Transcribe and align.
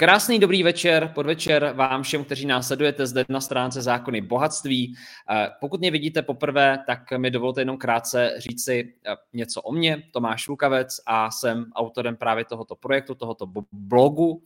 Krásný 0.00 0.38
dobrý 0.38 0.62
večer, 0.62 1.12
podvečer 1.14 1.72
vám 1.76 2.02
všem, 2.02 2.24
kteří 2.24 2.46
nás 2.46 2.66
sledujete 2.66 3.06
zde 3.06 3.24
na 3.28 3.40
stránce 3.40 3.82
Zákony 3.82 4.20
bohatství. 4.20 4.94
Eh, 5.30 5.48
pokud 5.60 5.80
mě 5.80 5.90
vidíte 5.90 6.22
poprvé, 6.22 6.78
tak 6.86 7.12
mi 7.16 7.30
dovolte 7.30 7.60
jenom 7.60 7.76
krátce 7.76 8.34
říci 8.38 8.94
eh, 9.06 9.16
něco 9.32 9.62
o 9.62 9.72
mně. 9.72 10.02
Tomáš 10.12 10.48
Lukavec 10.48 11.00
a 11.06 11.30
jsem 11.30 11.64
autorem 11.74 12.16
právě 12.16 12.44
tohoto 12.44 12.76
projektu, 12.76 13.14
tohoto 13.14 13.46
blogu. 13.72 14.42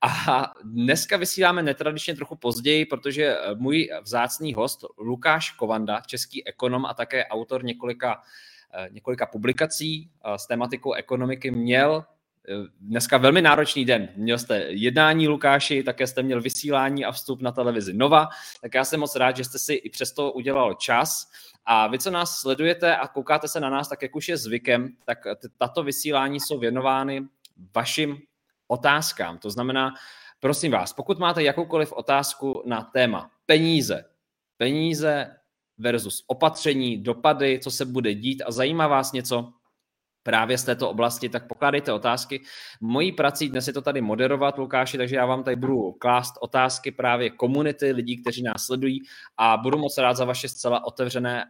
A 0.00 0.44
dneska 0.64 1.16
vysíláme 1.16 1.62
netradičně 1.62 2.14
trochu 2.14 2.36
později, 2.36 2.86
protože 2.86 3.24
eh, 3.24 3.54
můj 3.54 3.90
vzácný 4.02 4.54
host 4.54 4.84
Lukáš 4.98 5.50
Kovanda, 5.50 6.00
český 6.06 6.46
ekonom 6.46 6.86
a 6.86 6.94
také 6.94 7.26
autor 7.26 7.64
několika 7.64 8.22
několika 8.90 9.26
publikací 9.26 10.10
s 10.36 10.46
tématikou 10.46 10.92
ekonomiky 10.92 11.50
měl 11.50 12.04
dneska 12.80 13.18
velmi 13.18 13.42
náročný 13.42 13.84
den. 13.84 14.08
Měl 14.16 14.38
jste 14.38 14.58
jednání 14.68 15.28
Lukáši, 15.28 15.82
také 15.82 16.06
jste 16.06 16.22
měl 16.22 16.40
vysílání 16.40 17.04
a 17.04 17.12
vstup 17.12 17.42
na 17.42 17.52
televizi 17.52 17.92
Nova, 17.92 18.28
tak 18.60 18.74
já 18.74 18.84
jsem 18.84 19.00
moc 19.00 19.16
rád, 19.16 19.36
že 19.36 19.44
jste 19.44 19.58
si 19.58 19.74
i 19.74 19.90
přesto 19.90 20.32
udělal 20.32 20.74
čas. 20.74 21.30
A 21.64 21.86
vy, 21.86 21.98
co 21.98 22.10
nás 22.10 22.38
sledujete 22.38 22.96
a 22.96 23.08
koukáte 23.08 23.48
se 23.48 23.60
na 23.60 23.70
nás, 23.70 23.88
tak 23.88 24.02
jak 24.02 24.16
už 24.16 24.28
je 24.28 24.36
zvykem, 24.36 24.88
tak 25.04 25.18
tato 25.58 25.82
vysílání 25.82 26.40
jsou 26.40 26.58
věnovány 26.58 27.22
vašim 27.74 28.18
otázkám. 28.68 29.38
To 29.38 29.50
znamená, 29.50 29.94
prosím 30.40 30.72
vás, 30.72 30.92
pokud 30.92 31.18
máte 31.18 31.42
jakoukoliv 31.42 31.92
otázku 31.92 32.62
na 32.66 32.82
téma 32.82 33.30
peníze, 33.46 34.04
peníze 34.56 35.36
versus 35.78 36.24
opatření, 36.26 36.96
dopady, 37.02 37.58
co 37.62 37.70
se 37.70 37.84
bude 37.84 38.14
dít 38.14 38.42
a 38.46 38.52
zajímá 38.52 38.86
vás 38.86 39.12
něco 39.12 39.52
právě 40.26 40.58
z 40.58 40.64
této 40.64 40.90
oblasti, 40.90 41.28
tak 41.28 41.46
pokládejte 41.46 41.92
otázky. 41.92 42.42
Mojí 42.80 43.12
prací 43.12 43.48
dnes 43.48 43.66
je 43.66 43.72
to 43.72 43.82
tady 43.82 44.00
moderovat, 44.00 44.58
Lukáši, 44.58 44.98
takže 44.98 45.16
já 45.16 45.26
vám 45.26 45.44
tady 45.44 45.56
budu 45.56 45.92
klást 45.92 46.34
otázky 46.40 46.90
právě 46.90 47.30
komunity, 47.30 47.92
lidí, 47.92 48.16
kteří 48.16 48.42
nás 48.42 48.66
sledují 48.66 49.00
a 49.36 49.56
budu 49.56 49.78
moc 49.78 49.98
rád 49.98 50.14
za 50.14 50.24
vaše 50.24 50.48
zcela 50.48 50.86
otevřené 50.86 51.44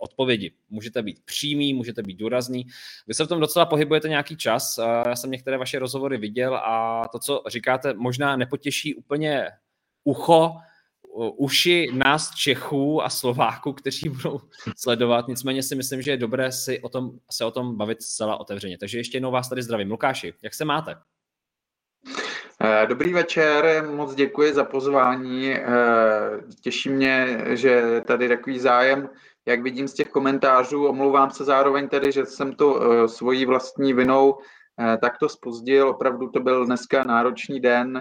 odpovědi. 0.00 0.52
Můžete 0.70 1.02
být 1.02 1.20
přímý, 1.24 1.74
můžete 1.74 2.02
být 2.02 2.16
důrazný. 2.16 2.66
Vy 3.06 3.14
se 3.14 3.24
v 3.24 3.28
tom 3.28 3.40
docela 3.40 3.66
pohybujete 3.66 4.08
nějaký 4.08 4.36
čas. 4.36 4.78
Já 5.06 5.16
jsem 5.16 5.30
některé 5.30 5.58
vaše 5.58 5.78
rozhovory 5.78 6.16
viděl 6.18 6.56
a 6.56 7.02
to, 7.12 7.18
co 7.18 7.42
říkáte, 7.48 7.94
možná 7.94 8.36
nepotěší 8.36 8.94
úplně 8.94 9.48
ucho, 10.04 10.52
uši 11.16 11.88
nás 11.92 12.34
Čechů 12.34 13.02
a 13.02 13.10
Slováků, 13.10 13.72
kteří 13.72 14.08
budou 14.08 14.40
sledovat. 14.76 15.28
Nicméně 15.28 15.62
si 15.62 15.74
myslím, 15.74 16.02
že 16.02 16.10
je 16.10 16.16
dobré 16.16 16.52
si 16.52 16.80
o 16.80 16.88
tom, 16.88 17.10
se 17.30 17.44
o 17.44 17.50
tom 17.50 17.76
bavit 17.76 18.02
zcela 18.02 18.40
otevřeně. 18.40 18.78
Takže 18.78 18.98
ještě 18.98 19.16
jednou 19.16 19.30
vás 19.30 19.48
tady 19.48 19.62
zdravím. 19.62 19.90
Lukáši, 19.90 20.34
jak 20.42 20.54
se 20.54 20.64
máte? 20.64 20.96
Eh, 22.60 22.86
dobrý 22.86 23.12
večer, 23.12 23.88
moc 23.90 24.14
děkuji 24.14 24.54
za 24.54 24.64
pozvání. 24.64 25.52
Eh, 25.52 25.64
těší 26.60 26.88
mě, 26.88 27.38
že 27.48 28.02
tady 28.06 28.28
takový 28.28 28.58
zájem, 28.58 29.08
jak 29.46 29.62
vidím 29.62 29.88
z 29.88 29.94
těch 29.94 30.08
komentářů. 30.08 30.86
Omlouvám 30.86 31.30
se 31.30 31.44
zároveň 31.44 31.88
tedy, 31.88 32.12
že 32.12 32.26
jsem 32.26 32.54
to 32.54 32.80
eh, 32.82 33.08
svojí 33.08 33.46
vlastní 33.46 33.92
vinou 33.92 34.38
takto 35.00 35.28
spozdil. 35.28 35.88
Opravdu 35.88 36.28
to 36.28 36.40
byl 36.40 36.66
dneska 36.66 37.04
náročný 37.04 37.60
den 37.60 38.00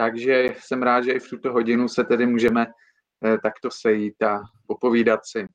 takže 0.00 0.54
jsem 0.60 0.82
rád, 0.82 1.04
že 1.04 1.12
i 1.12 1.18
v 1.18 1.28
tuto 1.28 1.52
hodinu 1.52 1.88
se 1.88 2.04
tedy 2.04 2.26
můžeme 2.26 2.66
eh, 2.66 3.38
takto 3.42 3.68
sejít 3.70 4.22
a 4.22 4.40
popovídat 4.66 5.20
si. 5.24 5.48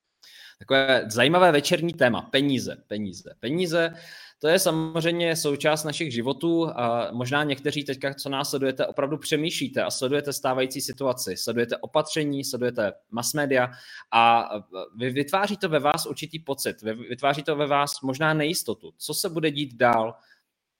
Takové 0.59 1.03
zajímavé 1.07 1.51
večerní 1.51 1.93
téma, 1.93 2.21
peníze, 2.21 2.75
peníze, 2.87 3.35
peníze. 3.39 3.93
To 4.39 4.47
je 4.47 4.59
samozřejmě 4.59 5.35
součást 5.35 5.83
našich 5.83 6.13
životů 6.13 6.67
a 6.67 7.09
možná 7.11 7.43
někteří 7.43 7.83
teďka, 7.83 8.13
co 8.13 8.29
nás 8.29 8.49
sledujete, 8.49 8.85
opravdu 8.85 9.17
přemýšlíte 9.17 9.83
a 9.83 9.91
sledujete 9.91 10.33
stávající 10.33 10.81
situaci, 10.81 11.37
sledujete 11.37 11.77
opatření, 11.77 12.43
sledujete 12.43 12.93
mass 13.11 13.33
media 13.33 13.71
a 14.11 14.49
vy 14.97 15.09
vytváří 15.09 15.57
to 15.57 15.69
ve 15.69 15.79
vás 15.79 16.05
určitý 16.05 16.39
pocit, 16.39 16.81
vytváří 16.81 17.43
to 17.43 17.55
ve 17.55 17.67
vás 17.67 18.01
možná 18.01 18.33
nejistotu. 18.33 18.93
Co 18.97 19.13
se 19.13 19.29
bude 19.29 19.51
dít 19.51 19.75
dál, 19.75 20.15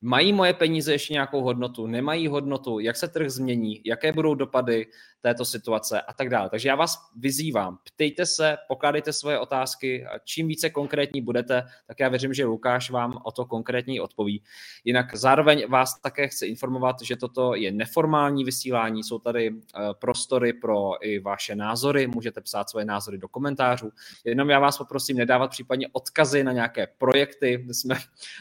Mají 0.07 0.33
moje 0.33 0.53
peníze 0.53 0.91
ještě 0.91 1.13
nějakou 1.13 1.41
hodnotu, 1.41 1.87
nemají 1.87 2.27
hodnotu, 2.27 2.79
jak 2.79 2.95
se 2.95 3.07
trh 3.07 3.29
změní, 3.29 3.81
jaké 3.85 4.11
budou 4.11 4.35
dopady 4.35 4.87
této 5.25 5.45
situace 5.45 6.01
a 6.01 6.13
tak 6.13 6.29
dále. 6.29 6.49
Takže 6.49 6.69
já 6.69 6.75
vás 6.75 6.97
vyzývám, 7.15 7.77
ptejte 7.83 8.25
se, 8.25 8.57
pokládejte 8.67 9.13
svoje 9.13 9.39
otázky, 9.39 10.05
a 10.05 10.19
čím 10.23 10.47
více 10.47 10.69
konkrétní 10.69 11.21
budete, 11.21 11.63
tak 11.87 11.99
já 11.99 12.09
věřím, 12.09 12.33
že 12.33 12.45
Lukáš 12.45 12.89
vám 12.89 13.17
o 13.23 13.31
to 13.31 13.45
konkrétní 13.45 13.99
odpoví. 13.99 14.43
Jinak 14.83 15.15
zároveň 15.15 15.65
vás 15.69 16.01
také 16.01 16.27
chci 16.27 16.45
informovat, 16.45 17.01
že 17.01 17.15
toto 17.15 17.55
je 17.55 17.71
neformální 17.71 18.43
vysílání, 18.43 19.03
jsou 19.03 19.19
tady 19.19 19.49
eh, 19.49 19.79
prostory 19.99 20.53
pro 20.53 21.05
i 21.05 21.19
vaše 21.19 21.55
názory, 21.55 22.07
můžete 22.07 22.41
psát 22.41 22.69
svoje 22.69 22.85
názory 22.85 23.17
do 23.17 23.27
komentářů. 23.27 23.89
Jenom 24.25 24.49
já 24.49 24.59
vás 24.59 24.77
poprosím 24.77 25.17
nedávat 25.17 25.51
případně 25.51 25.87
odkazy 25.91 26.43
na 26.43 26.51
nějaké 26.51 26.87
projekty, 26.97 27.63
My 27.67 27.73
jsme 27.73 27.95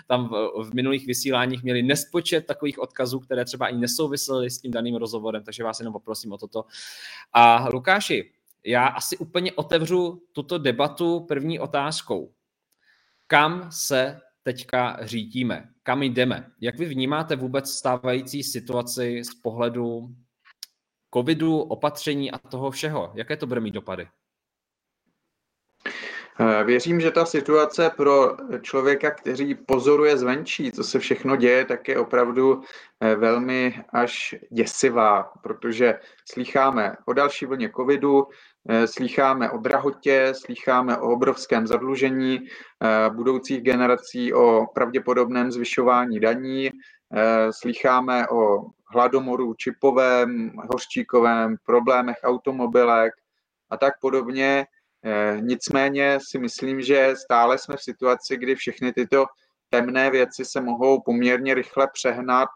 tam 0.07 0.29
v, 0.29 0.69
v 0.69 0.75
minulých 0.75 1.07
vysíláních 1.07 1.63
měli 1.63 1.83
nespočet 1.83 2.47
takových 2.47 2.79
odkazů, 2.79 3.21
které 3.21 3.45
třeba 3.45 3.69
i 3.69 3.77
nesouvisely 3.77 4.51
s 4.51 4.59
tím 4.59 4.71
daným 4.71 4.97
rozhovorem, 4.97 5.43
takže 5.45 5.65
vás 5.65 5.81
jenom 5.81 5.93
poprosím 5.93 6.33
o 6.33 6.39
toto, 6.39 6.65
a 7.33 7.69
Lukáši, 7.69 8.33
já 8.65 8.87
asi 8.87 9.17
úplně 9.17 9.53
otevřu 9.53 10.23
tuto 10.33 10.59
debatu 10.59 11.21
první 11.21 11.61
otázkou. 11.61 12.35
Kam 13.27 13.73
se 13.73 14.21
teďka 14.43 14.99
řídíme? 15.03 15.69
Kam 15.83 16.03
jdeme? 16.03 16.51
Jak 16.61 16.79
vy 16.79 16.85
vnímáte 16.85 17.37
vůbec 17.37 17.71
stávající 17.71 18.43
situaci 18.43 19.25
z 19.25 19.35
pohledu 19.35 20.09
covidu, 21.15 21.61
opatření 21.61 22.31
a 22.31 22.39
toho 22.39 22.71
všeho? 22.71 23.13
Jaké 23.15 23.37
to 23.37 23.47
bude 23.47 23.61
mít 23.61 23.75
dopady? 23.75 24.09
Eh, 26.41 26.65
věřím, 26.65 27.01
že 27.01 27.11
ta 27.11 27.25
situace 27.25 27.91
pro 27.97 28.37
člověka, 28.63 29.11
který 29.11 29.55
pozoruje 29.55 30.17
zvenčí, 30.17 30.73
co 30.73 30.85
se 30.85 30.99
všechno 30.99 31.37
děje, 31.37 31.65
tak 31.65 31.89
je 31.89 31.99
opravdu 31.99 32.63
eh, 33.01 33.17
velmi 33.17 33.85
až 33.93 34.35
děsivá, 34.51 35.33
protože 35.43 35.99
slýcháme 36.33 36.97
o 37.07 37.13
další 37.13 37.47
vlně 37.47 37.71
covidu, 37.77 38.27
eh, 38.69 38.87
slýcháme 38.87 39.51
o 39.51 39.59
drahotě, 39.59 40.33
slýcháme 40.35 40.97
o 40.97 41.13
obrovském 41.13 41.67
zadlužení 41.67 42.41
budoucích 43.09 43.63
generací, 43.63 44.33
o 44.33 44.67
pravděpodobném 44.75 45.53
zvyšování 45.53 46.21
daní, 46.21 46.71
slýcháme 47.51 48.29
o 48.29 48.61
hladomoru 48.93 49.55
čipovém, 49.55 50.53
hořčíkovém, 50.73 51.57
problémech 51.67 52.17
automobilek 52.25 53.13
a 53.71 53.77
tak 53.77 53.95
podobně. 54.01 54.67
Eh, 55.07 55.37
nicméně 55.41 56.19
si 56.23 56.39
myslím, 56.39 56.83
že 56.83 57.15
stále 57.17 57.59
jsme 57.59 57.77
v 57.77 57.83
situaci, 57.83 58.37
kdy 58.37 58.55
všechny 58.55 58.93
tyto 58.93 59.27
temné 59.71 60.11
věci 60.11 60.45
se 60.45 60.61
mohou 60.61 61.03
poměrně 61.03 61.55
rychle 61.55 61.89
přehnat 61.93 62.49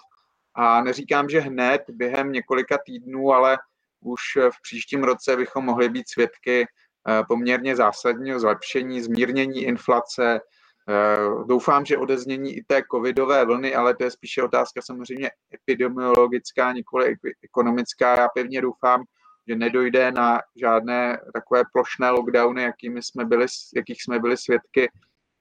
a 0.55 0.83
neříkám, 0.83 1.29
že 1.29 1.41
hned 1.41 1.83
během 1.89 2.33
několika 2.33 2.79
týdnů, 2.87 3.33
ale 3.33 3.59
už 4.01 4.21
v 4.37 4.63
příštím 4.63 5.05
roce 5.05 5.37
bychom 5.37 5.65
mohli 5.65 5.89
být 5.89 6.09
svědky 6.09 6.67
eh, 6.67 7.23
poměrně 7.29 7.77
zásadního 7.77 8.41
zlepšení, 8.41 9.01
zmírnění 9.01 9.65
inflace. 9.65 10.41
Eh, 10.89 11.45
doufám, 11.47 11.85
že 11.85 11.99
odeznění 11.99 12.57
i 12.57 12.65
té 12.67 12.83
covidové 12.93 13.45
vlny, 13.45 13.75
ale 13.75 13.97
to 13.97 14.05
je 14.05 14.11
spíše 14.11 14.43
otázka 14.43 14.83
samozřejmě 14.83 15.31
epidemiologická, 15.55 16.73
nikoli 16.73 17.17
ekonomická. 17.45 18.17
Já 18.17 18.29
pevně 18.29 18.61
doufám, 18.61 19.05
že 19.49 19.57
nedojde 19.57 20.13
na 20.13 20.41
žádné 20.57 21.21
takové 21.35 21.63
plošné 21.73 22.11
lockdowny, 22.11 22.63
jakými 22.63 23.03
jsme 23.03 23.25
byli, 23.25 23.47
jakých 23.77 24.03
jsme 24.03 24.19
byli 24.19 24.37
svědky 24.37 24.91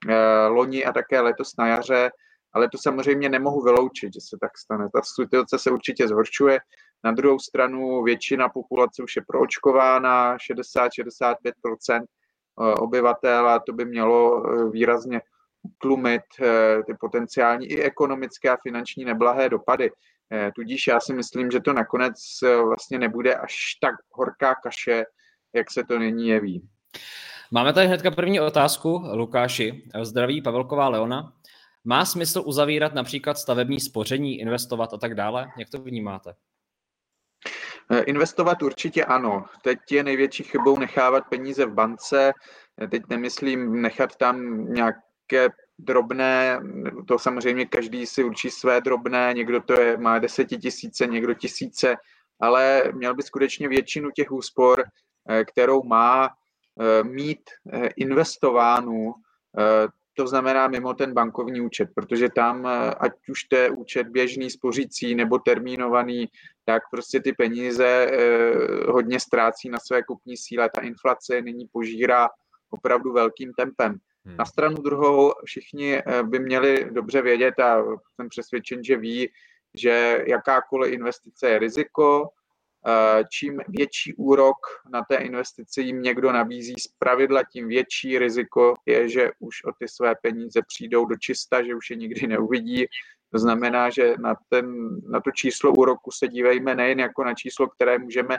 eh, 0.08 0.46
loni 0.46 0.84
a 0.84 0.92
také 0.92 1.20
letos 1.20 1.56
na 1.58 1.66
jaře, 1.66 2.10
ale 2.52 2.68
to 2.68 2.78
samozřejmě 2.78 3.28
nemohu 3.28 3.62
vyloučit, 3.62 4.14
že 4.14 4.20
se 4.20 4.36
tak 4.40 4.58
stane. 4.58 4.88
Ta 4.94 5.00
situace 5.02 5.58
se 5.58 5.70
určitě 5.70 6.08
zhoršuje. 6.08 6.58
Na 7.04 7.12
druhou 7.12 7.38
stranu 7.38 8.02
většina 8.02 8.48
populace 8.48 9.02
už 9.02 9.16
je 9.16 9.22
proočkována, 9.28 10.36
60-65% 10.36 11.34
eh, 11.90 12.74
obyvatel 12.74 13.48
a 13.48 13.58
to 13.58 13.72
by 13.72 13.84
mělo 13.84 14.42
eh, 14.46 14.70
výrazně 14.70 15.20
utlumit 15.62 16.22
ty 16.86 16.94
potenciální 17.00 17.66
i 17.66 17.82
ekonomické 17.82 18.50
a 18.50 18.56
finanční 18.62 19.04
neblahé 19.04 19.48
dopady. 19.48 19.90
Eh, 20.32 20.52
tudíž 20.54 20.86
já 20.86 21.00
si 21.00 21.14
myslím, 21.14 21.50
že 21.50 21.60
to 21.60 21.72
nakonec 21.72 22.14
eh, 22.44 22.56
vlastně 22.62 22.98
nebude 22.98 23.34
až 23.34 23.54
tak 23.80 23.94
horká 24.12 24.54
kaše, 24.54 25.04
jak 25.54 25.70
se 25.70 25.84
to 25.84 25.98
nyní 25.98 26.28
jeví. 26.28 26.68
Máme 27.50 27.72
tady 27.72 27.86
hnedka 27.86 28.10
první 28.10 28.40
otázku, 28.40 29.02
Lukáši. 29.12 29.90
Zdraví 30.02 30.42
Pavelková 30.42 30.88
Leona. 30.88 31.32
Má 31.84 32.04
smysl 32.04 32.42
uzavírat 32.46 32.94
například 32.94 33.38
stavební 33.38 33.80
spoření, 33.80 34.40
investovat 34.40 34.94
a 34.94 34.96
tak 34.96 35.14
dále? 35.14 35.48
Jak 35.58 35.70
to 35.70 35.78
vnímáte? 35.78 36.34
Eh, 37.90 38.00
investovat 38.00 38.62
určitě 38.62 39.04
ano. 39.04 39.44
Teď 39.62 39.78
je 39.90 40.02
největší 40.02 40.44
chybou 40.44 40.78
nechávat 40.78 41.24
peníze 41.28 41.66
v 41.66 41.74
bance. 41.74 42.32
Teď 42.90 43.02
nemyslím 43.08 43.82
nechat 43.82 44.16
tam 44.16 44.64
nějaké 44.72 45.48
drobné, 45.78 46.60
to 47.06 47.18
samozřejmě 47.18 47.66
každý 47.66 48.06
si 48.06 48.24
určí 48.24 48.50
své 48.50 48.80
drobné, 48.80 49.32
někdo 49.34 49.60
to 49.60 49.80
je, 49.80 49.96
má 49.96 50.18
desetitisíce, 50.18 51.06
někdo 51.06 51.34
tisíce, 51.34 51.96
ale 52.40 52.82
měl 52.94 53.14
by 53.14 53.22
skutečně 53.22 53.68
většinu 53.68 54.10
těch 54.10 54.32
úspor, 54.32 54.84
eh, 55.30 55.44
kterou 55.44 55.82
má 55.82 56.30
mít 57.02 57.40
investovánu 57.96 59.14
to 60.18 60.26
znamená 60.26 60.68
mimo 60.68 60.94
ten 60.94 61.12
bankovní 61.12 61.60
účet, 61.60 61.88
protože 61.94 62.28
tam, 62.28 62.66
eh, 62.66 62.94
ať 62.94 63.12
už 63.28 63.44
to 63.44 63.56
je 63.56 63.70
účet 63.70 64.08
běžný, 64.08 64.50
spořící 64.50 65.14
nebo 65.14 65.38
termínovaný, 65.38 66.26
tak 66.64 66.82
prostě 66.90 67.20
ty 67.20 67.32
peníze 67.32 67.86
eh, 67.86 68.90
hodně 68.90 69.20
ztrácí 69.20 69.70
na 69.70 69.78
své 69.78 70.02
kupní 70.02 70.36
síle. 70.36 70.70
Ta 70.74 70.80
inflace 70.80 71.42
nyní 71.42 71.66
požírá 71.72 72.28
opravdu 72.70 73.12
velkým 73.12 73.52
tempem. 73.52 73.98
Hmm. 74.24 74.36
Na 74.36 74.44
stranu 74.44 74.76
druhou 74.76 75.32
všichni 75.44 75.98
eh, 75.98 76.22
by 76.22 76.38
měli 76.38 76.90
dobře 76.90 77.22
vědět 77.22 77.58
a 77.60 77.84
jsem 78.14 78.28
přesvědčen, 78.28 78.84
že 78.84 78.96
ví, 78.96 79.30
že 79.74 80.24
jakákoliv 80.26 80.92
investice 80.92 81.48
je 81.48 81.58
riziko, 81.58 82.28
Eh, 82.86 83.24
čím 83.32 83.60
větší 83.68 84.14
úrok 84.14 84.56
na 84.92 85.04
té 85.04 85.16
investici 85.16 85.82
jim 85.82 86.02
někdo 86.02 86.32
nabízí 86.32 86.74
z 86.78 86.88
pravidla, 86.98 87.42
tím 87.52 87.68
větší 87.68 88.18
riziko 88.18 88.74
je, 88.86 89.08
že 89.08 89.30
už 89.38 89.64
o 89.64 89.72
ty 89.78 89.88
své 89.88 90.14
peníze 90.22 90.60
přijdou 90.66 91.04
do 91.04 91.16
čista, 91.16 91.62
že 91.62 91.74
už 91.74 91.90
je 91.90 91.96
nikdy 91.96 92.26
neuvidí. 92.26 92.86
To 93.32 93.38
znamená, 93.38 93.90
že 93.90 94.14
na, 94.18 94.34
ten, 94.48 94.88
na 95.10 95.20
to 95.20 95.30
číslo 95.30 95.72
úroku 95.72 96.10
se 96.10 96.28
dívejme 96.28 96.74
nejen 96.74 97.00
jako 97.00 97.24
na 97.24 97.34
číslo, 97.34 97.68
které 97.68 97.98
můžeme 97.98 98.36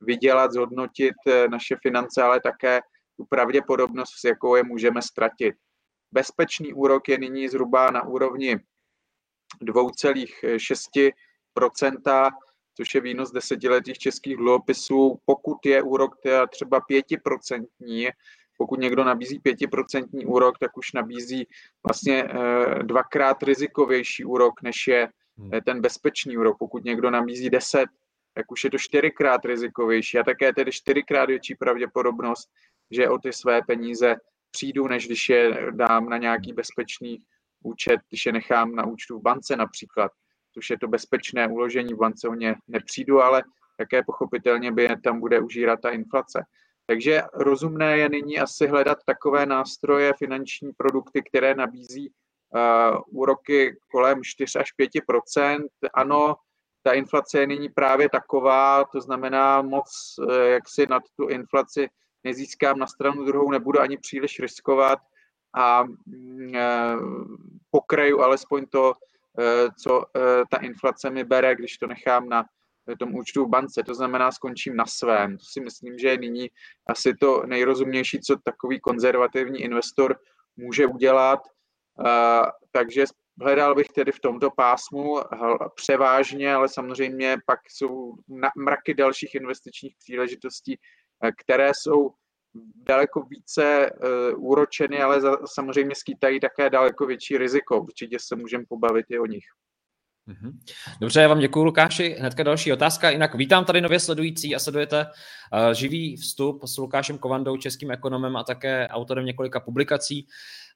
vydělat, 0.00 0.52
zhodnotit 0.52 1.14
eh, 1.26 1.48
naše 1.48 1.76
finance, 1.82 2.22
ale 2.22 2.40
také 2.40 2.80
tu 3.20 3.26
pravděpodobnost, 3.28 4.10
s 4.20 4.24
jakou 4.24 4.56
je 4.56 4.62
můžeme 4.62 5.02
ztratit. 5.02 5.54
Bezpečný 6.12 6.72
úrok 6.72 7.08
je 7.08 7.18
nyní 7.18 7.48
zhruba 7.48 7.90
na 7.90 8.02
úrovni 8.02 8.56
2,6% 9.62 12.30
což 12.76 12.94
je 12.94 13.00
výnos 13.00 13.32
desetiletých 13.32 13.98
českých 13.98 14.36
dluhopisů, 14.36 15.18
pokud 15.24 15.66
je 15.66 15.82
úrok 15.82 16.14
třeba 16.50 16.80
pětiprocentní, 16.80 18.08
pokud 18.58 18.80
někdo 18.80 19.04
nabízí 19.04 19.38
pětiprocentní 19.38 20.26
úrok, 20.26 20.58
tak 20.58 20.76
už 20.76 20.92
nabízí 20.92 21.46
vlastně 21.88 22.24
eh, 22.24 22.82
dvakrát 22.82 23.42
rizikovější 23.42 24.24
úrok, 24.24 24.62
než 24.62 24.86
je 24.86 25.08
hmm. 25.38 25.54
eh, 25.54 25.60
ten 25.60 25.80
bezpečný 25.80 26.36
úrok. 26.36 26.58
Pokud 26.58 26.84
někdo 26.84 27.10
nabízí 27.10 27.50
10, 27.50 27.86
tak 28.34 28.52
už 28.52 28.64
je 28.64 28.70
to 28.70 28.78
čtyřikrát 28.78 29.44
rizikovější 29.44 30.18
a 30.18 30.24
také 30.24 30.52
tedy 30.52 30.72
čtyřikrát 30.72 31.26
větší 31.26 31.54
pravděpodobnost, 31.54 32.48
že 32.90 33.08
o 33.08 33.18
ty 33.18 33.32
své 33.32 33.62
peníze 33.62 34.16
přijdu, 34.50 34.88
než 34.88 35.06
když 35.06 35.28
je 35.28 35.70
dám 35.70 36.08
na 36.08 36.16
nějaký 36.16 36.52
bezpečný 36.52 37.18
účet, 37.62 38.00
když 38.08 38.26
je 38.26 38.32
nechám 38.32 38.74
na 38.74 38.86
účtu 38.86 39.18
v 39.18 39.22
bance 39.22 39.56
například 39.56 40.12
což 40.54 40.70
je 40.70 40.78
to 40.78 40.88
bezpečné 40.88 41.48
uložení 41.48 41.94
v 41.94 41.98
bance, 41.98 42.28
o 42.28 42.34
ně 42.34 42.54
nepřijdu, 42.68 43.22
ale 43.22 43.42
také 43.76 44.02
pochopitelně 44.02 44.72
by 44.72 44.88
tam 45.04 45.20
bude 45.20 45.40
užírat 45.40 45.80
ta 45.80 45.90
inflace. 45.90 46.44
Takže 46.86 47.22
rozumné 47.34 47.98
je 47.98 48.08
nyní 48.08 48.38
asi 48.38 48.66
hledat 48.66 48.98
takové 49.06 49.46
nástroje, 49.46 50.12
finanční 50.18 50.72
produkty, 50.72 51.22
které 51.22 51.54
nabízí 51.54 52.10
uh, 52.10 53.20
úroky 53.20 53.76
kolem 53.90 54.24
4 54.24 54.58
až 54.58 54.70
5% 54.80 55.66
Ano, 55.94 56.36
ta 56.82 56.92
inflace 56.92 57.40
je 57.40 57.46
nyní 57.46 57.68
právě 57.68 58.08
taková, 58.08 58.84
to 58.84 59.00
znamená 59.00 59.62
moc, 59.62 60.14
uh, 60.18 60.34
jak 60.34 60.68
si 60.68 60.86
nad 60.86 61.02
tu 61.16 61.28
inflaci 61.28 61.88
nezískám 62.24 62.78
na 62.78 62.86
stranu 62.86 63.24
druhou, 63.24 63.50
nebudu 63.50 63.80
ani 63.80 63.98
příliš 63.98 64.40
riskovat 64.40 64.98
a 65.54 65.82
uh, 65.82 65.88
pokraju 67.70 68.20
alespoň 68.20 68.66
to, 68.66 68.94
Eh, 69.38 69.68
co 69.82 70.04
eh, 70.16 70.42
ta 70.50 70.56
inflace 70.56 71.10
mi 71.10 71.24
bere, 71.24 71.56
když 71.56 71.78
to 71.78 71.86
nechám 71.86 72.28
na 72.28 72.44
tom 72.98 73.14
účtu 73.14 73.44
v 73.44 73.48
bance, 73.48 73.82
to 73.82 73.94
znamená 73.94 74.32
skončím 74.32 74.76
na 74.76 74.86
svém. 74.86 75.38
To 75.38 75.44
si 75.44 75.60
myslím, 75.60 75.98
že 75.98 76.08
je 76.08 76.18
nyní 76.18 76.50
asi 76.86 77.14
to 77.14 77.42
nejrozumnější, 77.46 78.20
co 78.20 78.36
takový 78.36 78.80
konzervativní 78.80 79.60
investor 79.60 80.18
může 80.56 80.86
udělat. 80.86 81.40
Takže 82.72 83.04
hledal 83.40 83.74
bych 83.74 83.88
tedy 83.88 84.12
v 84.12 84.20
tomto 84.20 84.50
pásmu 84.50 85.20
převážně, 85.74 86.54
ale 86.54 86.68
samozřejmě 86.68 87.36
pak 87.46 87.60
jsou 87.68 88.14
mraky 88.56 88.94
dalších 88.94 89.34
investičních 89.34 89.96
příležitostí, 89.96 90.78
které 91.44 91.70
jsou 91.74 92.10
daleko 92.88 93.22
více 93.22 93.90
uh, 93.90 94.44
úročeny, 94.50 95.02
ale 95.02 95.20
samozřejmě 95.44 95.94
skýtají 95.94 96.40
také 96.40 96.70
daleko 96.70 97.06
větší 97.06 97.38
riziko. 97.38 97.80
Určitě 97.80 98.16
se 98.20 98.36
můžeme 98.36 98.64
pobavit 98.68 99.06
i 99.08 99.18
o 99.18 99.26
nich. 99.26 99.44
Mhm. 100.26 100.60
Dobře, 101.00 101.20
já 101.20 101.28
vám 101.28 101.38
děkuji, 101.38 101.64
Lukáši. 101.64 102.16
Hnedka 102.18 102.42
další 102.42 102.72
otázka. 102.72 103.10
Jinak 103.10 103.34
vítám 103.34 103.64
tady 103.64 103.80
nově 103.80 104.00
sledující 104.00 104.54
a 104.54 104.58
sledujete 104.58 105.06
uh, 105.06 105.70
živý 105.72 106.16
vstup 106.16 106.64
s 106.64 106.78
Lukášem 106.78 107.18
Kovandou, 107.18 107.56
českým 107.56 107.90
ekonomem 107.90 108.36
a 108.36 108.44
také 108.44 108.88
autorem 108.88 109.24
několika 109.24 109.60
publikací. 109.60 110.26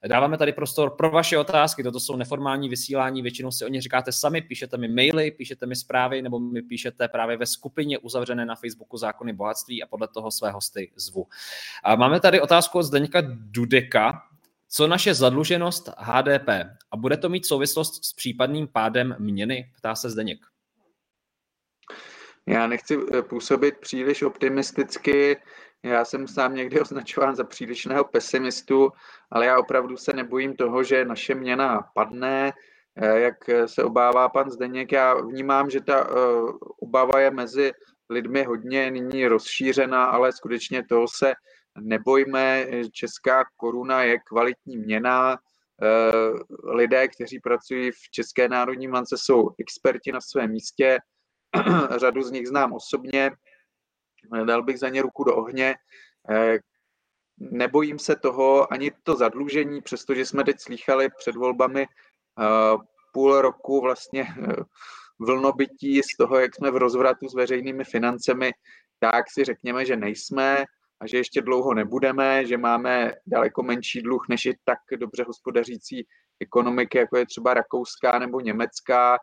Dáváme 0.07 0.39
tady 0.39 0.53
prostor 0.53 0.91
pro 0.91 1.11
vaše 1.11 1.39
otázky, 1.39 1.83
toto 1.83 2.01
jsou 2.01 2.17
neformální 2.17 2.69
vysílání, 2.69 3.23
většinou 3.23 3.51
si 3.51 3.65
o 3.65 3.69
ně 3.69 3.81
říkáte 3.81 4.13
sami, 4.13 4.43
píšete 4.43 4.77
mi 4.77 4.89
maily, 4.89 5.31
píšete 5.31 5.67
mi 5.67 5.77
zprávy, 5.77 6.23
nebo 6.23 6.39
mi 6.39 6.63
píšete 6.63 7.09
právě 7.09 7.37
ve 7.37 7.47
skupině 7.47 7.99
uzavřené 7.99 8.47
na 8.47 8.55
Facebooku 8.55 8.97
Zákony 8.97 9.33
bohatství 9.33 9.83
a 9.83 9.87
podle 9.87 10.09
toho 10.09 10.31
své 10.31 10.51
hosty 10.51 10.93
zvu. 10.97 11.27
A 11.85 11.97
máme 11.97 12.21
tady 12.21 12.41
otázku 12.41 12.79
od 12.79 12.83
Zdeňka 12.83 13.23
Dudeka, 13.29 14.23
co 14.69 14.87
naše 14.87 15.15
zadluženost 15.15 15.91
HDP 15.99 16.49
a 16.91 16.97
bude 16.97 17.17
to 17.17 17.29
mít 17.29 17.47
souvislost 17.47 18.05
s 18.05 18.13
případným 18.13 18.69
pádem 18.69 19.17
měny, 19.19 19.71
ptá 19.77 19.95
se 19.95 20.11
Zdeněk. 20.11 20.39
Já 22.47 22.67
nechci 22.67 22.99
eh, 23.13 23.23
působit 23.23 23.79
příliš 23.79 24.23
optimisticky, 24.23 25.37
já 25.85 26.05
jsem 26.05 26.29
sám 26.29 26.55
někdy 26.55 26.81
označován 26.81 27.37
za 27.37 27.45
přílišného 27.45 28.05
pesimistu, 28.05 28.91
ale 29.31 29.47
já 29.47 29.59
opravdu 29.59 29.97
se 29.97 30.13
nebojím 30.13 30.57
toho, 30.57 30.83
že 30.83 31.05
naše 31.05 31.35
měna 31.35 31.89
padne, 31.95 32.53
eh, 32.97 33.21
jak 33.21 33.35
se 33.67 33.85
obává 33.85 34.29
pan 34.29 34.51
Zdeněk. 34.51 34.93
Já 34.93 35.15
vnímám, 35.15 35.71
že 35.71 35.81
ta 35.81 36.01
eh, 36.01 36.13
obava 36.81 37.21
je 37.21 37.31
mezi 37.31 37.73
lidmi 38.11 38.45
hodně 38.45 38.91
nyní 38.91 39.27
rozšířená, 39.27 40.05
ale 40.05 40.33
skutečně 40.33 40.85
toho 40.89 41.07
se 41.09 41.33
nebojme. 41.81 42.67
Česká 42.93 43.45
koruna 43.57 44.03
je 44.03 44.19
kvalitní 44.19 44.77
měna. 44.77 45.39
Eh, 45.83 46.73
lidé, 46.75 47.09
kteří 47.09 47.41
pracují 47.41 47.91
v 47.91 48.11
České 48.11 48.49
národní 48.49 48.89
bance, 48.89 49.17
jsou 49.19 49.51
experti 49.59 50.13
na 50.13 50.21
svém 50.21 50.51
místě. 50.51 50.99
Řadu 51.97 52.23
z 52.23 52.31
nich 52.31 52.49
znám 52.49 52.73
osobně 52.73 53.31
dal 54.45 54.63
bych 54.63 54.79
za 54.79 54.89
ně 54.89 55.03
ruku 55.03 55.25
do 55.25 55.37
ohně. 55.37 55.75
Eh, 56.31 56.59
nebojím 57.39 57.99
se 57.99 58.17
toho 58.17 58.73
ani 58.73 58.91
to 59.03 59.17
zadlužení, 59.17 59.83
přestože 59.83 60.27
jsme 60.27 60.45
teď 60.45 60.61
slýchali 60.61 61.09
před 61.19 61.37
volbami 61.37 61.83
eh, 61.83 62.77
půl 63.13 63.41
roku 63.41 63.81
vlastně 63.81 64.23
eh, 64.23 64.57
vlnobytí 65.19 66.03
z 66.03 66.17
toho, 66.19 66.39
jak 66.39 66.55
jsme 66.55 66.71
v 66.71 66.77
rozvratu 66.77 67.29
s 67.29 67.35
veřejnými 67.35 67.85
financemi, 67.85 68.53
tak 69.01 69.25
si 69.31 69.45
řekněme, 69.45 69.85
že 69.85 69.97
nejsme 69.97 70.65
a 71.01 71.07
že 71.07 71.17
ještě 71.17 71.43
dlouho 71.43 71.75
nebudeme, 71.75 72.47
že 72.47 72.59
máme 72.59 73.13
daleko 73.27 73.63
menší 73.63 74.03
dluh 74.03 74.27
než 74.29 74.45
je 74.45 74.55
tak 74.65 74.79
dobře 74.97 75.25
hospodařící 75.27 76.07
ekonomiky, 76.41 76.99
jako 76.99 77.17
je 77.17 77.27
třeba 77.27 77.55
rakouská 77.55 78.19
nebo 78.19 78.41
německá. 78.41 79.19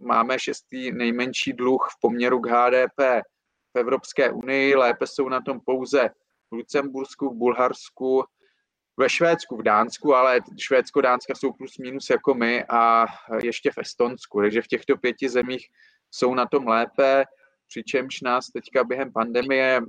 Máme 0.00 0.38
šestý 0.38 0.92
nejmenší 0.92 1.52
dluh 1.52 1.88
v 1.90 2.00
poměru 2.00 2.40
k 2.40 2.46
HDP 2.46 3.24
v 3.74 3.78
Evropské 3.78 4.32
unii, 4.32 4.74
lépe 4.74 5.06
jsou 5.06 5.28
na 5.28 5.40
tom 5.40 5.60
pouze 5.60 6.08
v 6.50 6.54
Lucembursku, 6.54 7.28
v 7.28 7.38
Bulharsku, 7.38 8.24
ve 8.96 9.08
Švédsku, 9.08 9.56
v 9.56 9.62
Dánsku, 9.62 10.14
ale 10.14 10.40
Švédsko, 10.60 11.00
Dánska 11.00 11.34
jsou 11.34 11.52
plus 11.52 11.78
minus 11.78 12.10
jako 12.10 12.34
my 12.34 12.64
a 12.64 13.06
ještě 13.42 13.70
v 13.70 13.78
Estonsku. 13.78 14.40
Takže 14.40 14.62
v 14.62 14.66
těchto 14.66 14.96
pěti 14.96 15.28
zemích 15.28 15.66
jsou 16.10 16.34
na 16.34 16.46
tom 16.46 16.66
lépe, 16.66 17.24
přičemž 17.68 18.20
nás 18.20 18.46
teďka 18.46 18.84
během 18.84 19.12
pandemie 19.12 19.80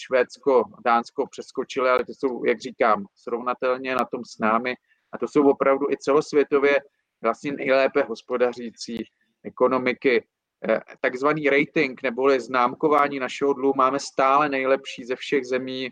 Švédsko, 0.00 0.64
Dánsko 0.84 1.26
přeskočili, 1.26 1.90
ale 1.90 2.04
to 2.04 2.12
jsou, 2.12 2.44
jak 2.44 2.60
říkám, 2.60 3.04
srovnatelně 3.14 3.94
na 3.94 4.04
tom 4.04 4.24
s 4.24 4.38
námi 4.38 4.74
a 5.12 5.18
to 5.18 5.28
jsou 5.28 5.50
opravdu 5.50 5.86
i 5.90 5.96
celosvětově 5.96 6.76
vlastně 7.22 7.52
nejlépe 7.52 8.02
hospodařící 8.02 9.04
ekonomiky. 9.44 10.26
Eh, 10.68 10.80
takzvaný 11.00 11.48
rating 11.48 12.02
neboli 12.02 12.40
známkování 12.40 13.18
našeho 13.18 13.52
dluhu 13.52 13.74
máme 13.76 14.00
stále 14.00 14.48
nejlepší 14.48 15.04
ze 15.04 15.16
všech 15.16 15.44
zemí 15.44 15.90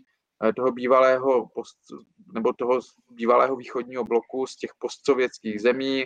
toho 0.57 0.73
bývalého 0.73 1.49
post, 1.55 1.77
nebo 2.35 2.53
toho 2.53 2.81
bývalého 3.11 3.57
východního 3.57 4.05
bloku 4.05 4.47
z 4.47 4.57
těch 4.57 4.71
postsovětských 4.79 5.61
zemí 5.61 6.05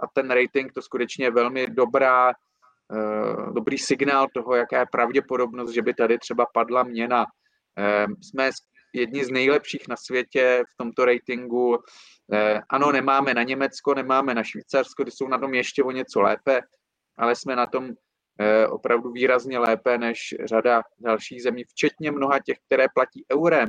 a 0.00 0.06
ten 0.12 0.30
rating 0.30 0.72
to 0.72 0.82
skutečně 0.82 1.24
je 1.24 1.30
velmi 1.30 1.66
dobrá, 1.66 2.32
dobrý 3.52 3.78
signál 3.78 4.26
toho, 4.34 4.54
jaká 4.54 4.78
je 4.80 4.86
pravděpodobnost, 4.92 5.70
že 5.70 5.82
by 5.82 5.94
tady 5.94 6.18
třeba 6.18 6.46
padla 6.54 6.82
měna. 6.82 7.26
Jsme 8.20 8.50
jedni 8.94 9.24
z 9.24 9.30
nejlepších 9.30 9.88
na 9.88 9.96
světě 9.96 10.62
v 10.72 10.76
tomto 10.76 11.04
ratingu. 11.04 11.78
Ano, 12.70 12.92
nemáme 12.92 13.34
na 13.34 13.42
Německo, 13.42 13.94
nemáme 13.94 14.34
na 14.34 14.44
Švýcarsko, 14.44 15.02
kde 15.02 15.12
jsou 15.14 15.28
na 15.28 15.38
tom 15.38 15.54
ještě 15.54 15.82
o 15.82 15.90
něco 15.90 16.20
lépe, 16.20 16.60
ale 17.18 17.36
jsme 17.36 17.56
na 17.56 17.66
tom 17.66 17.94
Eh, 18.40 18.66
opravdu 18.66 19.10
výrazně 19.10 19.58
lépe 19.58 19.98
než 19.98 20.34
řada 20.44 20.82
dalších 20.98 21.42
zemí, 21.42 21.64
včetně 21.64 22.10
mnoha 22.10 22.38
těch, 22.38 22.58
které 22.66 22.86
platí 22.94 23.24
eurem, 23.32 23.68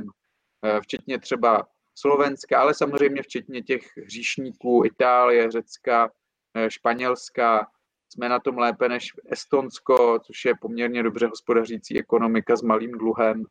eh, 0.64 0.80
včetně 0.80 1.18
třeba 1.18 1.66
Slovenska, 1.94 2.60
ale 2.60 2.74
samozřejmě 2.74 3.22
včetně 3.22 3.62
těch 3.62 3.82
hříšníků 3.96 4.82
Itálie, 4.84 5.50
Řecka, 5.50 6.10
eh, 6.54 6.70
Španělska. 6.70 7.66
Jsme 8.12 8.28
na 8.28 8.40
tom 8.40 8.58
lépe 8.58 8.88
než 8.88 9.12
Estonsko, 9.30 10.18
což 10.26 10.44
je 10.44 10.54
poměrně 10.60 11.02
dobře 11.02 11.26
hospodařící 11.26 11.98
ekonomika 11.98 12.56
s 12.56 12.62
malým 12.62 12.90
dluhem. 12.90 13.44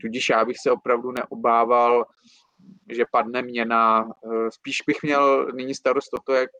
Tudíž 0.00 0.28
já 0.28 0.44
bych 0.44 0.56
se 0.58 0.70
opravdu 0.70 1.12
neobával, 1.12 2.04
že 2.92 3.04
padne 3.12 3.42
měna. 3.42 4.08
Spíš 4.50 4.78
bych 4.86 5.02
měl 5.02 5.46
nyní 5.52 5.74
starost 5.74 6.14
o 6.14 6.18
to, 6.26 6.32
jak 6.32 6.50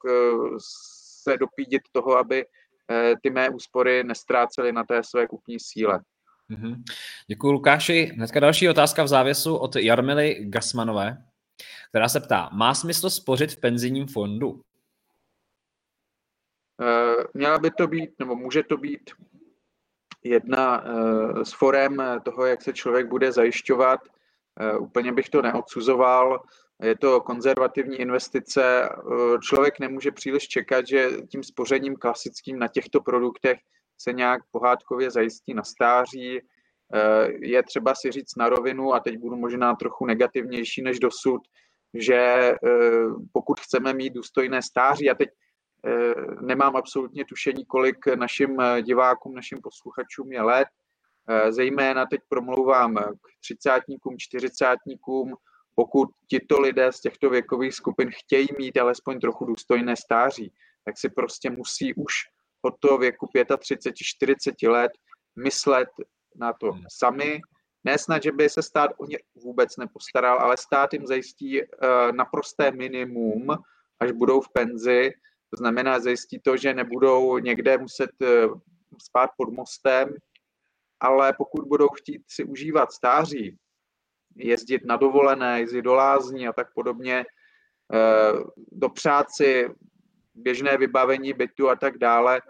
se 1.31 1.37
dopídit 1.37 1.83
toho, 1.93 2.17
aby 2.17 2.45
Eh, 2.91 3.15
ty 3.23 3.31
mé 3.31 3.51
úspory 3.51 4.05
nestrácely 4.05 4.73
na 4.73 4.85
té 4.85 5.03
své 5.03 5.27
kupní 5.27 5.61
síle. 5.61 6.01
Mm-hmm. 6.51 6.83
Děkuji 7.27 7.53
Lukáši. 7.53 8.05
Hnedka 8.05 8.41
další 8.41 8.69
otázka 8.69 9.03
v 9.03 9.09
závěsu 9.09 9.57
od 9.57 9.77
Jarmily 9.77 10.35
Gasmanové, 10.41 11.25
která 11.89 12.09
se 12.09 12.21
ptá, 12.21 12.51
má 12.53 12.75
smysl 12.75 13.11
spořit 13.11 13.53
v 13.53 13.61
penzijním 13.61 14.07
fondu? 14.07 14.63
Eh, 16.83 17.25
měla 17.35 17.59
by 17.59 17.71
to 17.71 17.87
být, 17.87 18.11
nebo 18.19 18.37
může 18.37 18.63
to 18.63 18.77
být 18.77 19.11
jedna 20.25 20.85
eh, 20.85 21.45
s 21.45 21.53
forem 21.53 21.97
toho, 22.25 22.47
jak 22.47 22.63
se 22.63 22.73
člověk 22.73 23.07
bude 23.07 23.33
zajišťovat. 23.33 24.01
Úplně 24.79 25.13
bych 25.13 25.29
to 25.29 25.43
neodsuzoval 25.43 26.41
je 26.83 26.97
to 26.97 27.21
konzervativní 27.21 27.97
investice. 27.97 28.89
Člověk 29.43 29.81
nemůže 29.81 30.13
příliš 30.13 30.49
čekat, 30.49 30.87
že 30.87 31.11
tím 31.29 31.43
spořením 31.43 31.97
klasickým 31.97 32.59
na 32.59 32.69
těchto 32.69 33.01
produktech 33.01 33.59
se 33.99 34.13
nějak 34.13 34.41
pohádkově 34.51 35.11
zajistí 35.11 35.55
na 35.55 35.65
stáří. 35.65 36.41
Je 37.41 37.63
třeba 37.63 37.95
si 37.95 38.11
říct 38.11 38.37
na 38.37 38.49
rovinu, 38.49 38.95
a 38.95 39.01
teď 39.01 39.19
budu 39.19 39.37
možná 39.37 39.75
trochu 39.75 40.07
negativnější 40.07 40.83
než 40.83 40.99
dosud, 40.99 41.41
že 41.95 42.53
pokud 43.33 43.61
chceme 43.61 43.93
mít 43.93 44.13
důstojné 44.13 44.63
stáří, 44.63 45.11
a 45.11 45.15
teď 45.15 45.29
nemám 46.41 46.77
absolutně 46.77 47.25
tušení, 47.25 47.67
kolik 47.67 48.07
našim 48.07 48.57
divákům, 48.83 49.35
našim 49.35 49.59
posluchačům 49.63 50.33
je 50.33 50.43
let, 50.43 50.69
zejména 51.51 52.07
teď 52.07 52.21
promlouvám 52.29 52.95
k 52.95 53.41
třicátníkům, 53.41 54.15
čtyřicátníkům, 54.19 55.35
pokud 55.75 56.09
tito 56.31 56.61
lidé 56.61 56.93
z 56.93 57.01
těchto 57.01 57.31
věkových 57.31 57.75
skupin 57.75 58.11
chtějí 58.13 58.49
mít 58.59 58.77
alespoň 58.77 59.21
trochu 59.21 59.45
důstojné 59.45 59.97
stáří, 59.97 60.53
tak 60.85 60.99
si 60.99 61.09
prostě 61.09 61.51
musí 61.51 61.95
už 61.95 62.13
od 62.63 62.75
toho 62.81 62.99
věku 62.99 63.27
35-40 63.27 64.71
let 64.71 64.93
myslet 65.43 65.89
na 66.37 66.53
to 66.53 66.73
hmm. 66.73 66.85
sami. 66.89 67.41
Ne 67.85 67.99
snad, 67.99 68.23
že 68.23 68.33
by 68.33 68.49
se 68.49 68.63
stát 68.63 68.91
o 68.99 69.07
ně 69.07 69.19
vůbec 69.35 69.77
nepostaral, 69.77 70.39
ale 70.39 70.57
stát 70.57 70.93
jim 70.93 71.07
zajistí 71.07 71.63
uh, 71.63 71.69
naprosté 72.13 72.71
minimum, 72.71 73.47
až 74.01 74.13
budou 74.13 74.41
v 74.41 74.53
penzi. 74.53 75.11
To 75.51 75.57
znamená, 75.57 76.01
zajistí 76.01 76.41
to, 76.41 76.57
že 76.57 76.75
nebudou 76.75 77.39
někde 77.39 77.79
muset 77.79 78.11
uh, 78.23 78.61
spát 79.03 79.31
pod 79.37 79.53
mostem, 79.53 80.15
ale 81.01 81.33
pokud 81.33 81.69
budou 81.69 81.89
chtít 81.89 82.23
si 82.29 82.45
užívat 82.45 82.93
stáří, 82.93 83.59
jezdit 84.37 84.85
na 84.85 84.97
dovolené, 84.97 85.61
jezdit 85.61 85.83
do 85.83 85.95
lázní 85.95 86.49
a 86.49 86.53
tak 86.53 86.75
podobně, 86.75 87.25
eh, 87.95 88.33
do 88.73 88.89
práci, 88.89 89.69
běžné 90.35 90.77
vybavení 90.77 91.33
bytu 91.33 91.71
a 91.71 91.77
tak 91.77 91.99
dále, 91.99 92.41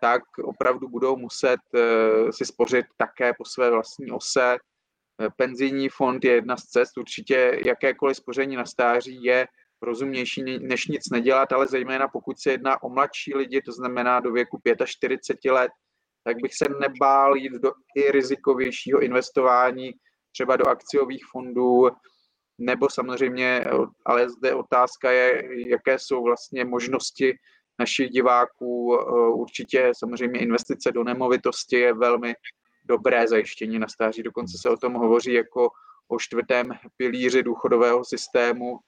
tak 0.00 0.22
opravdu 0.44 0.88
budou 0.88 1.16
muset 1.16 1.60
eh, 1.74 2.32
si 2.32 2.44
spořit 2.44 2.86
také 2.96 3.32
po 3.38 3.44
své 3.44 3.70
vlastní 3.70 4.10
ose. 4.10 4.56
Eh, 4.56 5.28
penzijní 5.36 5.88
fond 5.88 6.24
je 6.24 6.32
jedna 6.32 6.56
z 6.56 6.62
cest, 6.64 6.98
určitě 6.98 7.60
jakékoliv 7.66 8.16
spoření 8.16 8.56
na 8.56 8.64
stáří 8.64 9.24
je 9.24 9.46
rozumnější, 9.82 10.42
než 10.58 10.86
nic 10.86 11.10
nedělat, 11.10 11.52
ale 11.52 11.66
zejména 11.66 12.08
pokud 12.08 12.38
se 12.38 12.50
jedná 12.50 12.82
o 12.82 12.88
mladší 12.88 13.34
lidi, 13.34 13.62
to 13.62 13.72
znamená 13.72 14.20
do 14.20 14.32
věku 14.32 14.60
45 14.84 15.52
let, 15.52 15.70
tak 16.26 16.36
bych 16.42 16.54
se 16.54 16.64
nebál 16.80 17.36
jít 17.36 17.52
do 17.52 17.72
i 17.96 18.10
rizikovějšího 18.12 19.00
investování, 19.00 19.94
třeba 20.32 20.56
do 20.56 20.68
akciových 20.68 21.24
fondů, 21.32 21.88
nebo 22.58 22.90
samozřejmě, 22.90 23.64
ale 24.06 24.30
zde 24.30 24.54
otázka 24.54 25.10
je, 25.10 25.42
jaké 25.70 25.98
jsou 25.98 26.22
vlastně 26.22 26.64
možnosti 26.64 27.38
našich 27.78 28.10
diváků. 28.10 28.98
Určitě 29.32 29.92
samozřejmě 29.98 30.40
investice 30.40 30.92
do 30.92 31.04
nemovitosti 31.04 31.76
je 31.76 31.92
velmi 31.92 32.34
dobré 32.84 33.28
zajištění 33.28 33.78
na 33.78 33.88
stáří. 33.88 34.22
Dokonce 34.22 34.58
se 34.60 34.70
o 34.70 34.76
tom 34.76 34.94
hovoří 34.94 35.32
jako 35.32 35.68
o 36.08 36.18
čtvrtém 36.18 36.70
pilíři 36.96 37.42
důchodového 37.42 38.04
systému, 38.04 38.78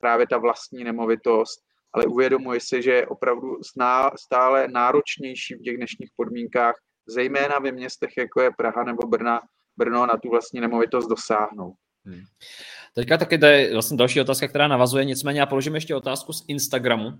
právě 0.00 0.26
ta 0.26 0.38
vlastní 0.38 0.84
nemovitost. 0.84 1.60
Ale 1.94 2.06
uvědomuji 2.06 2.60
si, 2.60 2.82
že 2.82 2.90
je 2.90 3.06
opravdu 3.06 3.56
stále 4.16 4.68
náročnější 4.68 5.54
v 5.54 5.62
těch 5.62 5.76
dnešních 5.76 6.10
podmínkách, 6.16 6.74
zejména 7.08 7.58
ve 7.62 7.72
městech, 7.72 8.10
jako 8.18 8.40
je 8.40 8.50
Praha 8.56 8.84
nebo 8.84 9.06
Brna, 9.06 9.40
Brno 9.76 10.06
na 10.06 10.16
tu 10.16 10.28
vlastní 10.30 10.60
nemovitost 10.60 11.06
dosáhnout. 11.06 11.74
Hmm. 12.06 12.22
Teďka 12.94 13.16
taky 13.16 13.38
to 13.38 13.46
je 13.46 13.72
vlastně 13.72 13.96
další 13.96 14.20
otázka, 14.20 14.48
která 14.48 14.68
navazuje, 14.68 15.04
nicméně 15.04 15.40
já 15.40 15.46
položím 15.46 15.74
ještě 15.74 15.94
otázku 15.94 16.32
z 16.32 16.44
Instagramu, 16.48 17.12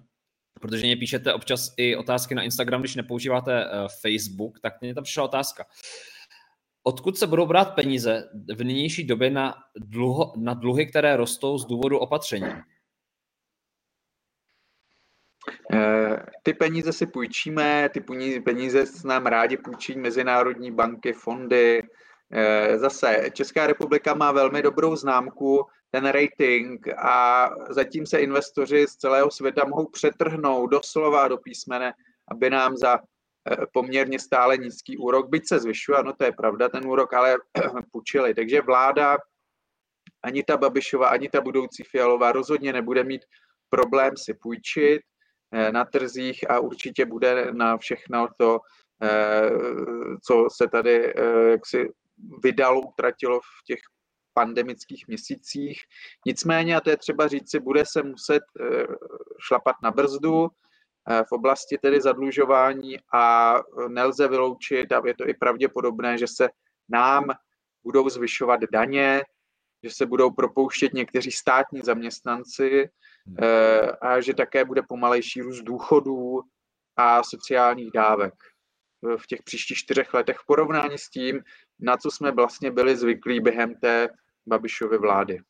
protože 0.61 0.87
mě 0.87 0.97
píšete 0.97 1.33
občas 1.33 1.75
i 1.77 1.97
otázky 1.97 2.35
na 2.35 2.43
Instagram, 2.43 2.81
když 2.81 2.97
nepoužíváte 2.97 3.65
uh, 3.65 3.89
Facebook, 4.03 4.61
tak 4.61 4.81
mě 4.81 4.95
tam 4.95 5.05
přišla 5.05 5.25
otázka. 5.25 5.67
Odkud 6.87 7.19
se 7.19 7.27
budou 7.27 7.47
brát 7.47 7.75
peníze 7.75 8.29
v 8.55 8.65
nynější 8.65 9.05
době 9.05 9.31
na, 9.31 9.55
dluho, 9.77 10.33
na 10.37 10.55
dluhy, 10.55 10.87
které 10.87 11.17
rostou 11.17 11.59
z 11.59 11.67
důvodu 11.67 11.99
opatření? 11.99 12.47
Eh, 15.73 16.23
ty 16.43 16.55
peníze 16.55 16.93
si 16.93 17.07
půjčíme, 17.07 17.89
ty 17.89 18.01
peníze 18.45 18.85
nám 19.05 19.27
rádi 19.27 19.57
půjčí 19.57 19.99
mezinárodní 19.99 20.71
banky, 20.71 21.13
fondy, 21.13 21.83
Eh, 22.33 22.79
zase 22.79 23.31
Česká 23.33 23.67
republika 23.67 24.15
má 24.15 24.33
velmi 24.33 24.63
dobrou 24.63 24.97
známku, 24.97 25.67
ten 25.91 26.07
rating 26.07 26.89
a 26.89 27.51
zatím 27.71 28.07
se 28.07 28.21
investoři 28.21 28.87
z 28.89 28.97
celého 28.97 29.31
světa 29.31 29.65
mohou 29.65 29.89
přetrhnout 29.89 30.71
doslova 30.71 31.29
do 31.29 31.39
písmene, 31.39 31.93
aby 32.29 32.51
nám 32.51 32.77
za 32.77 32.99
eh, 32.99 33.57
poměrně 33.73 34.19
stále 34.19 34.57
nízký 34.57 34.97
úrok, 34.97 35.29
byť 35.29 35.49
se 35.49 35.59
zvyšuje, 35.59 35.99
ano, 35.99 36.13
to 36.13 36.25
je 36.25 36.33
pravda, 36.33 36.69
ten 36.69 36.87
úrok, 36.87 37.13
ale 37.13 37.37
půjčili. 37.93 38.35
Takže 38.35 38.63
vláda, 38.63 39.17
ani 40.23 40.43
ta 40.43 40.57
Babišova, 40.57 41.09
ani 41.09 41.29
ta 41.29 41.41
budoucí 41.41 41.83
Fialová 41.83 42.33
rozhodně 42.33 42.73
nebude 42.73 43.05
mít 43.05 43.23
problém 43.71 44.17
si 44.17 44.35
půjčit 44.35 45.01
na 45.71 45.85
trzích 45.85 46.51
a 46.51 46.59
určitě 46.59 47.07
bude 47.07 47.53
na 47.53 47.77
všechno 47.77 48.29
to, 48.39 48.61
co 50.27 50.47
se 50.57 50.69
tady 50.69 51.15
jaksi 51.51 51.89
vydalo, 52.43 52.81
utratilo 52.81 53.41
v 53.41 53.65
těch 53.67 53.79
pandemických 54.35 55.09
měsících. 55.09 55.81
Nicméně, 56.27 56.77
a 56.77 56.81
to 56.81 56.91
je 56.91 56.97
třeba 56.97 57.29
říci, 57.29 57.61
bude 57.61 57.85
se 57.87 58.03
muset 58.03 58.43
eh, 58.61 58.87
šlapat 59.41 59.77
na 59.83 59.91
brzdu 59.91 60.49
eh, 60.49 61.23
v 61.29 61.33
oblasti 61.33 61.79
tedy 61.79 62.01
zadlužování 62.01 62.97
a 63.15 63.55
nelze 63.89 64.29
vyloučit, 64.29 64.93
a 64.93 65.03
je 65.07 65.15
to 65.15 65.29
i 65.29 65.35
pravděpodobné, 65.35 66.19
že 66.19 66.27
se 66.29 66.49
nám 66.89 67.25
budou 67.85 68.09
zvyšovat 68.09 68.61
daně, 68.73 69.23
že 69.85 69.91
se 69.91 70.07
budou 70.07 70.31
propouštět 70.31 70.95
někteří 70.95 71.31
státní 71.31 71.81
zaměstnanci 71.81 72.89
eh, 73.43 73.93
a 74.01 74.21
že 74.21 74.35
také 74.35 74.65
bude 74.65 74.83
pomalejší 74.83 75.41
růst 75.41 75.63
důchodů 75.63 76.41
a 76.97 77.23
sociálních 77.23 77.91
dávek 77.95 78.35
v 79.17 79.27
těch 79.27 79.43
příštích 79.43 79.79
čtyřech 79.79 80.15
letech 80.15 80.37
v 80.39 80.47
porovnání 80.47 80.99
s 80.99 81.09
tím, 81.09 81.43
na 81.81 81.97
co 81.97 82.11
jsme 82.11 82.33
vlastně 82.33 82.71
byli 82.71 82.97
zvyklí 82.97 83.41
během 83.41 83.75
té 83.75 84.09
Babišovy 84.47 84.99
vlády. 84.99 85.41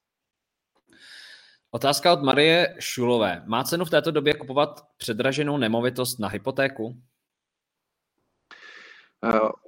Otázka 1.71 2.13
od 2.13 2.23
Marie 2.23 2.77
Šulové. 2.79 3.43
Má 3.47 3.65
cenu 3.65 3.85
v 3.85 3.91
této 3.91 4.11
době 4.11 4.35
kupovat 4.35 4.81
předraženou 4.97 5.57
nemovitost 5.57 6.19
na 6.19 6.29
hypotéku? 6.29 7.03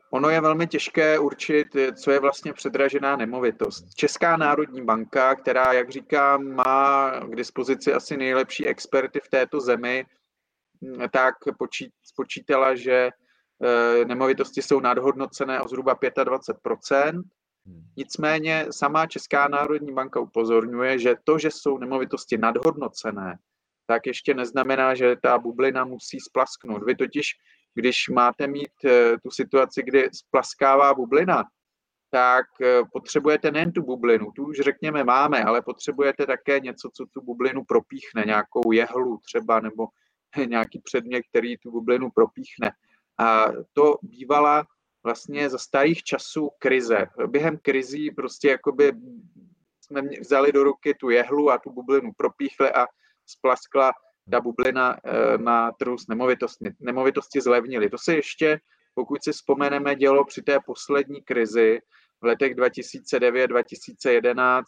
Eh, 0.07 0.17
ono 0.17 0.31
je 0.31 0.41
velmi 0.41 0.67
těžké 0.67 1.19
určit, 1.19 1.69
co 2.03 2.11
je 2.11 2.21
vlastně 2.21 2.53
předražená 2.53 3.17
nemovitost. 3.17 3.95
Česká 3.95 4.37
národní 4.37 4.85
banka, 4.85 5.35
která, 5.35 5.73
jak 5.73 5.91
říkám, 5.91 6.45
má 6.45 7.11
k 7.21 7.37
dispozici 7.37 7.93
asi 7.93 8.17
nejlepší 8.17 8.67
experty 8.67 9.21
v 9.21 9.29
této 9.29 9.61
zemi, 9.61 10.07
tak 11.11 11.35
spočítala, 12.03 12.75
že 12.75 13.11
eh, 13.63 14.05
nemovitosti 14.05 14.63
jsou 14.63 14.81
nadhodnocené 14.81 15.61
o 15.61 15.69
zhruba 15.69 15.95
25% 15.97 17.23
Nicméně 17.97 18.67
sama 18.71 19.07
Česká 19.07 19.49
národní 19.49 19.93
banka 19.93 20.21
upozorňuje, 20.21 20.99
že 20.99 21.15
to, 21.25 21.39
že 21.39 21.51
jsou 21.51 21.79
nemovitosti 21.79 22.39
nadhodnocené, 22.39 23.39
tak 23.87 24.07
ještě 24.07 24.35
neznamená, 24.35 24.95
že 24.95 25.17
ta 25.23 25.39
bublina 25.39 25.85
musí 25.85 26.21
splasknout. 26.21 26.83
Vy 26.83 26.95
totiž, 26.95 27.31
když 27.77 28.09
máte 28.09 28.47
mít 28.47 28.85
eh, 28.85 29.19
tu 29.23 29.31
situaci, 29.31 29.83
kdy 29.83 30.09
splaskává 30.13 30.95
bublina, 30.95 31.45
tak 32.11 32.47
eh, 32.63 32.83
potřebujete 32.93 33.51
nejen 33.51 33.73
tu 33.73 33.83
bublinu, 33.83 34.33
tu 34.33 34.47
už 34.47 34.57
řekněme 34.61 35.05
máme, 35.05 35.45
ale 35.45 35.63
potřebujete 35.63 36.27
také 36.27 36.61
něco, 36.61 36.91
co 36.95 37.07
tu 37.07 37.21
bublinu 37.21 37.65
propíchne, 37.65 38.23
nějakou 38.27 38.73
jehlu 38.73 39.19
třeba, 39.19 39.61
nebo 39.61 39.87
nějaký 40.47 40.81
předmět, 40.85 41.23
který 41.31 41.57
tu 41.57 41.71
bublinu 41.71 42.11
propíchne. 42.11 42.73
A 43.19 43.47
to 43.73 43.99
bývala 44.03 44.67
vlastně 45.05 45.51
za 45.51 45.59
starých 45.59 46.03
časů 46.03 46.51
krize. 46.59 47.07
Během 47.27 47.59
krizí 47.63 48.11
prostě 48.11 48.49
jakoby 48.49 48.93
jsme 49.81 50.03
vzali 50.21 50.53
do 50.53 50.65
ruky 50.65 50.95
tu 50.95 51.11
jehlu 51.11 51.51
a 51.51 51.59
tu 51.59 51.71
bublinu 51.71 52.13
propíchli 52.17 52.73
a 52.73 52.87
splaskla 53.27 53.93
ta 54.31 54.41
bublina 54.41 54.97
eh, 55.05 55.39
na 55.39 55.73
trhu 55.73 55.99
s 55.99 56.07
nemovitostmi. 56.07 56.71
Nemovitosti 56.81 57.41
zlevnily. 57.41 57.91
To 57.91 57.99
se 57.99 58.15
ještě, 58.15 58.61
pokud 58.95 59.25
si 59.25 59.33
vzpomeneme, 59.33 59.95
dělo 59.95 60.25
při 60.25 60.43
té 60.43 60.59
poslední 60.67 61.23
krizi 61.23 61.81
v 62.21 62.25
letech 62.25 62.55
2009-2011. 62.55 64.63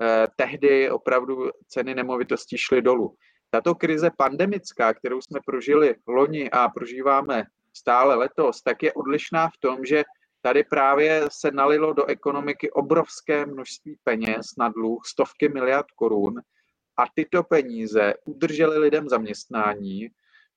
Eh, 0.00 0.26
tehdy 0.36 0.90
opravdu 0.90 1.50
ceny 1.68 1.94
nemovitostí 1.94 2.58
šly 2.58 2.82
dolů. 2.82 3.14
Tato 3.50 3.74
krize 3.74 4.10
pandemická, 4.18 4.94
kterou 4.94 5.20
jsme 5.20 5.40
prožili 5.46 5.94
loni 6.06 6.50
a 6.50 6.68
prožíváme 6.68 7.44
stále 7.76 8.14
letos, 8.14 8.62
tak 8.62 8.82
je 8.82 8.92
odlišná 8.92 9.48
v 9.48 9.58
tom, 9.60 9.84
že 9.84 10.04
tady 10.42 10.64
právě 10.64 11.24
se 11.32 11.50
nalilo 11.50 11.92
do 11.92 12.06
ekonomiky 12.06 12.70
obrovské 12.70 13.46
množství 13.46 13.98
peněz 14.04 14.46
na 14.58 14.68
dluh, 14.68 15.02
stovky 15.06 15.48
miliard 15.48 15.86
korun 15.94 16.34
a 16.98 17.04
tyto 17.14 17.42
peníze 17.42 18.14
udržely 18.24 18.78
lidem 18.78 19.08
zaměstnání, 19.08 20.08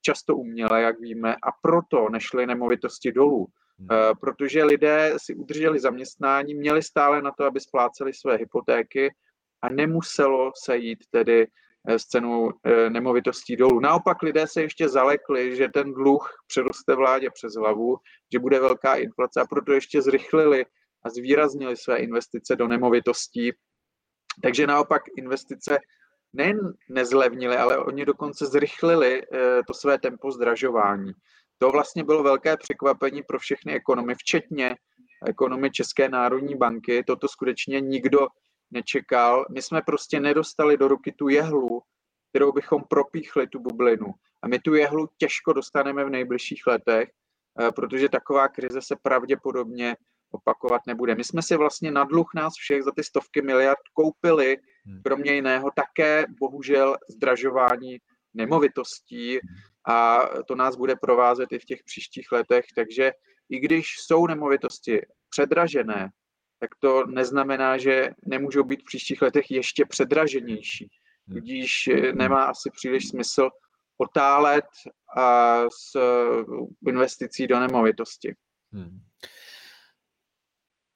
často 0.01 0.35
uměle, 0.35 0.81
jak 0.81 0.99
víme, 0.99 1.35
a 1.35 1.51
proto 1.61 2.09
nešly 2.09 2.47
nemovitosti 2.47 3.11
dolů. 3.11 3.47
Hmm. 3.79 3.87
Eh, 3.91 4.13
protože 4.21 4.63
lidé 4.63 5.13
si 5.17 5.35
udrželi 5.35 5.79
zaměstnání, 5.79 6.53
měli 6.53 6.83
stále 6.83 7.21
na 7.21 7.31
to, 7.31 7.45
aby 7.45 7.59
spláceli 7.59 8.13
své 8.13 8.35
hypotéky 8.35 9.13
a 9.61 9.69
nemuselo 9.69 10.51
se 10.55 10.77
jít 10.77 10.99
tedy 11.11 11.47
Eh, 11.87 11.99
s 11.99 12.05
cenou 12.05 12.53
eh, 12.63 12.89
nemovitostí 12.89 13.55
dolů. 13.55 13.79
Naopak 13.79 14.21
lidé 14.21 14.47
se 14.47 14.61
ještě 14.61 14.89
zalekli, 14.89 15.55
že 15.55 15.67
ten 15.67 15.93
dluh 15.93 16.29
přeroste 16.47 16.95
vládě 16.95 17.29
přes 17.33 17.53
hlavu, 17.53 17.97
že 18.33 18.39
bude 18.39 18.59
velká 18.59 18.95
inflace 18.95 19.41
a 19.41 19.45
proto 19.45 19.73
ještě 19.73 20.01
zrychlili 20.01 20.65
a 21.03 21.09
zvýraznili 21.09 21.77
své 21.77 21.97
investice 21.97 22.55
do 22.55 22.67
nemovitostí. 22.67 23.51
Takže 24.43 24.67
naopak 24.67 25.01
investice 25.17 25.79
nejen 26.33 26.73
nezlevnily, 26.89 27.57
ale 27.57 27.77
oni 27.77 28.05
dokonce 28.05 28.45
zrychlili 28.45 29.21
eh, 29.23 29.63
to 29.67 29.73
své 29.73 29.99
tempo 29.99 30.31
zdražování. 30.31 31.11
To 31.57 31.69
vlastně 31.69 32.03
bylo 32.03 32.23
velké 32.23 32.57
překvapení 32.57 33.23
pro 33.23 33.39
všechny 33.39 33.73
ekonomy, 33.73 34.15
včetně 34.15 34.75
ekonomy 35.27 35.71
České 35.71 36.09
národní 36.09 36.55
banky. 36.55 37.03
Toto 37.03 37.27
skutečně 37.27 37.81
nikdo 37.81 38.27
nečekal. 38.71 39.45
My 39.51 39.61
jsme 39.61 39.81
prostě 39.81 40.19
nedostali 40.19 40.77
do 40.77 40.87
ruky 40.87 41.11
tu 41.11 41.29
jehlu, 41.29 41.81
kterou 42.29 42.51
bychom 42.51 42.83
propíchli 42.89 43.47
tu 43.47 43.59
bublinu. 43.59 44.13
A 44.41 44.47
my 44.47 44.59
tu 44.59 44.75
jehlu 44.75 45.09
těžko 45.17 45.53
dostaneme 45.53 46.05
v 46.05 46.09
nejbližších 46.09 46.67
letech, 46.67 47.09
eh, 47.59 47.71
protože 47.71 48.09
taková 48.09 48.47
krize 48.47 48.81
se 48.81 48.95
pravděpodobně 49.01 49.95
opakovat 50.31 50.81
nebude. 50.87 51.15
My 51.15 51.23
jsme 51.23 51.41
si 51.41 51.57
vlastně 51.57 51.91
na 51.91 52.03
dluh 52.03 52.29
nás 52.35 52.53
všech 52.53 52.83
za 52.83 52.91
ty 52.91 53.03
stovky 53.03 53.41
miliard 53.41 53.79
koupili. 53.93 54.57
Kromě 55.03 55.33
jiného 55.33 55.71
také 55.75 56.25
bohužel 56.39 56.97
zdražování 57.09 57.97
nemovitostí 58.33 59.39
a 59.87 60.19
to 60.47 60.55
nás 60.55 60.75
bude 60.75 60.95
provázet 60.95 61.51
i 61.51 61.59
v 61.59 61.65
těch 61.65 61.83
příštích 61.83 62.31
letech. 62.31 62.65
Takže 62.75 63.11
i 63.49 63.59
když 63.59 63.85
jsou 63.99 64.27
nemovitosti 64.27 65.01
předražené, 65.29 66.09
tak 66.59 66.69
to 66.79 67.05
neznamená, 67.05 67.77
že 67.77 68.09
nemůžou 68.25 68.63
být 68.63 68.81
v 68.81 68.85
příštích 68.85 69.21
letech 69.21 69.51
ještě 69.51 69.85
předraženější. 69.85 70.89
Hmm. 71.27 71.37
Tudíž 71.37 71.87
eh, 71.87 72.13
nemá 72.13 72.43
asi 72.43 72.69
příliš 72.71 73.07
smysl 73.07 73.49
otálet 73.97 74.65
a 75.17 75.55
s 75.69 75.95
eh, 75.95 76.89
investicí 76.89 77.47
do 77.47 77.59
nemovitosti. 77.59 78.35
Hmm. 78.73 78.99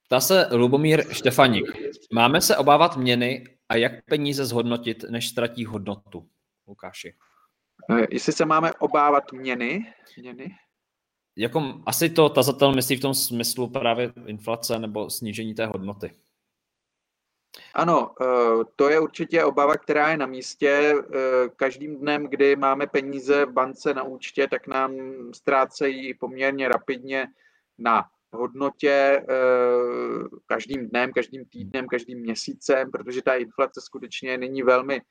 Ptá 0.07 0.19
se 0.19 0.47
Lubomír 0.51 1.13
Štefaník. 1.13 1.65
Máme 2.13 2.41
se 2.41 2.57
obávat 2.57 2.97
měny 2.97 3.54
a 3.69 3.75
jak 3.75 4.05
peníze 4.05 4.45
zhodnotit, 4.45 5.03
než 5.09 5.29
ztratí 5.29 5.65
hodnotu? 5.65 6.29
Lukáši. 6.67 7.15
Eh, 7.91 8.07
jestli 8.11 8.33
se 8.33 8.45
máme 8.45 8.73
obávat 8.73 9.31
měny, 9.31 9.93
měny? 10.17 10.55
jako 11.37 11.81
asi 11.85 12.09
to 12.09 12.29
tazatel 12.29 12.73
myslí 12.73 12.95
v 12.95 13.01
tom 13.01 13.13
smyslu 13.13 13.69
právě 13.69 14.13
inflace 14.25 14.79
nebo 14.79 15.09
snížení 15.09 15.53
té 15.53 15.65
hodnoty. 15.65 16.11
Ano, 17.73 18.11
eh, 18.21 18.25
to 18.75 18.89
je 18.89 18.99
určitě 18.99 19.43
obava, 19.43 19.77
která 19.77 20.11
je 20.11 20.17
na 20.17 20.25
místě. 20.25 20.93
Eh, 20.97 21.49
každým 21.55 21.99
dnem, 21.99 22.27
kdy 22.27 22.55
máme 22.55 22.87
peníze 22.87 23.45
v 23.45 23.51
bance 23.51 23.93
na 23.93 24.03
účtě, 24.03 24.47
tak 24.47 24.67
nám 24.67 24.93
ztrácejí 25.33 26.13
poměrně 26.13 26.67
rapidně 26.67 27.27
na 27.77 28.09
hodnotě 28.35 28.89
eh, 28.89 29.23
každým 30.45 30.89
dnem, 30.89 31.13
každým 31.13 31.45
týdnem, 31.45 31.87
každým 31.87 32.19
měsícem, 32.19 32.91
protože 32.91 33.21
ta 33.21 33.35
inflace 33.35 33.81
skutečně 33.81 34.37
není 34.37 34.63
velmi 34.63 35.01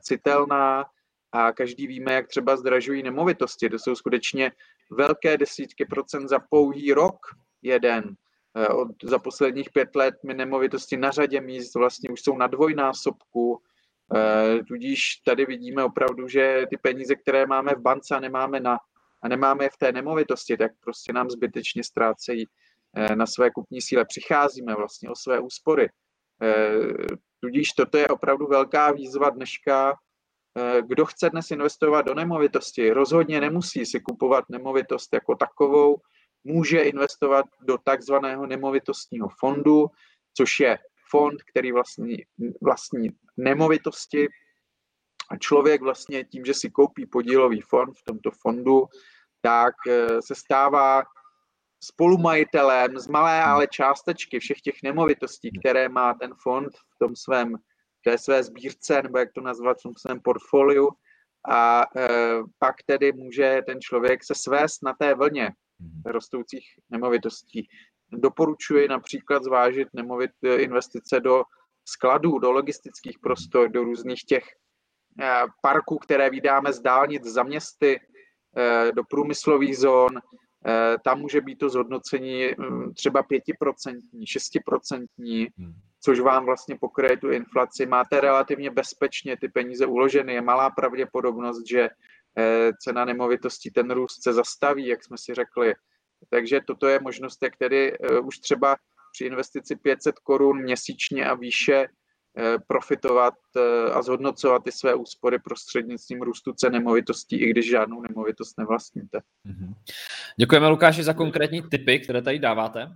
citelná 0.00 0.84
a 1.32 1.52
každý 1.52 1.86
víme, 1.86 2.12
jak 2.12 2.28
třeba 2.28 2.56
zdražují 2.56 3.02
nemovitosti. 3.02 3.68
To 3.68 3.78
jsou 3.78 3.94
skutečně 3.94 4.52
velké 4.90 5.36
desítky 5.36 5.84
procent 5.84 6.28
za 6.28 6.38
pouhý 6.50 6.92
rok 6.92 7.16
jeden. 7.62 8.16
Eh, 8.56 8.68
od, 8.68 8.88
za 9.04 9.18
posledních 9.18 9.70
pět 9.70 9.96
let 9.96 10.14
my 10.26 10.34
nemovitosti 10.34 10.96
na 10.96 11.10
řadě 11.10 11.40
míst 11.40 11.74
vlastně 11.74 12.10
už 12.10 12.20
jsou 12.20 12.36
na 12.36 12.46
dvojnásobku, 12.46 13.62
eh, 14.16 14.64
tudíž 14.64 15.16
tady 15.24 15.46
vidíme 15.46 15.84
opravdu, 15.84 16.28
že 16.28 16.66
ty 16.70 16.76
peníze, 16.76 17.14
které 17.14 17.46
máme 17.46 17.74
v 17.74 17.80
bance 17.80 18.16
a 18.16 18.20
nemáme, 18.20 18.60
na, 18.60 18.78
a 19.22 19.28
nemáme 19.28 19.68
v 19.68 19.76
té 19.76 19.92
nemovitosti, 19.92 20.56
tak 20.56 20.72
prostě 20.80 21.12
nám 21.12 21.30
zbytečně 21.30 21.84
ztrácejí 21.84 22.46
eh, 22.46 22.48
na 23.14 23.26
své 23.26 23.50
kupní 23.50 23.80
síle. 23.80 24.04
Přicházíme 24.04 24.74
vlastně 24.74 25.10
o 25.10 25.14
své 25.14 25.40
úspory. 25.40 25.88
Tudíž 27.40 27.68
toto 27.68 27.98
je 27.98 28.08
opravdu 28.08 28.46
velká 28.46 28.92
výzva 28.92 29.30
dneška 29.30 29.94
Eh, 30.58 30.82
kdo 30.82 31.06
chce 31.06 31.30
dnes 31.30 31.50
investovat 31.50 32.02
do 32.02 32.14
nemovitosti, 32.14 32.90
rozhodně 32.90 33.40
nemusí 33.40 33.86
si 33.86 34.00
kupovat 34.00 34.44
nemovitost 34.48 35.08
jako 35.12 35.34
takovou, 35.34 35.96
může 36.44 36.80
investovat 36.80 37.46
do 37.60 37.78
takzvaného 37.78 38.46
nemovitostního 38.46 39.28
fondu, 39.40 39.86
což 40.36 40.60
je 40.60 40.78
fond, 41.10 41.42
který 41.42 41.72
vlastní, 41.72 42.16
vlastní 42.62 43.08
nemovitosti. 43.36 44.28
A 45.30 45.36
člověk 45.36 45.82
vlastně 45.82 46.24
tím, 46.24 46.44
že 46.44 46.54
si 46.54 46.70
koupí 46.70 47.06
podílový 47.06 47.60
fond 47.60 47.94
v 47.98 48.02
tomto 48.02 48.30
fondu, 48.30 48.86
tak 49.40 49.74
eh, 49.88 50.22
se 50.22 50.34
stává 50.34 51.02
spolumajitelem 51.80 52.98
z 52.98 53.08
malé 53.08 53.42
ale 53.42 53.66
částečky 53.66 54.38
všech 54.38 54.60
těch 54.60 54.74
nemovitostí, 54.84 55.50
které 55.58 55.88
má 55.88 56.14
ten 56.14 56.34
fond 56.42 56.68
v 56.76 56.98
tom 56.98 57.16
svém 57.16 57.56
té 58.04 58.18
své 58.18 58.42
sbírce, 58.42 59.02
nebo 59.02 59.18
jak 59.18 59.32
to 59.32 59.40
nazvat, 59.40 59.78
v 59.78 59.82
tom 59.82 59.92
svém 59.96 60.20
portfoliu. 60.20 60.90
A 61.48 61.82
e, 61.96 62.08
pak 62.58 62.74
tedy 62.86 63.12
může 63.12 63.62
ten 63.66 63.80
člověk 63.80 64.24
se 64.24 64.34
svést 64.34 64.82
na 64.82 64.94
té 64.98 65.14
vlně 65.14 65.50
mhm. 65.78 66.02
rostoucích 66.04 66.64
nemovitostí. 66.90 67.68
Doporučuji 68.12 68.88
například 68.88 69.44
zvážit 69.44 69.88
nemovit, 69.92 70.30
investice 70.56 71.20
do 71.20 71.44
skladů, 71.84 72.38
do 72.38 72.52
logistických 72.52 73.18
prostor, 73.18 73.68
do 73.68 73.84
různých 73.84 74.24
těch 74.24 74.44
e, 75.20 75.42
parků, 75.62 75.98
které 75.98 76.30
vydáme 76.30 76.72
z 76.72 76.80
dálnic 76.80 77.24
za 77.24 77.42
městy, 77.42 78.00
e, 78.56 78.92
do 78.92 79.02
průmyslových 79.04 79.78
zón. 79.78 80.20
E, 80.66 80.98
tam 81.04 81.20
může 81.20 81.40
být 81.40 81.58
to 81.58 81.68
zhodnocení 81.68 82.48
třeba 82.94 83.22
5%, 83.22 84.00
6%, 84.14 85.06
což 86.00 86.20
vám 86.20 86.44
vlastně 86.44 86.76
pokryje 86.80 87.16
tu 87.16 87.30
inflaci. 87.30 87.86
Máte 87.86 88.20
relativně 88.20 88.70
bezpečně 88.70 89.36
ty 89.36 89.48
peníze 89.48 89.86
uloženy. 89.86 90.34
Je 90.34 90.42
malá 90.42 90.70
pravděpodobnost, 90.70 91.68
že 91.68 91.88
eh, 92.38 92.70
cena 92.82 93.04
nemovitostí 93.04 93.70
ten 93.70 93.90
růst 93.90 94.22
se 94.22 94.32
zastaví, 94.32 94.86
jak 94.86 95.04
jsme 95.04 95.18
si 95.18 95.34
řekli. 95.34 95.74
takže 96.30 96.60
toto 96.66 96.88
je 96.88 97.00
možnost, 97.00 97.42
jak 97.42 97.56
tedy 97.56 97.98
už 98.22 98.38
třeba 98.38 98.76
při 99.12 99.24
investici 99.24 99.76
500 99.76 100.18
korun 100.18 100.62
měsíčně 100.62 101.26
a 101.26 101.34
výše 101.34 101.88
profitovat 102.66 103.34
a 103.92 104.02
zhodnocovat 104.02 104.64
ty 104.64 104.72
své 104.72 104.94
úspory 104.94 105.38
prostřednictvím 105.38 106.22
růstu 106.22 106.52
cen 106.52 106.72
nemovitostí, 106.72 107.36
i 107.36 107.50
když 107.50 107.70
žádnou 107.70 108.02
nemovitost 108.02 108.58
nevlastníte. 108.58 109.20
Mhm. 109.44 109.74
Děkujeme 110.36 110.68
Lukáši 110.68 111.02
za 111.04 111.14
konkrétní 111.14 111.62
tipy, 111.62 111.98
které 112.00 112.22
tady 112.22 112.38
dáváte. 112.38 112.88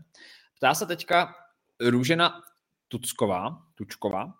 Ptá 0.57 0.75
se 0.75 0.87
teďka 0.87 1.35
Růžena 1.81 2.43
Tucková, 2.89 3.63
Tučková. 3.75 4.35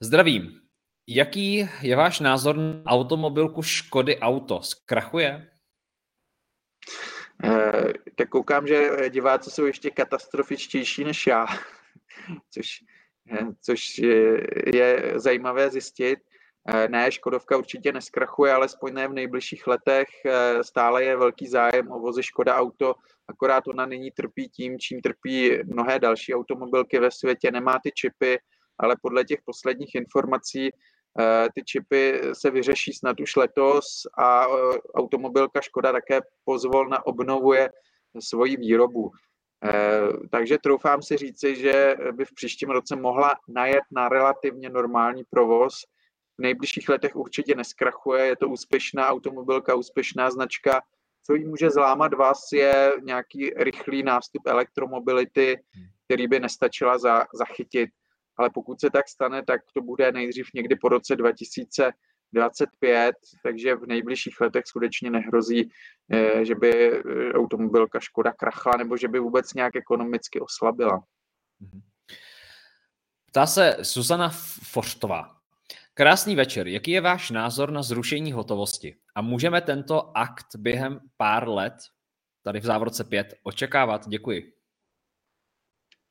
Zdravím. 0.00 0.60
Jaký 1.08 1.68
je 1.82 1.96
váš 1.96 2.20
názor 2.20 2.56
na 2.56 2.84
automobilku 2.86 3.62
Škody 3.62 4.18
Auto? 4.18 4.62
Zkrachuje? 4.62 5.50
Eh, 7.44 7.92
tak 8.14 8.28
koukám, 8.28 8.66
že 8.66 9.10
diváci 9.10 9.50
jsou 9.50 9.64
ještě 9.64 9.90
katastrofičtější 9.90 11.04
než 11.04 11.26
já, 11.26 11.46
což, 12.50 12.80
eh, 12.82 12.93
což 13.60 13.98
je, 14.74 15.12
zajímavé 15.16 15.70
zjistit. 15.70 16.18
Eh, 16.68 16.88
ne, 16.88 17.12
Škodovka 17.12 17.56
určitě 17.56 17.92
neskrachuje, 17.92 18.52
alespoň 18.52 18.94
ne 18.94 19.08
v 19.08 19.12
nejbližších 19.12 19.66
letech. 19.66 20.08
Eh, 20.26 20.64
stále 20.64 21.04
je 21.04 21.16
velký 21.16 21.48
zájem 21.48 21.92
o 21.92 21.98
vozy 21.98 22.22
Škoda 22.22 22.56
Auto, 22.56 22.94
akorát 23.28 23.68
ona 23.68 23.86
nyní 23.86 24.10
trpí 24.10 24.48
tím, 24.48 24.78
čím 24.78 25.00
trpí 25.00 25.58
mnohé 25.64 25.98
další 25.98 26.34
automobilky 26.34 26.98
ve 26.98 27.10
světě. 27.10 27.50
Nemá 27.50 27.78
ty 27.82 27.90
čipy, 27.94 28.38
ale 28.78 28.96
podle 29.02 29.24
těch 29.24 29.38
posledních 29.44 29.94
informací 29.94 30.70
eh, 31.20 31.48
ty 31.54 31.64
čipy 31.64 32.20
se 32.32 32.50
vyřeší 32.50 32.92
snad 32.92 33.20
už 33.20 33.36
letos 33.36 33.84
a 34.18 34.46
automobilka 34.94 35.60
Škoda 35.60 35.92
také 35.92 36.20
pozvolna 36.44 37.06
obnovuje 37.06 37.70
svoji 38.20 38.56
výrobu. 38.56 39.10
Takže 40.30 40.58
troufám 40.58 41.02
si 41.02 41.16
říci, 41.16 41.56
že 41.56 41.96
by 42.12 42.24
v 42.24 42.34
příštím 42.34 42.70
roce 42.70 42.96
mohla 42.96 43.32
najet 43.48 43.84
na 43.90 44.08
relativně 44.08 44.70
normální 44.70 45.24
provoz, 45.30 45.74
v 46.38 46.42
nejbližších 46.42 46.88
letech 46.88 47.16
určitě 47.16 47.54
neskrachuje, 47.54 48.26
je 48.26 48.36
to 48.36 48.48
úspěšná 48.48 49.08
automobilka, 49.08 49.74
úspěšná 49.74 50.30
značka. 50.30 50.82
Co 51.26 51.34
jí 51.34 51.44
může 51.44 51.70
zlámat 51.70 52.14
vás 52.14 52.52
je 52.52 52.92
nějaký 53.02 53.50
rychlý 53.50 54.02
nástup 54.02 54.46
elektromobility, 54.46 55.56
který 56.04 56.28
by 56.28 56.40
nestačila 56.40 56.98
za, 56.98 57.26
zachytit. 57.34 57.90
Ale 58.36 58.50
pokud 58.50 58.80
se 58.80 58.90
tak 58.90 59.08
stane, 59.08 59.44
tak 59.44 59.60
to 59.74 59.82
bude 59.82 60.12
nejdřív 60.12 60.46
někdy 60.54 60.76
po 60.76 60.88
roce 60.88 61.16
2025, 62.34 63.14
takže 63.42 63.74
v 63.74 63.86
nejbližších 63.86 64.40
letech 64.40 64.66
skutečně 64.66 65.10
nehrozí, 65.10 65.70
eh, 66.12 66.44
že 66.44 66.54
by 66.54 66.92
eh, 66.92 67.32
automobilka 67.32 68.00
Škoda 68.00 68.32
krachla 68.32 68.76
nebo 68.76 68.96
že 68.96 69.08
by 69.08 69.18
vůbec 69.18 69.54
nějak 69.54 69.76
ekonomicky 69.76 70.40
oslabila. 70.40 71.02
Mhm. 71.60 71.80
Ptá 73.26 73.46
se 73.46 73.76
Susana 73.82 74.28
Forštová. 74.62 75.30
Krásný 75.94 76.36
večer. 76.36 76.68
Jaký 76.68 76.90
je 76.90 77.00
váš 77.00 77.30
názor 77.30 77.70
na 77.70 77.82
zrušení 77.82 78.32
hotovosti? 78.32 78.96
A 79.14 79.22
můžeme 79.22 79.60
tento 79.60 80.16
akt 80.18 80.46
během 80.58 81.00
pár 81.16 81.48
let, 81.48 81.74
tady 82.42 82.60
v 82.60 82.64
závorce 82.64 83.04
5, 83.04 83.34
očekávat? 83.42 84.08
Děkuji. 84.08 84.53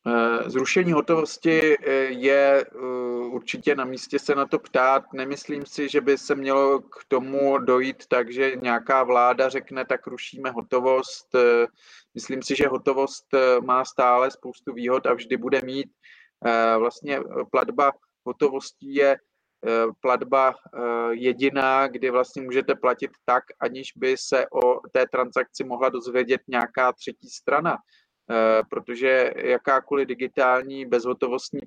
Eh, 0.08 0.50
zrušení 0.50 0.92
hotovosti 0.92 1.78
eh, 1.78 1.92
je 2.04 2.66
eh, 2.66 2.78
určitě 3.28 3.76
na 3.76 3.86
místě 3.86 4.20
se 4.20 4.36
na 4.36 4.46
to 4.46 4.60
ptát. 4.60 5.14
Nemyslím 5.14 5.66
si, 5.66 5.90
že 5.90 6.02
by 6.02 6.18
se 6.18 6.36
mělo 6.36 6.82
k 6.82 7.06
tomu 7.08 7.58
dojít 7.58 8.08
tak, 8.08 8.32
že 8.32 8.56
nějaká 8.62 9.04
vláda 9.04 9.50
řekne, 9.50 9.86
tak 9.86 10.08
rušíme 10.08 10.52
hotovost. 10.52 11.36
Myslím 12.14 12.44
si, 12.44 12.56
že 12.56 12.68
hotovost 12.68 13.26
má 13.66 13.86
stále 13.86 14.32
spoustu 14.32 14.74
výhod 14.74 15.06
a 15.06 15.14
vždy 15.14 15.38
bude 15.38 15.62
mít. 15.62 15.92
Vlastně 16.78 17.20
platba 17.52 17.92
hotovostí 18.26 18.96
je 18.96 19.18
platba 20.02 20.56
jediná, 21.12 21.88
kdy 21.88 22.10
vlastně 22.10 22.42
můžete 22.42 22.76
platit 22.76 23.12
tak, 23.26 23.44
aniž 23.60 23.92
by 23.96 24.18
se 24.18 24.46
o 24.50 24.80
té 24.92 25.06
transakci 25.12 25.64
mohla 25.64 25.90
dozvědět 25.90 26.42
nějaká 26.48 26.94
třetí 26.94 27.30
strana. 27.30 27.78
Eh, 28.32 28.64
protože 28.70 29.34
jakákoliv 29.38 30.08
digitální 30.08 30.86
bezhotovostní 30.86 31.62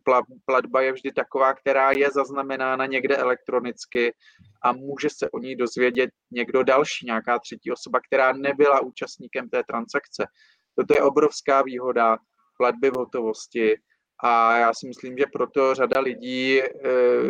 platba 0.45 0.81
je 0.81 0.93
vždy 0.93 1.13
taková, 1.13 1.55
která 1.55 1.91
je 1.91 2.11
zaznamenána 2.11 2.87
někde 2.87 3.17
elektronicky 3.17 4.15
a 4.63 4.73
může 4.73 5.09
se 5.11 5.31
o 5.31 5.39
ní 5.39 5.57
dozvědět 5.57 6.11
někdo 6.31 6.63
další, 6.63 7.07
nějaká 7.07 7.39
třetí 7.39 7.73
osoba, 7.73 8.01
která 8.07 8.33
nebyla 8.33 8.81
účastníkem 8.81 9.49
té 9.49 9.63
transakce. 9.63 10.27
Toto 10.75 10.95
je 10.97 11.03
obrovská 11.03 11.63
výhoda 11.63 12.19
platby 12.57 12.91
v 12.91 12.97
hotovosti 12.97 13.77
a 14.23 14.57
já 14.57 14.75
si 14.75 14.87
myslím, 14.89 15.19
že 15.19 15.25
proto 15.33 15.75
řada 15.75 16.01
lidí, 16.01 16.63
eh, 16.63 16.69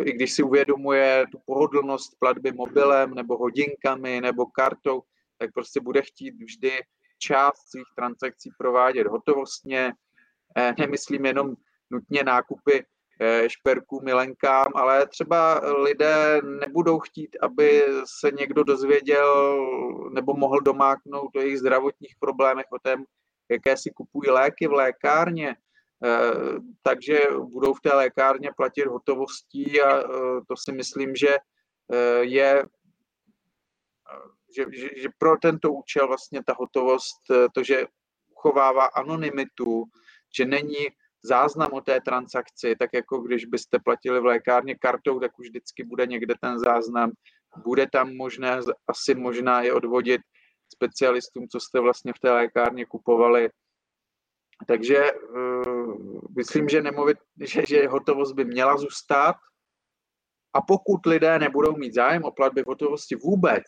i 0.03 0.11
když 0.11 0.33
si 0.33 0.43
uvědomuje 0.43 1.25
tu 1.31 1.39
pohodlnost 1.45 2.19
platby 2.19 2.51
mobilem 2.51 3.13
nebo 3.13 3.37
hodinkami 3.37 4.21
nebo 4.21 4.45
kartou, 4.45 5.01
tak 5.37 5.49
prostě 5.53 5.79
bude 5.79 6.01
chtít 6.01 6.35
vždy 6.43 6.71
část 7.17 7.69
svých 7.69 7.87
transakcí 7.95 8.49
provádět 8.57 9.07
hotovostně. 9.07 9.93
Eh, 10.57 10.73
nemyslím 10.79 11.25
jenom 11.25 11.55
nutně 11.89 12.23
nákupy 12.23 12.85
eh, 13.21 13.49
šperků 13.49 14.01
milenkám, 14.03 14.67
ale 14.75 15.07
třeba 15.07 15.61
lidé 15.83 16.41
nebudou 16.59 16.99
chtít, 16.99 17.37
aby 17.41 17.83
se 18.19 18.31
někdo 18.31 18.63
dozvěděl 18.63 19.57
nebo 20.13 20.33
mohl 20.33 20.59
domáknout 20.59 21.35
o 21.35 21.39
jejich 21.39 21.59
zdravotních 21.59 22.15
problémech, 22.19 22.65
o 22.71 22.79
tom, 22.79 23.03
jaké 23.51 23.77
si 23.77 23.91
kupují 23.91 24.29
léky 24.29 24.67
v 24.67 24.71
lékárně, 24.71 25.55
Eh, 26.05 26.59
takže 26.83 27.19
budou 27.41 27.73
v 27.73 27.81
té 27.81 27.93
lékárně 27.93 28.49
platit 28.57 28.85
hotovostí 28.85 29.81
a 29.81 30.03
to 30.47 30.55
si 30.57 30.71
myslím, 30.71 31.15
že 31.15 31.37
je 32.21 32.63
že, 34.55 34.65
že, 34.71 34.89
že 34.97 35.09
pro 35.17 35.37
tento 35.37 35.73
účel 35.73 36.07
vlastně 36.07 36.43
ta 36.43 36.53
hotovost, 36.57 37.17
to, 37.53 37.63
že 37.63 37.85
uchovává 38.31 38.85
anonymitu, 38.85 39.83
že 40.37 40.45
není 40.45 40.87
záznam 41.23 41.73
o 41.73 41.81
té 41.81 42.01
transakci, 42.01 42.75
tak 42.79 42.89
jako 42.93 43.17
když 43.17 43.45
byste 43.45 43.79
platili 43.79 44.19
v 44.19 44.25
lékárně 44.25 44.75
kartou, 44.75 45.19
tak 45.19 45.39
už 45.39 45.47
vždycky 45.47 45.83
bude 45.83 46.05
někde 46.05 46.33
ten 46.41 46.59
záznam. 46.59 47.11
Bude 47.63 47.87
tam 47.91 48.15
možné, 48.15 48.59
asi 48.87 49.15
možná 49.15 49.61
je 49.61 49.73
odvodit 49.73 50.21
specialistům, 50.73 51.47
co 51.47 51.59
jste 51.59 51.79
vlastně 51.79 52.13
v 52.13 52.19
té 52.19 52.31
lékárně 52.31 52.85
kupovali 52.85 53.49
takže 54.65 55.11
uh, 55.13 56.21
myslím, 56.37 56.69
že, 56.69 56.81
nemovit, 56.81 57.17
že, 57.45 57.63
že 57.67 57.87
hotovost 57.87 58.35
by 58.35 58.45
měla 58.45 58.77
zůstat 58.77 59.35
a 60.53 60.61
pokud 60.61 61.05
lidé 61.05 61.39
nebudou 61.39 61.77
mít 61.77 61.93
zájem 61.93 62.23
o 62.23 62.31
platby 62.31 62.63
v 62.63 62.67
hotovosti 62.67 63.15
vůbec, 63.15 63.63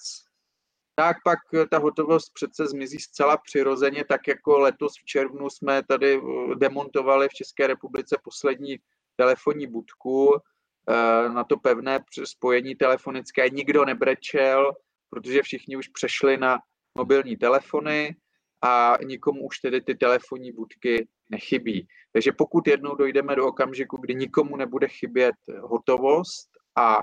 tak 0.99 1.17
pak 1.23 1.39
ta 1.69 1.77
hotovost 1.77 2.33
přece 2.33 2.67
zmizí 2.67 2.99
zcela 2.99 3.37
přirozeně, 3.37 4.05
tak 4.05 4.27
jako 4.27 4.59
letos 4.59 4.93
v 5.01 5.05
červnu 5.05 5.49
jsme 5.49 5.83
tady 5.83 6.17
eh, 6.17 6.55
demontovali 6.55 7.27
v 7.29 7.33
České 7.33 7.67
republice 7.67 8.17
poslední 8.23 8.77
telefonní 9.15 9.67
budku 9.67 10.35
eh, 10.35 11.29
na 11.29 11.43
to 11.43 11.57
pevné 11.57 11.99
spojení 12.23 12.75
telefonické. 12.75 13.49
Nikdo 13.49 13.85
nebrečel, 13.85 14.71
protože 15.09 15.41
všichni 15.41 15.75
už 15.77 15.87
přešli 15.87 16.37
na 16.37 16.59
mobilní 16.97 17.37
telefony 17.37 18.15
a 18.61 18.97
nikomu 19.03 19.45
už 19.45 19.59
tedy 19.59 19.81
ty 19.81 19.95
telefonní 19.95 20.51
budky 20.51 21.07
nechybí. 21.29 21.87
Takže 22.13 22.31
pokud 22.31 22.67
jednou 22.67 22.95
dojdeme 22.95 23.35
do 23.35 23.47
okamžiku, 23.47 23.97
kdy 23.97 24.15
nikomu 24.15 24.57
nebude 24.57 24.87
chybět 24.87 25.35
hotovost 25.61 26.49
a 26.75 26.99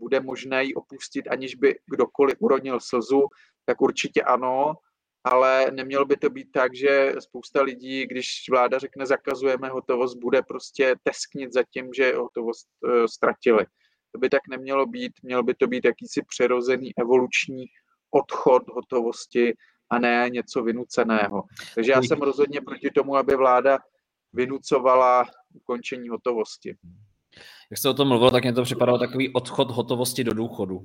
bude 0.00 0.20
možné 0.20 0.64
ji 0.64 0.74
opustit, 0.74 1.28
aniž 1.30 1.54
by 1.54 1.78
kdokoliv 1.86 2.36
uronil 2.38 2.80
slzu, 2.80 3.26
tak 3.64 3.80
určitě 3.80 4.22
ano, 4.22 4.74
ale 5.24 5.70
nemělo 5.70 6.04
by 6.04 6.16
to 6.16 6.30
být 6.30 6.52
tak, 6.52 6.74
že 6.74 7.14
spousta 7.18 7.62
lidí, 7.62 8.06
když 8.06 8.26
vláda 8.50 8.78
řekne 8.78 9.06
zakazujeme 9.06 9.68
hotovost, 9.68 10.18
bude 10.18 10.42
prostě 10.42 10.96
tesknit 11.02 11.52
za 11.52 11.62
tím, 11.70 11.88
že 11.96 12.14
hotovost 12.14 12.68
e, 12.86 13.08
ztratili. 13.08 13.66
To 14.12 14.18
by 14.18 14.28
tak 14.28 14.40
nemělo 14.48 14.86
být, 14.86 15.12
mělo 15.22 15.42
by 15.42 15.54
to 15.54 15.66
být 15.66 15.84
jakýsi 15.84 16.22
přirozený 16.28 16.90
evoluční 16.98 17.64
odchod 18.10 18.62
hotovosti 18.68 19.54
a 19.90 19.98
ne 19.98 20.26
něco 20.30 20.62
vynuceného. 20.62 21.42
Takže 21.74 21.92
já 21.92 22.02
jsem 22.02 22.18
rozhodně 22.18 22.60
proti 22.60 22.90
tomu, 22.90 23.16
aby 23.16 23.36
vláda 23.36 23.78
vynucovala 24.32 25.24
ukončení 25.54 26.08
hotovosti. 26.08 26.76
Jak 27.70 27.78
jste 27.78 27.88
o 27.88 27.94
tom 27.94 28.08
mluvil, 28.08 28.30
tak 28.30 28.42
mě 28.42 28.52
to 28.52 28.62
připadalo 28.62 28.98
takový 28.98 29.32
odchod 29.32 29.70
hotovosti 29.70 30.24
do 30.24 30.34
důchodu. 30.34 30.80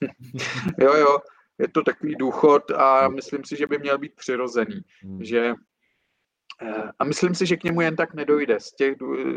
jo, 0.80 0.94
jo, 0.94 1.18
je 1.58 1.68
to 1.68 1.82
takový 1.82 2.14
důchod 2.14 2.70
a 2.70 3.08
myslím 3.08 3.44
si, 3.44 3.56
že 3.56 3.66
by 3.66 3.78
měl 3.78 3.98
být 3.98 4.14
přirozený, 4.14 4.80
hmm. 5.02 5.24
že 5.24 5.54
Eh, 6.62 6.92
a 6.98 7.04
myslím 7.04 7.34
si, 7.34 7.46
že 7.46 7.56
k 7.56 7.64
němu 7.64 7.80
jen 7.80 7.96
tak 7.96 8.14
nedojde. 8.14 8.60
Z 8.60 8.72
těch, 8.72 8.96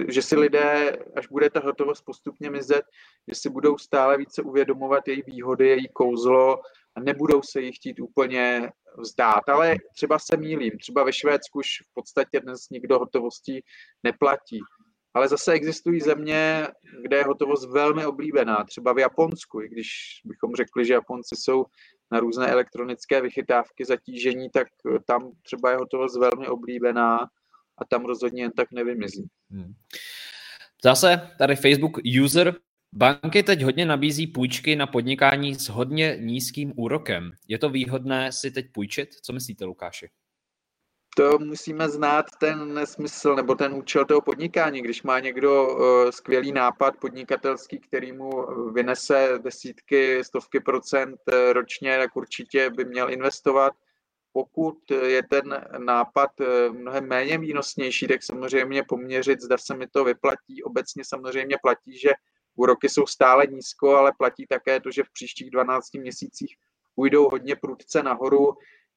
že 0.10 0.22
si 0.22 0.36
lidé, 0.36 0.98
až 1.16 1.28
bude 1.28 1.50
ta 1.50 1.60
hotovost 1.60 2.06
postupně 2.06 2.50
mizet, 2.50 2.86
že 3.28 3.36
si 3.36 3.50
budou 3.50 3.78
stále 3.78 4.18
více 4.18 4.42
uvědomovat 4.42 5.08
její 5.08 5.24
výhody, 5.28 5.68
její 5.68 5.88
kouzlo 5.94 6.62
a 6.96 7.00
nebudou 7.00 7.42
se 7.42 7.62
jí 7.62 7.72
chtít 7.72 8.00
úplně 8.00 8.72
vzdát. 8.98 9.50
Ale 9.50 9.76
třeba 9.96 10.20
se 10.20 10.38
mílím. 10.38 10.78
Třeba 10.78 11.04
ve 11.04 11.14
Švédsku 11.14 11.60
už 11.60 11.68
v 11.90 11.94
podstatě 11.94 12.40
dnes 12.40 12.70
nikdo 12.70 13.00
hotovostí 13.00 13.64
neplatí. 14.04 14.60
Ale 15.14 15.28
zase 15.28 15.52
existují 15.52 16.02
země, 16.02 16.68
kde 17.02 17.18
je 17.18 17.24
hotovost 17.24 17.70
velmi 17.70 18.06
oblíbená. 18.06 18.64
Třeba 18.64 18.94
v 18.94 19.00
Japonsku, 19.00 19.62
i 19.62 19.70
když 19.70 19.90
bychom 20.26 20.56
řekli, 20.56 20.86
že 20.86 20.94
Japonci 20.94 21.36
jsou 21.36 21.66
na 22.12 22.20
různé 22.20 22.48
elektronické 22.48 23.22
vychytávky 23.22 23.86
zatížení, 23.86 24.50
tak 24.50 24.68
tam 25.08 25.32
třeba 25.42 25.72
je 25.72 25.78
hotovost 25.78 26.20
velmi 26.20 26.48
oblíbená 26.48 27.18
a 27.78 27.86
tam 27.90 28.06
rozhodně 28.06 28.44
jen 28.44 28.52
tak 28.52 28.72
nevymizí. 28.72 29.28
Hmm. 29.52 29.74
Zase 30.84 31.30
tady 31.38 31.56
Facebook 31.56 31.98
user. 32.24 32.56
Banky 32.96 33.44
teď 33.44 33.62
hodně 33.62 33.86
nabízí 33.86 34.28
půjčky 34.28 34.76
na 34.76 34.88
podnikání 34.88 35.56
s 35.56 35.70
hodně 35.70 36.18
nízkým 36.20 36.74
úrokem. 36.76 37.32
Je 37.48 37.58
to 37.58 37.70
výhodné 37.70 38.32
si 38.32 38.52
teď 38.52 38.66
půjčit? 38.72 39.10
Co 39.14 39.34
myslíte, 39.34 39.66
Lukáši? 39.66 40.10
To 41.16 41.40
musíme 41.40 41.90
znát 41.90 42.26
ten 42.40 42.86
smysl 42.86 43.36
nebo 43.36 43.56
ten 43.56 43.74
účel 43.74 44.06
toho 44.06 44.22
podnikání. 44.22 44.82
Když 44.82 45.04
má 45.04 45.20
někdo 45.20 45.68
uh, 45.68 46.10
skvělý 46.10 46.52
nápad 46.52 46.98
podnikatelský, 46.98 47.80
který 47.80 48.12
mu 48.12 48.32
vynese 48.72 49.40
desítky, 49.44 50.24
stovky 50.24 50.60
procent 50.60 51.20
eh, 51.32 51.54
ročně, 51.54 51.98
tak 51.98 52.16
určitě 52.16 52.70
by 52.70 52.86
měl 52.86 53.12
investovat. 53.12 53.74
Pokud 54.34 54.78
je 54.92 55.24
ten 55.24 55.66
nápad 55.78 56.42
eh, 56.42 56.70
mnohem 56.70 57.08
méně 57.08 57.38
výnosnější, 57.38 58.08
tak 58.08 58.24
samozřejmě 58.24 58.84
poměřit, 58.84 59.42
zda 59.42 59.58
se 59.58 59.76
mi 59.76 59.88
to 59.88 60.04
vyplatí. 60.04 60.64
Obecně 60.64 61.04
samozřejmě 61.06 61.58
platí, 61.62 62.00
že 62.00 62.12
úroky 62.56 62.90
jsou 62.90 63.06
stále 63.06 63.48
nízko, 63.48 63.96
ale 63.96 64.14
platí 64.18 64.48
také 64.48 64.80
to, 64.80 64.92
že 64.92 65.04
v 65.04 65.14
příštích 65.14 65.52
12 65.52 65.94
měsících 65.94 66.56
půjdou 66.96 67.30
hodně 67.30 67.56
prudce 67.56 68.04
nahoru 68.04 68.54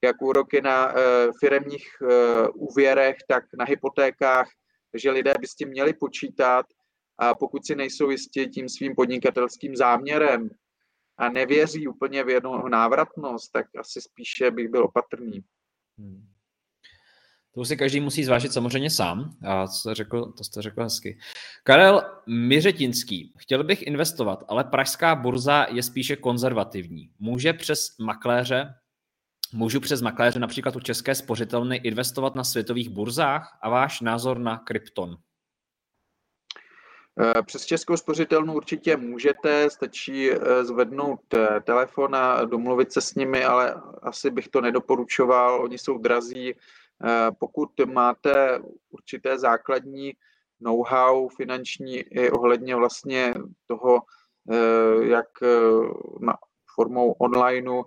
jak 0.07 0.23
úroky 0.23 0.61
na 0.61 0.93
eh, 0.93 1.29
firemních 1.41 1.87
eh, 2.03 2.49
úvěrech, 2.49 3.17
tak 3.29 3.45
na 3.59 3.65
hypotékách, 3.65 4.49
takže 4.93 5.11
lidé 5.11 5.35
by 5.41 5.47
s 5.47 5.55
tím 5.55 5.69
měli 5.69 5.93
počítat 5.93 6.67
a 7.19 7.35
pokud 7.35 7.67
si 7.67 7.75
nejsou 7.75 8.11
jistí 8.11 8.49
tím 8.49 8.69
svým 8.69 8.95
podnikatelským 8.95 9.77
záměrem 9.77 10.51
a 11.19 11.29
nevěří 11.29 11.89
úplně 11.89 12.25
v 12.25 12.29
jednu 12.29 12.69
návratnost, 12.69 13.53
tak 13.53 13.67
asi 13.79 14.01
spíše 14.01 14.51
bych 14.51 14.69
byl 14.69 14.85
opatrný. 14.85 15.45
Hmm. 15.99 16.27
To 17.57 17.65
si 17.65 17.77
každý 17.77 18.01
musí 18.01 18.25
zvážit 18.25 18.53
samozřejmě 18.53 18.91
sám. 18.91 19.37
A 19.47 19.67
to 19.67 19.73
jste 19.73 19.95
řekl, 19.95 20.33
to 20.33 20.45
jste 20.45 20.63
řekl 20.63 20.83
hezky. 20.83 21.19
Karel 21.65 22.03
Miřetinský. 22.27 23.33
Chtěl 23.39 23.65
bych 23.65 23.87
investovat, 23.87 24.45
ale 24.49 24.65
pražská 24.65 25.15
burza 25.15 25.67
je 25.71 25.83
spíše 25.83 26.17
konzervativní. 26.17 27.11
Může 27.19 27.53
přes 27.53 27.99
makléře 27.99 28.75
Můžu 29.57 29.81
přes 29.81 30.03
makléře 30.03 30.39
například 30.39 30.77
u 30.77 30.81
České 30.81 31.15
spořitelny 31.15 31.77
investovat 31.77 32.35
na 32.35 32.45
světových 32.45 32.89
burzách 32.89 33.59
a 33.63 33.69
váš 33.69 34.01
názor 34.01 34.39
na 34.39 34.59
krypton? 34.59 35.17
Eh, 37.21 37.43
přes 37.43 37.65
Českou 37.65 37.97
spořitelnu 37.97 38.55
určitě 38.55 38.97
můžete, 38.97 39.71
stačí 39.71 40.31
eh, 40.31 40.65
zvednout 40.65 41.35
eh, 41.35 41.61
telefon 41.61 42.17
a 42.17 42.45
domluvit 42.45 42.93
se 42.93 43.01
s 43.01 43.15
nimi, 43.15 43.45
ale 43.45 43.75
asi 44.03 44.31
bych 44.31 44.49
to 44.49 44.61
nedoporučoval, 44.61 45.63
oni 45.63 45.79
jsou 45.79 45.99
drazí. 45.99 46.55
Pokud 47.39 47.71
máte 47.93 48.61
určité 48.91 49.39
základní 49.39 50.13
know-how 50.61 51.29
finanční 51.29 51.97
i 51.97 52.31
ohledně 52.31 52.77
vlastně 52.77 53.35
toho, 53.67 54.03
jak 55.01 55.29
na 56.21 56.37
formou 56.75 57.13
onlineu 57.13 57.83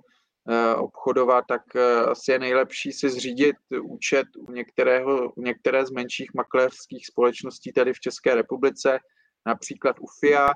obchodovat, 0.75 1.45
tak 1.47 1.61
eh, 1.75 2.05
asi 2.05 2.31
je 2.31 2.39
nejlepší 2.39 2.91
si 2.91 3.09
zřídit 3.09 3.55
účet 3.81 4.27
u, 4.37 4.51
některého, 4.51 5.31
u 5.31 5.41
některé 5.41 5.85
z 5.85 5.91
menších 5.91 6.33
makléřských 6.33 7.07
společností 7.07 7.73
tady 7.73 7.93
v 7.93 7.99
České 7.99 8.35
republice, 8.35 8.99
například 9.45 9.99
u 9.99 10.05
FIA. 10.19 10.49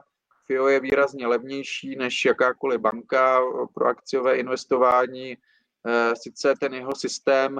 FIO 0.47 0.67
je 0.67 0.79
výrazně 0.79 1.27
levnější 1.27 1.95
než 1.95 2.25
jakákoliv 2.25 2.81
banka 2.81 3.39
pro 3.73 3.85
akciové 3.85 4.37
investování. 4.37 5.37
Eh, 5.87 6.15
sice 6.15 6.53
ten 6.59 6.73
jeho 6.73 6.95
systém 6.95 7.59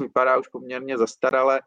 vypadá 0.00 0.38
už 0.38 0.48
poměrně 0.48 0.98
zastarale, 0.98 1.60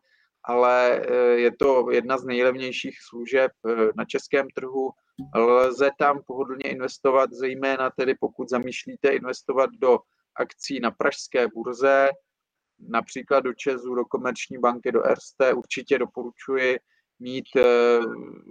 ale 0.43 1.01
je 1.36 1.51
to 1.60 1.91
jedna 1.91 2.17
z 2.17 2.23
nejlevnějších 2.23 2.97
služeb 3.01 3.51
na 3.95 4.06
českém 4.06 4.47
trhu 4.56 4.91
Lze 5.36 5.89
tam 5.99 6.21
pohodlně 6.28 6.69
investovat, 6.69 7.34
zejména 7.34 7.89
tedy 7.89 8.15
pokud 8.15 8.49
zamýšlíte 8.49 9.10
investovat 9.10 9.69
do 9.80 9.99
akcí 10.36 10.80
na 10.80 10.91
pražské 10.91 11.47
burze, 11.47 12.10
například 12.80 13.39
do 13.39 13.54
Česu, 13.54 13.95
do 13.95 14.06
Komerční 14.06 14.58
banky, 14.58 14.91
do 14.91 15.01
RST, 15.01 15.54
určitě 15.56 15.99
doporučuji 15.99 16.78
mít 17.19 17.45
eh, 17.56 17.63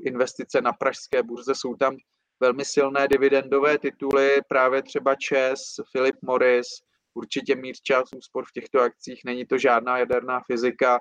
investice 0.04 0.60
na 0.60 0.72
pražské 0.72 1.22
burze. 1.22 1.54
Jsou 1.54 1.74
tam 1.74 1.96
velmi 2.40 2.64
silné 2.64 3.08
dividendové 3.08 3.78
tituly, 3.78 4.30
právě 4.48 4.82
třeba 4.82 5.14
ČES, 5.14 5.60
Philip 5.92 6.16
Morris, 6.22 6.66
určitě 7.14 7.56
mít 7.56 7.80
čas 7.80 8.04
úspor 8.16 8.44
v 8.48 8.52
těchto 8.52 8.80
akcích. 8.80 9.20
Není 9.24 9.46
to 9.46 9.58
žádná 9.58 9.98
jaderná 9.98 10.40
fyzika, 10.46 11.00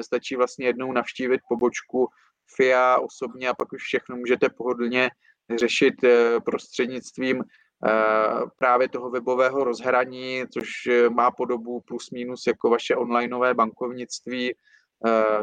stačí 0.00 0.36
vlastně 0.36 0.66
jednou 0.66 0.92
navštívit 0.92 1.40
pobočku 1.48 2.08
FIA 2.56 2.98
osobně 2.98 3.48
a 3.48 3.54
pak 3.54 3.72
už 3.72 3.82
všechno 3.82 4.16
můžete 4.16 4.48
pohodlně 4.48 5.10
řešit 5.58 6.04
eh, 6.04 6.40
prostřednictvím 6.40 7.42
eh, 7.42 7.90
právě 8.58 8.88
toho 8.88 9.10
webového 9.10 9.64
rozhraní, 9.64 10.44
což 10.52 10.68
eh, 10.88 11.10
má 11.10 11.30
podobu 11.30 11.80
plus 11.80 12.10
minus 12.10 12.46
jako 12.46 12.70
vaše 12.70 12.96
onlineové 12.96 13.54
bankovnictví. 13.54 14.54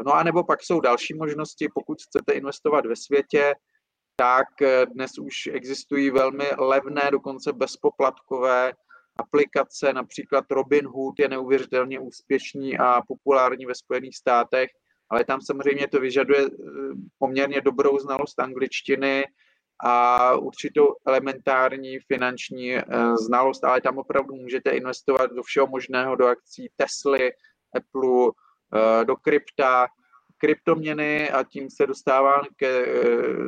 No 0.06 0.14
a 0.14 0.22
nebo 0.22 0.44
pak 0.44 0.62
jsou 0.62 0.80
další 0.80 1.14
možnosti, 1.14 1.68
pokud 1.74 1.98
chcete 2.02 2.32
investovat 2.32 2.86
ve 2.86 2.96
světě, 2.96 3.54
tak 4.16 4.46
dnes 4.94 5.18
už 5.18 5.46
existují 5.52 6.10
velmi 6.10 6.44
levné, 6.58 7.08
dokonce 7.10 7.52
bezpoplatkové 7.52 8.72
aplikace, 9.16 9.92
například 9.92 10.44
Robinhood 10.50 11.18
je 11.18 11.28
neuvěřitelně 11.28 12.00
úspěšný 12.00 12.78
a 12.78 13.02
populární 13.08 13.66
ve 13.66 13.74
Spojených 13.74 14.16
státech, 14.16 14.70
ale 15.10 15.24
tam 15.24 15.40
samozřejmě 15.40 15.88
to 15.88 16.00
vyžaduje 16.00 16.40
eh, 16.40 16.50
poměrně 17.18 17.60
dobrou 17.60 17.98
znalost 17.98 18.40
angličtiny 18.40 19.24
a 19.84 20.34
určitou 20.34 20.94
elementární 21.06 21.98
finanční 21.98 22.76
eh, 22.76 22.82
znalost, 23.16 23.64
ale 23.64 23.80
tam 23.80 23.98
opravdu 23.98 24.34
můžete 24.34 24.70
investovat 24.70 25.30
do 25.32 25.42
všeho 25.42 25.66
možného, 25.66 26.16
do 26.16 26.26
akcí 26.26 26.70
Tesly, 26.76 27.30
Apple, 27.76 28.30
eh, 28.74 29.04
do 29.04 29.16
krypta, 29.16 29.86
kryptoměny 30.38 31.30
a 31.30 31.44
tím 31.44 31.70
se 31.70 31.86
dostávám 31.86 32.42
ke 32.56 32.86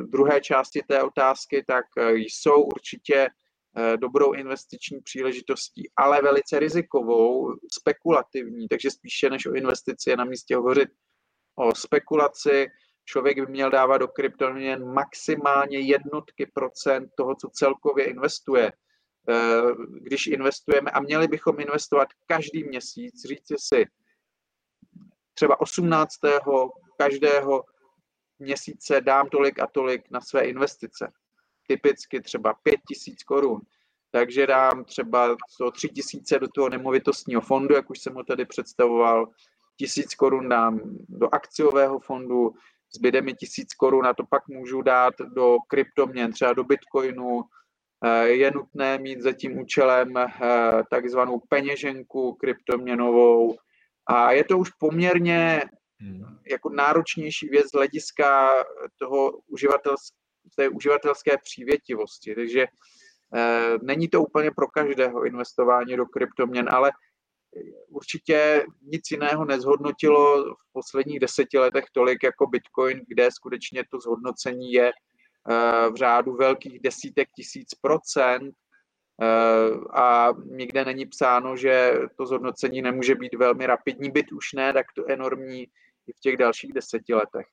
druhé 0.07 0.41
části 0.41 0.81
té 0.87 1.03
otázky, 1.03 1.63
tak 1.67 1.85
jsou 2.13 2.63
určitě 2.63 3.29
dobrou 3.95 4.31
investiční 4.31 5.01
příležitostí, 5.01 5.89
ale 5.95 6.21
velice 6.21 6.59
rizikovou, 6.59 7.53
spekulativní, 7.79 8.67
takže 8.67 8.91
spíše 8.91 9.29
než 9.29 9.45
o 9.45 9.53
investici 9.53 10.09
je 10.09 10.17
na 10.17 10.25
místě 10.25 10.55
hovořit 10.55 10.89
o 11.55 11.75
spekulaci. 11.75 12.67
Člověk 13.05 13.39
by 13.39 13.51
měl 13.51 13.71
dávat 13.71 13.97
do 13.97 14.07
kryptoměn 14.07 14.93
maximálně 14.93 15.79
jednotky 15.79 16.45
procent 16.45 17.09
toho, 17.17 17.35
co 17.35 17.49
celkově 17.49 18.05
investuje. 18.05 18.71
Eh, 19.29 19.61
když 20.01 20.27
investujeme, 20.27 20.91
a 20.91 20.99
měli 20.99 21.27
bychom 21.27 21.59
investovat 21.59 22.07
každý 22.27 22.63
měsíc, 22.63 23.25
říci 23.25 23.55
si 23.57 23.85
třeba 25.33 25.61
18. 25.61 26.19
každého 26.97 27.63
měsíce 28.39 29.01
dám 29.01 29.29
tolik 29.29 29.59
a 29.59 29.67
tolik 29.67 30.11
na 30.11 30.21
své 30.21 30.45
investice. 30.45 31.11
Typicky 31.67 32.21
třeba 32.21 32.53
5 32.53 32.75
tisíc 32.87 33.23
korun. 33.23 33.61
Takže 34.11 34.47
dám 34.47 34.85
třeba 34.85 35.37
3 35.73 35.89
tisíce 35.89 36.39
do 36.39 36.47
toho 36.47 36.69
nemovitostního 36.69 37.41
fondu, 37.41 37.75
jak 37.75 37.89
už 37.89 37.99
jsem 37.99 38.13
ho 38.13 38.23
tady 38.23 38.45
představoval, 38.45 39.27
tisíc 39.77 40.15
korun 40.15 40.49
dám 40.49 40.79
do 41.09 41.35
akciového 41.35 41.99
fondu, 41.99 42.53
zbyde 42.95 43.21
mi 43.21 43.33
tisíc 43.33 43.73
korun 43.73 44.07
a 44.07 44.13
to 44.13 44.23
pak 44.29 44.47
můžu 44.47 44.81
dát 44.81 45.13
do 45.35 45.57
kryptoměn, 45.67 46.31
třeba 46.31 46.53
do 46.53 46.63
bitcoinu. 46.63 47.41
Eh, 48.05 48.27
je 48.27 48.51
nutné 48.51 48.97
mít 48.97 49.21
za 49.21 49.31
tím 49.31 49.59
účelem 49.59 50.17
eh, 50.17 50.29
takzvanou 50.89 51.41
peněženku 51.49 52.33
kryptoměnovou 52.33 53.55
a 54.07 54.31
je 54.31 54.43
to 54.43 54.57
už 54.57 54.69
poměrně 54.69 55.63
hmm. 55.99 56.37
jako 56.51 56.69
náročnější 56.69 57.49
věc 57.49 57.67
z 57.67 57.73
hlediska 57.73 58.49
toho 58.99 59.31
uživatelské, 59.47 60.17
té 60.55 60.69
uživatelské 60.69 61.37
přívětivosti. 61.37 62.35
Takže 62.35 62.65
eh, 63.35 63.77
není 63.81 64.07
to 64.07 64.21
úplně 64.21 64.51
pro 64.51 64.67
každého 64.67 65.25
investování 65.25 65.97
do 65.97 66.05
kryptoměn, 66.05 66.69
ale 66.71 66.91
určitě 67.87 68.65
nic 68.81 69.11
jiného 69.11 69.45
nezhodnotilo 69.45 70.43
v 70.55 70.73
posledních 70.73 71.19
deseti 71.19 71.57
letech 71.57 71.85
tolik 71.93 72.23
jako 72.23 72.47
Bitcoin, 72.47 73.01
kde 73.07 73.31
skutečně 73.31 73.83
to 73.91 73.99
zhodnocení 73.99 74.71
je 74.71 74.91
eh, 74.91 75.89
v 75.89 75.95
řádu 75.95 76.35
velkých 76.35 76.79
desítek 76.79 77.27
tisíc 77.35 77.73
procent 77.81 78.55
eh, 79.21 79.71
a 79.93 80.33
nikde 80.45 80.85
není 80.85 81.05
psáno, 81.05 81.55
že 81.55 81.93
to 82.17 82.25
zhodnocení 82.25 82.81
nemůže 82.81 83.15
být 83.15 83.33
velmi 83.35 83.65
rapidní, 83.65 84.11
byt 84.11 84.31
už 84.31 84.53
ne, 84.53 84.73
tak 84.73 84.85
to 84.95 85.11
enormní 85.11 85.61
i 86.07 86.13
v 86.17 86.19
těch 86.19 86.37
dalších 86.37 86.73
deseti 86.73 87.13
letech. 87.13 87.45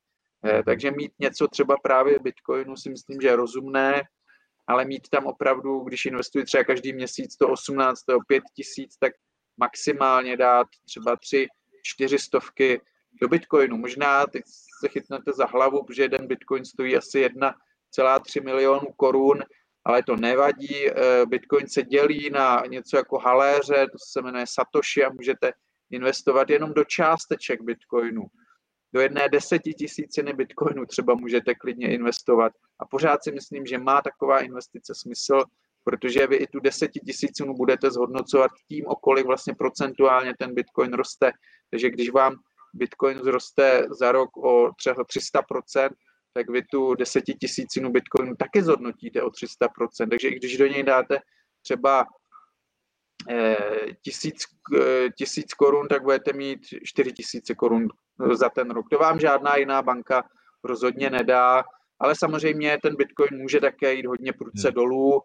Eh, 0.46 0.62
takže 0.62 0.90
mít 0.90 1.12
něco 1.18 1.48
třeba 1.48 1.76
právě 1.82 2.18
Bitcoinu 2.18 2.76
si 2.76 2.90
myslím, 2.90 3.20
že 3.20 3.28
je 3.28 3.36
rozumné, 3.36 4.02
ale 4.66 4.84
mít 4.84 5.08
tam 5.10 5.26
opravdu, 5.26 5.80
když 5.80 6.06
investuji 6.06 6.44
třeba 6.44 6.64
každý 6.64 6.92
měsíc 6.92 7.36
to 7.36 7.48
18 7.48 8.00
5 8.28 8.42
tisíc, 8.56 8.96
tak 8.96 9.12
maximálně 9.60 10.36
dát 10.36 10.66
třeba 10.84 11.16
tři, 11.16 11.46
čtyři 11.82 12.18
stovky 12.18 12.80
do 13.20 13.28
Bitcoinu. 13.28 13.76
Možná 13.76 14.26
teď 14.26 14.42
se 14.80 14.88
chytnete 14.88 15.32
za 15.32 15.46
hlavu, 15.46 15.84
protože 15.84 16.02
jeden 16.02 16.26
Bitcoin 16.26 16.64
stojí 16.64 16.96
asi 16.96 17.26
1,3 17.26 18.44
milionu 18.44 18.86
korun, 18.96 19.42
ale 19.84 20.02
to 20.02 20.16
nevadí. 20.16 20.88
Eh, 20.88 21.26
Bitcoin 21.26 21.68
se 21.68 21.82
dělí 21.82 22.30
na 22.30 22.62
něco 22.68 22.96
jako 22.96 23.18
haléře, 23.18 23.86
to 23.92 23.98
se 24.12 24.22
jmenuje 24.22 24.44
Satoshi 24.48 25.04
a 25.04 25.12
můžete 25.12 25.52
investovat 25.90 26.50
jenom 26.50 26.74
do 26.74 26.84
částeček 26.84 27.62
Bitcoinu. 27.62 28.22
Do 28.92 29.00
jedné 29.00 29.28
desetitisíciny 29.28 30.32
Bitcoinu 30.32 30.86
třeba 30.86 31.14
můžete 31.14 31.54
klidně 31.54 31.94
investovat. 31.94 32.52
A 32.78 32.86
pořád 32.86 33.24
si 33.24 33.32
myslím, 33.32 33.66
že 33.66 33.78
má 33.78 34.02
taková 34.02 34.40
investice 34.40 34.94
smysl, 34.94 35.42
protože 35.84 36.26
vy 36.26 36.36
i 36.36 36.46
tu 36.46 36.60
desetitisícinu 36.60 37.54
budete 37.54 37.90
zhodnocovat 37.90 38.50
tím, 38.68 38.84
o 38.86 38.96
kolik 38.96 39.26
vlastně 39.26 39.54
procentuálně 39.54 40.34
ten 40.38 40.54
Bitcoin 40.54 40.92
roste. 40.92 41.32
Takže 41.70 41.90
když 41.90 42.10
vám 42.10 42.36
Bitcoin 42.74 43.18
zroste 43.18 43.86
za 43.90 44.12
rok 44.12 44.36
o 44.36 44.70
třeba 44.78 45.04
300%, 45.04 45.90
tak 46.32 46.50
vy 46.50 46.62
tu 46.62 46.94
desetitisícinu 46.94 47.90
Bitcoinu 47.90 48.36
taky 48.36 48.62
zhodnotíte 48.62 49.22
o 49.22 49.28
300%. 49.28 50.08
Takže 50.10 50.28
i 50.28 50.34
když 50.34 50.58
do 50.58 50.66
něj 50.66 50.82
dáte 50.82 51.18
třeba 51.62 52.04
eh, 53.30 53.86
tisíc, 54.02 54.44
eh, 54.80 55.08
tisíc 55.18 55.54
korun, 55.54 55.88
tak 55.88 56.02
budete 56.02 56.32
mít 56.32 56.60
4 56.84 57.12
tisíce 57.12 57.54
korun 57.54 57.88
za 58.32 58.48
ten 58.48 58.70
rok. 58.70 58.86
To 58.90 58.98
vám 58.98 59.20
žádná 59.20 59.56
jiná 59.56 59.82
banka 59.82 60.28
rozhodně 60.64 61.10
nedá, 61.10 61.64
ale 62.00 62.14
samozřejmě 62.14 62.78
ten 62.82 62.96
Bitcoin 62.96 63.40
může 63.40 63.60
také 63.60 63.94
jít 63.94 64.06
hodně 64.06 64.32
prudce 64.32 64.68
hmm. 64.68 64.74
dolů 64.74 65.22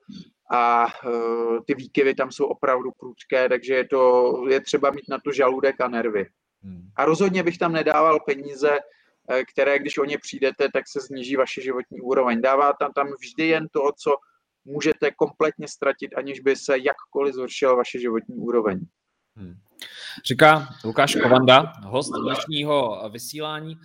a 0.51 0.85
uh, 0.85 1.59
ty 1.67 1.75
výkyvy 1.75 2.15
tam 2.15 2.31
jsou 2.31 2.45
opravdu 2.45 2.91
prudké, 2.99 3.49
takže 3.49 3.73
je 3.73 3.88
to 3.88 4.33
je 4.49 4.61
třeba 4.61 4.91
mít 4.91 5.09
na 5.09 5.17
to 5.25 5.31
žaludek 5.31 5.81
a 5.81 5.88
nervy. 5.88 6.25
Hmm. 6.63 6.89
A 6.95 7.05
rozhodně 7.05 7.43
bych 7.43 7.57
tam 7.57 7.73
nedával 7.73 8.19
peníze, 8.19 8.69
eh, 9.31 9.43
které, 9.53 9.79
když 9.79 9.97
o 9.97 10.05
ně 10.05 10.17
přijdete, 10.17 10.67
tak 10.73 10.83
se 10.88 11.01
sníží 11.01 11.35
vaše 11.35 11.61
životní 11.61 12.01
úroveň. 12.01 12.41
Dává 12.41 12.73
tam, 12.73 12.91
tam 12.93 13.07
vždy 13.19 13.47
jen 13.47 13.67
to, 13.71 13.81
co 14.03 14.15
můžete 14.65 15.11
kompletně 15.11 15.67
ztratit, 15.67 16.13
aniž 16.17 16.39
by 16.39 16.55
se 16.55 16.77
jakkoliv 16.77 17.35
zhoršila 17.35 17.75
vaše 17.75 17.99
životní 17.99 18.35
úroveň. 18.35 18.79
Hmm. 19.35 19.53
Říká 20.25 20.67
Lukáš 20.85 21.15
Kovanda, 21.15 21.73
host 21.83 22.11
dnešního 22.25 23.09
vysílání. 23.09 23.75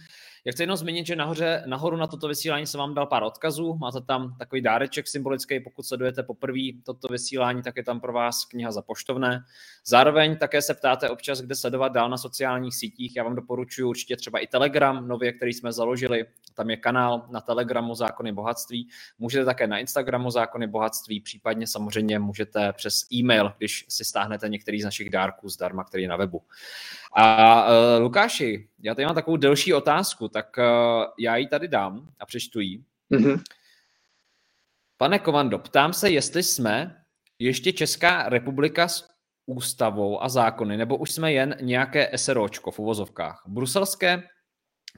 Já 0.44 0.52
chci 0.52 0.62
jenom 0.62 0.76
zmínit, 0.76 1.06
že 1.06 1.16
nahoře, 1.16 1.62
nahoru 1.66 1.96
na 1.96 2.06
toto 2.06 2.28
vysílání 2.28 2.66
jsem 2.66 2.78
vám 2.78 2.94
dal 2.94 3.06
pár 3.06 3.22
odkazů. 3.22 3.74
Máte 3.74 4.00
tam 4.00 4.36
takový 4.38 4.60
dáreček 4.62 5.08
symbolický, 5.08 5.60
pokud 5.60 5.82
sledujete 5.82 6.22
poprvé 6.22 6.60
toto 6.84 7.08
vysílání, 7.10 7.62
tak 7.62 7.76
je 7.76 7.84
tam 7.84 8.00
pro 8.00 8.12
vás 8.12 8.44
kniha 8.44 8.72
za 8.72 8.82
poštovné. 8.82 9.44
Zároveň 9.86 10.36
také 10.36 10.62
se 10.62 10.74
ptáte 10.74 11.10
občas, 11.10 11.40
kde 11.40 11.54
sledovat 11.54 11.88
dál 11.88 12.10
na 12.10 12.16
sociálních 12.16 12.76
sítích. 12.76 13.16
Já 13.16 13.24
vám 13.24 13.34
doporučuji 13.34 13.84
určitě 13.88 14.16
třeba 14.16 14.38
i 14.38 14.46
Telegram, 14.46 15.08
nově, 15.08 15.32
který 15.32 15.52
jsme 15.52 15.72
založili. 15.72 16.24
Tam 16.54 16.70
je 16.70 16.76
kanál 16.76 17.26
na 17.30 17.40
Telegramu 17.40 17.94
Zákony 17.94 18.32
bohatství. 18.32 18.88
Můžete 19.18 19.44
také 19.44 19.66
na 19.66 19.78
Instagramu 19.78 20.30
Zákony 20.30 20.66
bohatství, 20.66 21.20
případně 21.20 21.66
samozřejmě 21.66 22.18
můžete 22.18 22.72
přes 22.72 23.12
e-mail, 23.12 23.52
když 23.58 23.86
si 23.88 24.04
stáhnete 24.04 24.48
některý 24.48 24.80
z 24.80 24.84
našich 24.84 25.10
dárků 25.10 25.48
zdarma, 25.48 25.84
který 25.84 26.02
je 26.02 26.08
na 26.08 26.16
webu. 26.16 26.42
A 27.12 27.66
uh, 27.66 28.02
Lukáši, 28.02 28.68
já 28.82 28.94
tady 28.94 29.06
mám 29.06 29.14
takovou 29.14 29.36
delší 29.36 29.74
otázku, 29.74 30.28
tak 30.28 30.46
uh, 30.58 30.64
já 31.18 31.36
ji 31.36 31.46
tady 31.46 31.68
dám 31.68 32.08
a 32.20 32.26
přečtu 32.26 32.60
ji. 32.60 32.82
Mm-hmm. 33.10 33.42
Pane 34.96 35.18
Komando, 35.18 35.58
ptám 35.58 35.92
se, 35.92 36.10
jestli 36.10 36.42
jsme 36.42 37.04
ještě 37.38 37.72
Česká 37.72 38.28
republika 38.28 38.88
s 38.88 39.08
ústavou 39.46 40.22
a 40.22 40.28
zákony, 40.28 40.76
nebo 40.76 40.96
už 40.96 41.10
jsme 41.10 41.32
jen 41.32 41.56
nějaké 41.60 42.10
SROčko 42.16 42.70
v 42.70 42.78
uvozovkách. 42.78 43.42
Bruselské 43.46 44.22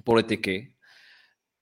politiky, 0.05 0.75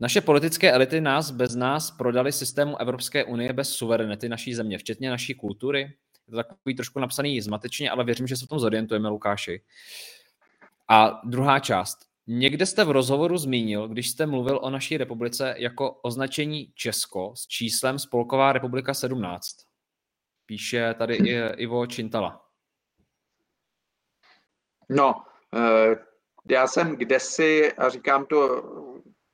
naše 0.00 0.20
politické 0.20 0.72
elity 0.72 1.00
nás 1.00 1.30
bez 1.30 1.54
nás 1.54 1.90
prodali 1.90 2.32
systému 2.32 2.80
Evropské 2.80 3.24
unie 3.24 3.52
bez 3.52 3.70
suverenity 3.70 4.28
naší 4.28 4.54
země, 4.54 4.78
včetně 4.78 5.10
naší 5.10 5.34
kultury. 5.34 5.80
Je 6.26 6.30
to 6.30 6.36
takový 6.36 6.74
trošku 6.74 7.00
napsaný 7.00 7.40
zmatečně, 7.40 7.90
ale 7.90 8.04
věřím, 8.04 8.26
že 8.26 8.36
se 8.36 8.44
v 8.44 8.48
tom 8.48 8.58
zorientujeme, 8.58 9.08
Lukáši. 9.08 9.62
A 10.90 11.20
druhá 11.24 11.60
část. 11.60 11.98
Někde 12.26 12.66
jste 12.66 12.84
v 12.84 12.90
rozhovoru 12.90 13.38
zmínil, 13.38 13.88
když 13.88 14.10
jste 14.10 14.26
mluvil 14.26 14.60
o 14.62 14.70
naší 14.70 14.96
republice 14.96 15.54
jako 15.58 15.92
označení 15.92 16.72
Česko 16.74 17.32
s 17.36 17.46
číslem 17.46 17.98
Spolková 17.98 18.52
republika 18.52 18.94
17. 18.94 19.56
Píše 20.46 20.94
tady 20.98 21.14
Ivo 21.56 21.86
Čintala. 21.86 22.44
No, 24.88 25.14
eh, 25.54 25.96
já 26.50 26.66
jsem 26.66 26.96
kdesi, 26.96 27.72
a 27.72 27.88
říkám 27.88 28.26
to 28.26 28.62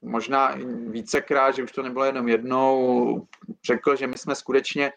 možná 0.02 0.54
vícekrát, 0.90 1.54
že 1.56 1.62
už 1.62 1.72
to 1.72 1.82
nebylo 1.82 2.04
jenom 2.04 2.28
jednou, 2.28 3.26
řekl, 3.66 3.96
že 3.96 4.06
my 4.06 4.18
jsme 4.18 4.34
skutečně 4.34 4.92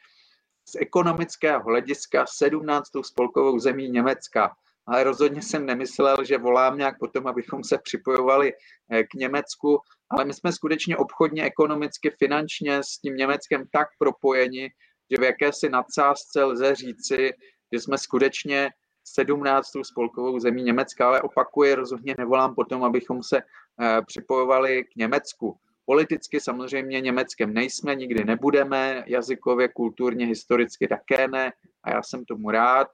z 0.70 0.76
ekonomického 0.76 1.64
hlediska 1.64 2.26
17. 2.26 3.04
spolkovou 3.04 3.60
zemí 3.60 3.90
Německa 3.90 4.56
ale 4.90 5.04
rozhodně 5.04 5.42
jsem 5.42 5.66
nemyslel, 5.66 6.18
že 6.24 6.38
volám 6.38 6.78
nějak 6.78 7.00
potom, 7.00 7.28
abychom 7.28 7.64
se 7.64 7.78
připojovali 7.78 8.54
eh, 8.92 9.04
k 9.04 9.14
Německu, 9.14 9.80
ale 10.10 10.26
my 10.26 10.34
jsme 10.34 10.52
skutečně 10.52 10.98
obchodně, 10.98 11.44
ekonomicky, 11.44 12.10
finančně 12.20 12.84
s 12.84 12.98
tím 12.98 13.16
Německem 13.16 13.64
tak 13.72 13.88
propojeni, 14.00 14.70
že 15.12 15.18
v 15.18 15.24
jakési 15.24 15.70
nadsázce 15.70 16.44
lze 16.44 16.76
říci, 16.76 17.32
že 17.74 17.80
jsme 17.80 17.98
skutečně 17.98 18.70
17. 19.04 19.68
spolkovou 19.84 20.40
zemí 20.40 20.64
Německa, 20.64 21.08
ale 21.08 21.22
opakuje, 21.22 21.76
rozhodně 21.76 22.16
nevolám 22.18 22.56
potom, 22.56 22.84
abychom 22.84 23.24
se 23.24 23.38
eh, 23.38 24.02
připojovali 24.06 24.84
k 24.84 24.96
Německu. 24.96 25.58
Politicky 25.86 26.40
samozřejmě 26.40 27.02
Německem 27.02 27.54
nejsme, 27.54 27.96
nikdy 27.96 28.24
nebudeme, 28.24 29.04
jazykově, 29.08 29.68
kulturně, 29.68 30.26
historicky 30.26 30.88
také 30.88 31.28
ne 31.28 31.52
a 31.84 31.90
já 31.92 32.04
jsem 32.04 32.26
tomu 32.26 32.52
rád. 32.52 32.88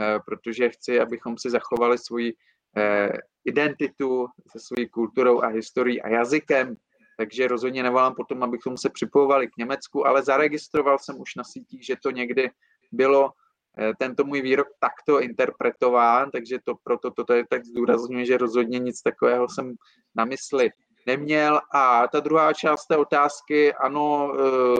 Eh, 0.00 0.18
protože 0.26 0.68
chci, 0.68 1.00
abychom 1.00 1.38
si 1.38 1.50
zachovali 1.50 1.98
svoji 1.98 2.34
eh, 2.76 3.12
identitu 3.44 4.26
se 4.52 4.58
svojí 4.60 4.88
kulturou 4.88 5.42
a 5.42 5.46
historií 5.46 6.02
a 6.02 6.08
jazykem, 6.08 6.76
takže 7.16 7.48
rozhodně 7.48 7.82
nevolám 7.82 8.14
potom, 8.14 8.42
abychom 8.42 8.76
se 8.76 8.90
připojovali 8.90 9.48
k 9.48 9.56
Německu, 9.58 10.06
ale 10.06 10.22
zaregistroval 10.22 10.98
jsem 10.98 11.20
už 11.20 11.34
na 11.34 11.44
sítích, 11.44 11.86
že 11.86 11.96
to 12.02 12.10
někdy 12.10 12.50
bylo 12.92 13.30
eh, 13.78 13.92
tento 13.98 14.24
můj 14.24 14.42
výrok 14.42 14.68
takto 14.80 15.20
interpretován, 15.20 16.30
takže 16.30 16.58
to 16.64 16.74
proto 16.84 17.10
to 17.10 17.24
tady 17.24 17.44
tak 17.50 17.64
zdůrazňuje, 17.64 18.26
že 18.26 18.38
rozhodně 18.38 18.78
nic 18.78 19.02
takového 19.02 19.48
jsem 19.48 19.74
na 20.14 20.24
mysli 20.24 20.70
neměl. 21.06 21.60
A 21.74 22.08
ta 22.08 22.20
druhá 22.20 22.52
část 22.52 22.86
té 22.86 22.96
otázky, 22.96 23.74
ano, 23.74 24.34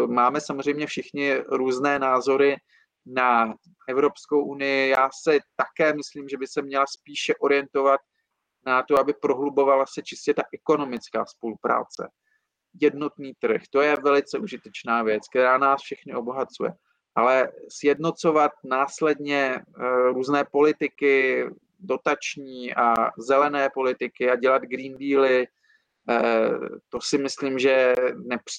máme 0.07 0.41
samozřejmě 0.41 0.87
všichni 0.87 1.37
různé 1.49 1.99
názory 1.99 2.57
na 3.09 3.55
Evropskou 3.89 4.45
unii. 4.45 4.89
Já 4.89 5.11
se 5.23 5.39
také 5.57 5.95
myslím, 5.95 6.29
že 6.29 6.37
by 6.37 6.47
se 6.47 6.63
měla 6.63 6.87
spíše 6.87 7.35
orientovat 7.37 8.01
na 8.67 8.83
to, 8.83 9.01
aby 9.01 9.13
prohlubovala 9.13 9.87
se 9.87 10.03
čistě 10.03 10.35
ta 10.35 10.43
ekonomická 10.53 11.25
spolupráce. 11.27 12.09
Jednotný 12.81 13.33
trh, 13.39 13.63
to 13.71 13.81
je 13.81 13.97
velice 13.97 14.39
užitečná 14.39 15.03
věc, 15.03 15.29
která 15.29 15.59
nás 15.59 15.83
všechny 15.83 16.15
obohacuje. 16.15 16.73
Ale 17.15 17.53
sjednocovat 17.69 18.53
následně 18.65 19.57
eh, 19.57 19.63
různé 20.13 20.45
politiky, 20.53 21.45
dotační 21.79 22.75
a 22.75 23.11
zelené 23.19 23.71
politiky 23.75 24.31
a 24.31 24.37
dělat 24.37 24.63
green 24.63 24.99
dealy, 24.99 25.47
eh, 26.11 26.51
to 26.89 27.01
si 27.01 27.19
myslím, 27.19 27.59
že 27.59 27.93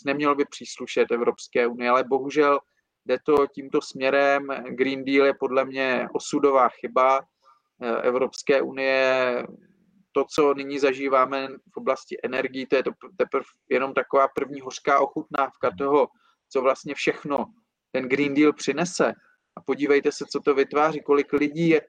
nemělo 0.05 0.35
by 0.35 0.45
příslušet 0.45 1.11
Evropské 1.11 1.67
unii, 1.67 1.89
ale 1.89 2.03
bohužel 2.03 2.59
jde 3.05 3.17
to 3.25 3.47
tímto 3.47 3.81
směrem. 3.81 4.47
Green 4.69 5.05
Deal 5.05 5.25
je 5.25 5.33
podle 5.33 5.65
mě 5.65 6.07
osudová 6.13 6.69
chyba 6.69 7.19
eh, 7.81 8.01
Evropské 8.01 8.61
unie. 8.61 9.43
To, 10.11 10.25
co 10.35 10.53
nyní 10.53 10.79
zažíváme 10.79 11.47
v 11.47 11.77
oblasti 11.77 12.17
energií, 12.23 12.65
to 12.65 12.75
je 12.75 12.83
to 12.83 12.91
teprve 13.17 13.43
jenom 13.69 13.93
taková 13.93 14.27
první 14.27 14.61
hořká 14.61 14.99
ochutnávka 14.99 15.71
toho, 15.77 16.07
co 16.49 16.61
vlastně 16.61 16.95
všechno 16.95 17.45
ten 17.91 18.09
Green 18.09 18.33
Deal 18.33 18.53
přinese. 18.53 19.13
A 19.55 19.61
podívejte 19.65 20.11
se, 20.11 20.25
co 20.31 20.39
to 20.39 20.55
vytváří, 20.55 21.01
kolik 21.01 21.33
lidí 21.33 21.69
je 21.69 21.81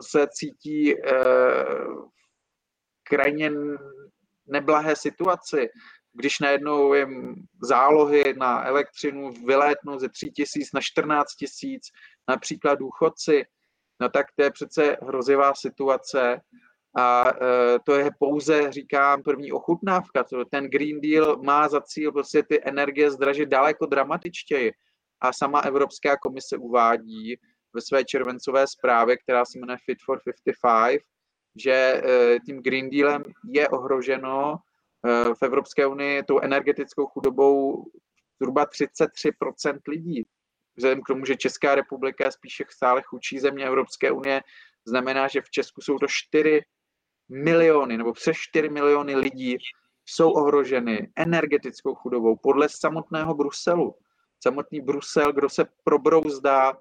se 0.00 0.26
cítí 0.32 0.94
krajně 3.02 3.50
neblahé 4.46 4.96
situaci, 4.96 5.68
když 6.16 6.40
najednou 6.40 6.94
jim 6.94 7.34
zálohy 7.62 8.34
na 8.38 8.64
elektřinu 8.64 9.30
vylétnou 9.46 9.98
ze 9.98 10.08
3 10.08 10.30
tisíc 10.30 10.72
na 10.72 10.80
14 10.80 11.34
tisíc, 11.34 11.82
například 12.28 12.74
důchodci, 12.74 13.44
no 14.00 14.08
tak 14.08 14.26
to 14.36 14.42
je 14.42 14.50
přece 14.50 14.96
hrozivá 15.02 15.54
situace 15.54 16.40
a 16.96 17.30
e, 17.30 17.78
to 17.86 17.94
je 17.94 18.10
pouze, 18.18 18.72
říkám, 18.72 19.22
první 19.22 19.52
ochutnávka. 19.52 20.24
Ten 20.50 20.64
Green 20.64 21.00
Deal 21.00 21.36
má 21.42 21.68
za 21.68 21.80
cíl 21.80 22.12
prostě 22.12 22.42
ty 22.42 22.60
energie 22.64 23.10
zdražit 23.10 23.48
daleko 23.48 23.86
dramatičtěji. 23.86 24.72
A 25.20 25.32
sama 25.32 25.60
Evropská 25.60 26.16
komise 26.16 26.56
uvádí 26.56 27.36
ve 27.72 27.80
své 27.80 28.04
červencové 28.04 28.66
zprávě, 28.66 29.16
která 29.16 29.44
se 29.44 29.58
jmenuje 29.58 29.78
Fit 29.84 29.98
for 30.04 30.20
55, 30.24 31.00
že 31.56 31.72
e, 31.72 32.02
tím 32.46 32.62
Green 32.62 32.90
Dealem 32.90 33.22
je 33.52 33.68
ohroženo 33.68 34.56
v 35.34 35.42
Evropské 35.42 35.86
unii 35.86 36.22
tou 36.22 36.40
energetickou 36.40 37.06
chudobou 37.06 37.84
zhruba 38.40 38.66
33% 38.66 39.78
lidí. 39.88 40.26
Vzhledem 40.76 41.02
k 41.02 41.06
tomu, 41.06 41.24
že 41.24 41.36
Česká 41.36 41.74
republika 41.74 42.24
je 42.24 42.32
spíše 42.32 42.64
stále 42.68 43.02
chudší 43.02 43.38
země 43.38 43.66
Evropské 43.66 44.10
unie, 44.10 44.42
znamená, 44.84 45.28
že 45.28 45.40
v 45.40 45.50
Česku 45.50 45.80
jsou 45.80 45.98
to 45.98 46.06
4 46.08 46.60
miliony 47.28 47.98
nebo 47.98 48.12
přes 48.12 48.36
4 48.36 48.68
miliony 48.68 49.16
lidí 49.16 49.56
jsou 50.04 50.30
ohroženy 50.30 51.12
energetickou 51.16 51.94
chudobou 51.94 52.36
podle 52.36 52.68
samotného 52.68 53.34
Bruselu. 53.34 53.94
Samotný 54.42 54.80
Brusel, 54.80 55.32
kdo 55.32 55.48
se 55.48 55.64
probrouzdá 55.84 56.78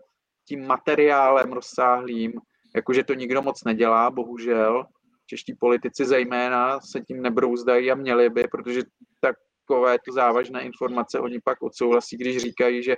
tím 0.48 0.68
materiálem 0.68 1.54
rozsáhlým, 1.54 2.34
jakože 2.76 3.04
to 3.04 3.14
nikdo 3.14 3.42
moc 3.42 3.64
nedělá, 3.64 4.12
bohužel. 4.12 4.86
Čeští 5.26 5.54
politici 5.54 6.06
zejména 6.06 6.80
se 6.80 7.02
tím 7.02 7.22
nebrouzdají 7.22 7.92
a 7.92 7.96
měli 7.96 8.30
by, 8.30 8.44
protože 8.52 8.82
takové 9.22 9.98
to 10.06 10.12
závažné 10.12 10.64
informace 10.64 11.20
oni 11.20 11.40
pak 11.44 11.62
odsouhlasí, 11.62 12.18
když 12.18 12.38
říkají, 12.38 12.84
že 12.84 12.96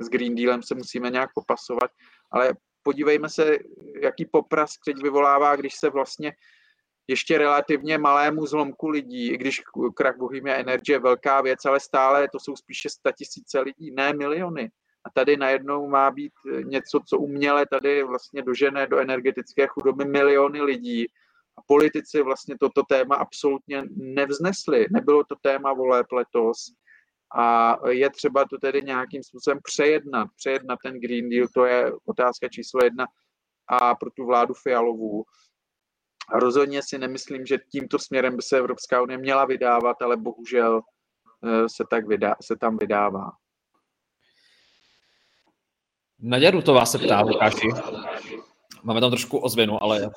s 0.00 0.08
Green 0.08 0.34
Dealem 0.34 0.62
se 0.62 0.74
musíme 0.74 1.10
nějak 1.10 1.30
popasovat, 1.34 1.90
ale 2.30 2.54
podívejme 2.82 3.28
se, 3.28 3.58
jaký 4.00 4.24
poprask 4.24 4.80
teď 4.84 5.02
vyvolává, 5.02 5.56
když 5.56 5.74
se 5.74 5.90
vlastně 5.90 6.32
ještě 7.08 7.38
relativně 7.38 7.98
malému 7.98 8.46
zlomku 8.46 8.88
lidí, 8.88 9.32
i 9.32 9.36
když 9.36 9.62
krach 9.94 10.16
Bohemia 10.16 10.56
Energy 10.56 10.92
je 10.92 10.98
velká 10.98 11.40
věc, 11.40 11.64
ale 11.64 11.80
stále 11.80 12.28
to 12.28 12.40
jsou 12.40 12.56
spíše 12.56 12.88
tisíce 13.16 13.60
lidí, 13.60 13.90
ne 13.90 14.12
miliony. 14.12 14.70
A 15.04 15.10
tady 15.10 15.36
najednou 15.36 15.88
má 15.88 16.10
být 16.10 16.32
něco, 16.62 17.00
co 17.06 17.18
uměle 17.18 17.66
tady 17.66 18.02
vlastně 18.02 18.42
dožené 18.42 18.86
do 18.86 18.98
energetické 18.98 19.66
chudoby 19.66 20.04
miliony 20.04 20.62
lidí. 20.62 21.06
A 21.58 21.62
politici 21.66 22.22
vlastně 22.22 22.56
toto 22.60 22.82
téma 22.82 23.14
absolutně 23.16 23.82
nevznesli. 23.96 24.86
Nebylo 24.90 25.24
to 25.24 25.34
téma 25.42 25.72
voleb 25.72 26.06
letos. 26.12 26.56
A 27.34 27.76
je 27.88 28.10
třeba 28.10 28.44
to 28.44 28.58
tedy 28.58 28.82
nějakým 28.82 29.22
způsobem 29.22 29.58
přejednat. 29.62 30.28
Přejednat 30.36 30.78
ten 30.84 31.00
Green 31.00 31.30
Deal, 31.30 31.46
to 31.54 31.64
je 31.64 31.92
otázka 32.06 32.48
číslo 32.48 32.80
jedna 32.84 33.06
a 33.68 33.94
pro 33.94 34.10
tu 34.10 34.26
vládu 34.26 34.54
Fialovou. 34.54 35.24
Rozhodně 36.32 36.82
si 36.82 36.98
nemyslím, 36.98 37.46
že 37.46 37.58
tímto 37.72 37.98
směrem 37.98 38.36
by 38.36 38.42
se 38.42 38.58
Evropská 38.58 39.02
unie 39.02 39.18
měla 39.18 39.44
vydávat, 39.44 40.02
ale 40.02 40.16
bohužel 40.16 40.80
eh, 41.44 41.68
se, 41.68 41.84
tak 41.90 42.06
vydá, 42.06 42.34
se 42.42 42.56
tam 42.56 42.76
vydává. 42.76 43.30
Naděja 46.18 46.50
Rutová 46.50 46.86
se 46.86 46.98
ptá, 46.98 47.20
Lukáši. 47.20 47.68
Máme 48.82 49.00
tam 49.00 49.10
trošku 49.10 49.38
ozvěnu, 49.38 49.82
ale 49.82 50.10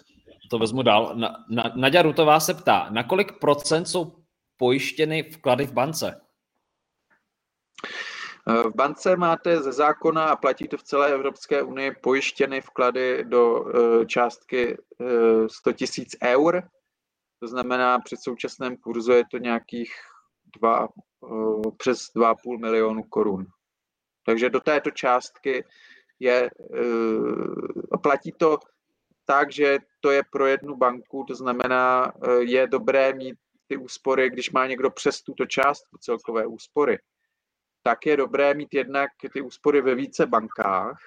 to 0.50 0.60
vezmu 0.60 0.84
dál. 0.84 1.16
Na, 1.16 1.46
na, 1.50 1.72
Naděja 1.76 2.02
Rutová 2.02 2.40
se 2.40 2.54
ptá, 2.54 2.88
na 2.90 3.04
kolik 3.04 3.40
procent 3.40 3.86
jsou 3.86 4.16
pojištěny 4.58 5.24
vklady 5.24 5.66
v 5.66 5.74
bance? 5.74 6.22
V 8.48 8.76
bance 8.76 9.16
máte 9.16 9.62
ze 9.62 9.72
zákona 9.72 10.26
a 10.26 10.36
platí 10.36 10.68
to 10.68 10.78
v 10.78 10.84
celé 10.84 11.14
Evropské 11.14 11.62
unii 11.62 11.92
pojištěny 11.92 12.62
vklady 12.62 13.24
do 13.24 13.66
eh, 13.68 14.06
částky 14.06 14.78
100 15.48 15.70
eh, 15.70 15.74
000 16.24 16.36
eur. 16.36 16.64
To 17.40 17.48
znamená, 17.48 18.00
při 18.00 18.18
současném 18.18 18.78
kurzu 18.78 19.12
je 19.12 19.24
to 19.32 19.38
nějakých 19.38 19.94
dva, 20.60 20.88
eh, 20.88 21.72
přes 21.78 22.00
2,5 22.16 22.60
milionu 22.60 23.04
korun. 23.04 23.46
Takže 24.26 24.50
do 24.50 24.60
této 24.60 24.92
částky 24.92 25.66
je, 26.20 26.50
platí 28.02 28.32
to 28.32 28.58
tak, 29.26 29.52
že 29.52 29.78
to 30.00 30.12
je 30.12 30.24
pro 30.32 30.46
jednu 30.46 30.76
banku, 30.76 31.26
to 31.28 31.36
znamená, 31.36 32.14
je 32.40 32.68
dobré 32.68 33.14
mít 33.14 33.36
ty 33.68 33.78
úspory, 33.78 34.30
když 34.30 34.52
má 34.52 34.68
někdo 34.68 34.90
přes 34.90 35.22
tuto 35.22 35.46
částku 35.46 35.98
celkové 35.98 36.46
úspory 36.46 37.00
tak 37.86 38.06
je 38.06 38.18
dobré 38.18 38.54
mít 38.54 38.74
jednak 38.74 39.10
ty 39.34 39.42
úspory 39.42 39.82
ve 39.82 39.96
více 39.96 40.26
bankách, 40.26 40.98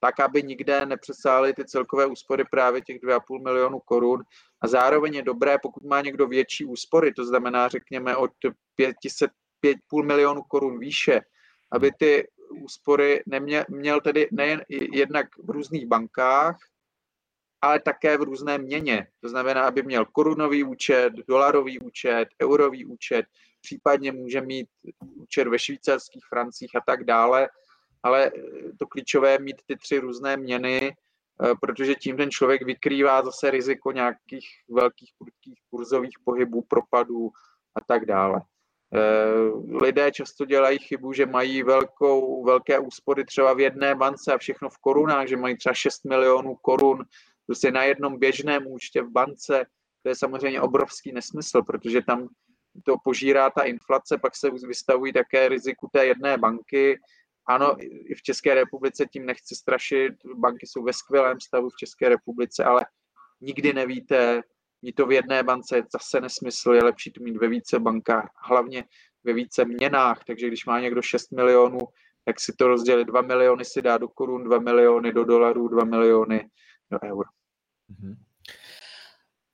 tak, 0.00 0.20
aby 0.20 0.42
nikde 0.42 0.86
nepřesáhly 0.86 1.54
ty 1.54 1.64
celkové 1.64 2.06
úspory 2.06 2.44
právě 2.50 2.80
těch 2.80 2.96
2,5 3.00 3.44
milionu 3.44 3.78
korun. 3.80 4.22
A 4.60 4.68
zároveň 4.68 5.14
je 5.14 5.22
dobré, 5.22 5.58
pokud 5.62 5.82
má 5.84 6.00
někdo 6.00 6.26
větší 6.26 6.64
úspory, 6.64 7.12
to 7.12 7.24
znamená, 7.24 7.68
řekněme, 7.68 8.16
od 8.16 8.30
500, 8.76 9.30
5,5 9.64 10.06
milionu 10.06 10.42
korun 10.42 10.78
výše, 10.78 11.20
aby 11.72 11.90
ty 11.98 12.28
úspory 12.62 13.22
neměl, 13.26 13.64
měl 13.68 14.00
tedy 14.00 14.28
nejen 14.32 14.62
jednak 14.68 15.26
v 15.44 15.50
různých 15.50 15.86
bankách, 15.86 16.56
ale 17.62 17.80
také 17.80 18.18
v 18.18 18.22
různé 18.22 18.58
měně. 18.58 19.06
To 19.20 19.28
znamená, 19.28 19.62
aby 19.62 19.82
měl 19.82 20.04
korunový 20.04 20.64
účet, 20.64 21.12
dolarový 21.28 21.78
účet, 21.78 22.28
eurový 22.42 22.84
účet, 22.84 23.26
případně 23.60 24.12
může 24.12 24.40
mít 24.40 24.68
účet 25.00 25.48
ve 25.48 25.58
švýcarských 25.58 26.24
francích 26.28 26.76
a 26.76 26.80
tak 26.86 27.04
dále, 27.04 27.48
ale 28.02 28.32
to 28.78 28.86
klíčové 28.86 29.32
je 29.32 29.38
mít 29.38 29.56
ty 29.66 29.76
tři 29.76 29.98
různé 29.98 30.36
měny, 30.36 30.90
eh, 30.90 31.54
protože 31.60 31.94
tím 31.94 32.16
ten 32.16 32.30
člověk 32.30 32.62
vykrývá 32.62 33.22
zase 33.22 33.50
riziko 33.50 33.92
nějakých 33.92 34.48
velkých 34.68 35.10
prudkých 35.18 35.58
kurzových 35.70 36.18
pohybů, 36.24 36.62
propadů 36.62 37.30
a 37.74 37.80
tak 37.86 38.06
dále. 38.06 38.40
Eh, 38.94 39.78
lidé 39.84 40.12
často 40.12 40.44
dělají 40.44 40.78
chybu, 40.78 41.12
že 41.12 41.26
mají 41.26 41.62
velkou, 41.62 42.44
velké 42.44 42.78
úspory 42.78 43.24
třeba 43.24 43.54
v 43.54 43.60
jedné 43.60 43.94
bance 43.94 44.32
a 44.32 44.38
všechno 44.38 44.68
v 44.70 44.78
korunách, 44.78 45.26
že 45.26 45.36
mají 45.36 45.56
třeba 45.56 45.74
6 45.74 46.04
milionů 46.04 46.54
korun 46.54 47.04
prostě 47.52 47.70
na 47.70 47.84
jednom 47.84 48.18
běžném 48.18 48.66
účtě 48.66 49.02
v 49.02 49.10
bance. 49.10 49.66
To 50.02 50.08
je 50.08 50.14
samozřejmě 50.14 50.60
obrovský 50.60 51.12
nesmysl, 51.12 51.62
protože 51.62 52.02
tam 52.02 52.28
to 52.84 52.96
požírá 53.04 53.50
ta 53.50 53.62
inflace, 53.62 54.18
pak 54.18 54.36
se 54.36 54.50
vystavují 54.50 55.12
také 55.12 55.48
riziku 55.48 55.88
té 55.92 56.06
jedné 56.06 56.38
banky. 56.38 57.00
Ano, 57.48 57.76
i 57.80 58.14
v 58.14 58.22
České 58.22 58.54
republice 58.54 59.06
tím 59.12 59.26
nechci 59.26 59.54
strašit, 59.54 60.12
banky 60.36 60.66
jsou 60.66 60.82
ve 60.82 60.92
skvělém 60.92 61.40
stavu 61.40 61.68
v 61.68 61.76
České 61.76 62.08
republice, 62.08 62.64
ale 62.64 62.86
nikdy 63.40 63.72
nevíte, 63.72 64.42
mít 64.82 64.92
to 64.92 65.06
v 65.06 65.12
jedné 65.12 65.42
bance 65.42 65.76
je 65.76 65.82
zase 65.92 66.20
nesmysl, 66.20 66.72
je 66.72 66.84
lepší 66.84 67.12
to 67.12 67.22
mít 67.22 67.36
ve 67.36 67.48
více 67.48 67.78
bankách, 67.78 68.30
hlavně 68.48 68.84
ve 69.24 69.32
více 69.32 69.64
měnách, 69.64 70.24
takže 70.24 70.48
když 70.48 70.66
má 70.66 70.80
někdo 70.80 71.02
6 71.02 71.32
milionů, 71.32 71.78
tak 72.24 72.40
si 72.40 72.52
to 72.58 72.68
rozdělit, 72.68 73.04
2 73.04 73.22
miliony 73.22 73.64
si 73.64 73.82
dá 73.82 73.98
do 73.98 74.08
korun, 74.08 74.44
2 74.44 74.58
miliony 74.58 75.12
do 75.12 75.24
dolarů, 75.24 75.68
2 75.68 75.84
miliony 75.84 76.48
do 76.90 76.98
eur. 77.04 77.26
Mm-hmm. 77.92 78.16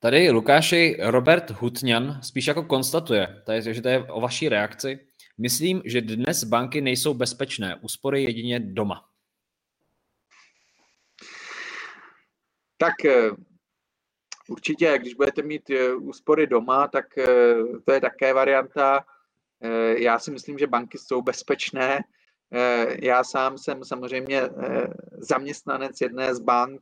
Tady 0.01 0.31
Lukáši 0.31 0.97
Robert 1.01 1.51
Hutňan 1.51 2.23
spíš 2.23 2.47
jako 2.47 2.63
konstatuje, 2.63 3.43
tady, 3.47 3.75
že 3.75 3.83
to 3.83 3.89
je 3.89 4.05
o 4.05 4.21
vaší 4.21 4.49
reakci. 4.49 4.99
Myslím, 5.39 5.83
že 5.85 6.01
dnes 6.01 6.45
banky 6.45 6.81
nejsou 6.81 7.15
bezpečné, 7.15 7.77
úspory 7.77 8.23
jedině 8.23 8.61
doma. 8.61 9.05
Tak 12.77 13.05
eh, 13.05 13.31
určitě, 14.49 14.99
když 14.99 15.15
budete 15.15 15.43
mít 15.43 15.71
eh, 15.71 15.95
úspory 15.95 16.47
doma, 16.47 16.89
tak 16.89 17.19
eh, 17.19 17.27
to 17.85 17.93
je 17.93 18.01
také 18.01 18.33
varianta. 18.33 19.05
Já 19.97 20.19
si 20.19 20.31
myslím, 20.31 20.59
že 20.59 20.67
banky 20.67 20.99
jsou 20.99 21.23
bezpečné. 21.23 22.01
Já 23.03 23.25
sám 23.25 23.59
jsem 23.59 23.85
samozřejmě 23.85 24.43
zaměstnanec 25.19 26.01
jedné 26.01 26.35
z 26.35 26.39
bank, 26.39 26.81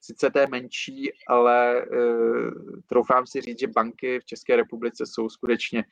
sice 0.00 0.30
té 0.30 0.46
menší, 0.46 1.10
ale 1.28 1.86
uh, 1.86 2.50
troufám 2.86 3.26
si 3.26 3.40
říct, 3.40 3.60
že 3.60 3.66
banky 3.66 4.20
v 4.20 4.24
České 4.24 4.56
republice 4.56 5.04
jsou 5.06 5.28
skutečně 5.28 5.84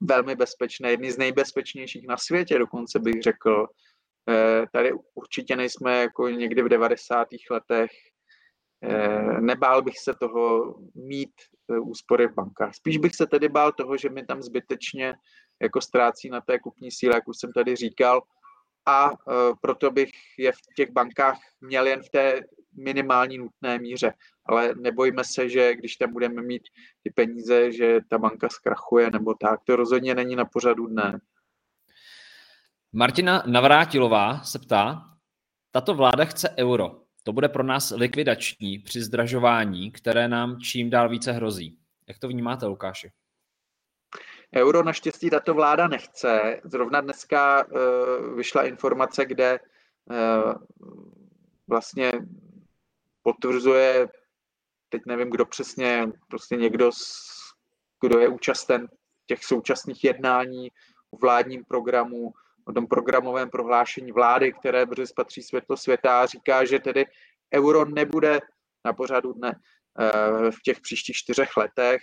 velmi 0.00 0.36
bezpečné, 0.36 0.90
jedny 0.90 1.12
z 1.12 1.18
nejbezpečnějších 1.18 2.06
na 2.08 2.16
světě, 2.16 2.58
dokonce 2.58 2.98
bych 2.98 3.22
řekl. 3.22 3.66
Uh, 4.28 4.66
tady 4.72 4.92
určitě 5.14 5.56
nejsme 5.56 6.00
jako 6.00 6.28
někdy 6.28 6.62
v 6.62 6.68
90. 6.68 7.28
letech. 7.50 7.90
Uh, 8.84 9.40
nebál 9.40 9.82
bych 9.82 9.98
se 9.98 10.14
toho 10.14 10.74
mít 10.94 11.32
uh, 11.66 11.88
úspory 11.88 12.28
v 12.28 12.34
bankách. 12.34 12.74
Spíš 12.74 12.98
bych 12.98 13.14
se 13.14 13.26
tedy 13.26 13.48
bál 13.48 13.72
toho, 13.72 13.96
že 13.96 14.08
mi 14.08 14.26
tam 14.26 14.42
zbytečně 14.42 15.14
jako 15.62 15.80
ztrácí 15.80 16.28
na 16.28 16.40
té 16.40 16.58
kupní 16.58 16.90
síle, 16.90 17.14
jak 17.14 17.28
už 17.28 17.36
jsem 17.38 17.52
tady 17.52 17.76
říkal, 17.76 18.22
a 18.86 19.10
proto 19.60 19.90
bych 19.90 20.10
je 20.38 20.52
v 20.52 20.58
těch 20.76 20.90
bankách 20.90 21.38
měl 21.60 21.86
jen 21.86 22.02
v 22.02 22.10
té 22.10 22.40
minimální 22.76 23.38
nutné 23.38 23.78
míře. 23.78 24.12
Ale 24.46 24.74
nebojme 24.74 25.24
se, 25.24 25.48
že 25.48 25.74
když 25.74 25.96
tam 25.96 26.12
budeme 26.12 26.42
mít 26.42 26.62
ty 27.02 27.10
peníze, 27.10 27.72
že 27.72 28.00
ta 28.10 28.18
banka 28.18 28.48
zkrachuje 28.48 29.10
nebo 29.10 29.34
tak. 29.34 29.60
To 29.64 29.76
rozhodně 29.76 30.14
není 30.14 30.36
na 30.36 30.44
pořadu 30.44 30.86
dne. 30.86 31.20
Martina 32.92 33.42
Navrátilová 33.46 34.42
se 34.42 34.58
ptá, 34.58 35.02
tato 35.70 35.94
vláda 35.94 36.24
chce 36.24 36.54
euro. 36.58 37.00
To 37.22 37.32
bude 37.32 37.48
pro 37.48 37.62
nás 37.62 37.90
likvidační 37.96 38.78
při 38.78 39.02
zdražování, 39.02 39.90
které 39.90 40.28
nám 40.28 40.60
čím 40.60 40.90
dál 40.90 41.08
více 41.08 41.32
hrozí. 41.32 41.78
Jak 42.08 42.18
to 42.18 42.28
vnímáte, 42.28 42.66
Lukáši? 42.66 43.10
Euro 44.56 44.82
naštěstí 44.82 45.30
tato 45.30 45.54
vláda 45.54 45.88
nechce. 45.88 46.60
Zrovna 46.64 47.00
dneska 47.00 47.66
uh, 47.66 48.36
vyšla 48.36 48.64
informace, 48.64 49.24
kde 49.24 49.58
uh, 50.10 50.54
vlastně 51.68 52.12
potvrzuje, 53.22 54.08
teď 54.88 55.02
nevím, 55.06 55.30
kdo 55.30 55.46
přesně, 55.46 56.06
prostě 56.28 56.56
někdo, 56.56 56.90
kdo 58.00 58.18
je 58.18 58.28
účasten 58.28 58.88
těch 59.26 59.44
současných 59.44 60.04
jednání 60.04 60.68
o 61.10 61.16
vládním 61.16 61.64
programu, 61.64 62.32
o 62.64 62.72
tom 62.72 62.86
programovém 62.86 63.50
prohlášení 63.50 64.12
vlády, 64.12 64.52
které 64.52 64.86
brzy 64.86 65.06
spatří 65.06 65.42
světlo 65.42 65.76
světa 65.76 66.20
a 66.20 66.26
říká, 66.26 66.64
že 66.64 66.78
tedy 66.78 67.04
euro 67.54 67.84
nebude 67.84 68.40
na 68.84 68.92
pořadu 68.92 69.32
dne 69.32 69.60
eh, 70.00 70.50
v 70.50 70.62
těch 70.64 70.80
příštích 70.80 71.16
čtyřech 71.16 71.56
letech. 71.56 72.02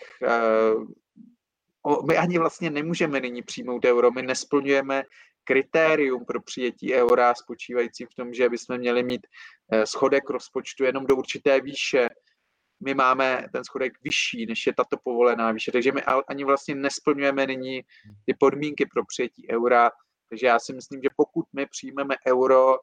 My 2.07 2.17
ani 2.17 2.37
vlastně 2.37 2.69
nemůžeme 2.69 3.19
nyní 3.19 3.41
přijmout 3.41 3.85
euro, 3.85 4.11
my 4.11 4.21
nesplňujeme 4.21 5.03
kritérium 5.43 6.25
pro 6.25 6.41
přijetí 6.41 6.93
eura 6.93 7.35
spočívající 7.35 8.05
v 8.05 8.15
tom, 8.15 8.33
že 8.33 8.49
bychom 8.49 8.77
měli 8.77 9.03
mít 9.03 9.27
eh, 9.71 9.85
schodek 9.85 10.29
rozpočtu 10.29 10.83
jenom 10.83 11.05
do 11.05 11.15
určité 11.15 11.61
výše. 11.61 12.09
My 12.83 12.93
máme 12.93 13.45
ten 13.53 13.63
schodek 13.63 13.93
vyšší, 14.01 14.45
než 14.45 14.67
je 14.67 14.73
tato 14.73 14.97
povolená 15.03 15.51
výše, 15.51 15.71
takže 15.71 15.91
my 15.91 16.03
ani 16.03 16.43
vlastně 16.43 16.75
nesplňujeme 16.75 17.47
nyní 17.47 17.81
ty 18.25 18.33
podmínky 18.39 18.85
pro 18.85 19.05
přijetí 19.05 19.47
eura. 19.49 19.91
Takže 20.29 20.47
já 20.47 20.59
si 20.59 20.73
myslím, 20.73 21.01
že 21.03 21.09
pokud 21.15 21.45
my 21.53 21.65
přijmeme 21.65 22.15
euro, 22.27 22.75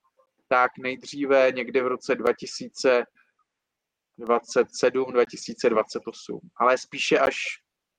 tak 0.48 0.70
nejdříve 0.78 1.52
někde 1.52 1.82
v 1.82 1.86
roce 1.86 2.14
2027, 2.14 5.12
2028, 5.12 6.40
ale 6.56 6.78
spíše 6.78 7.18
až 7.18 7.34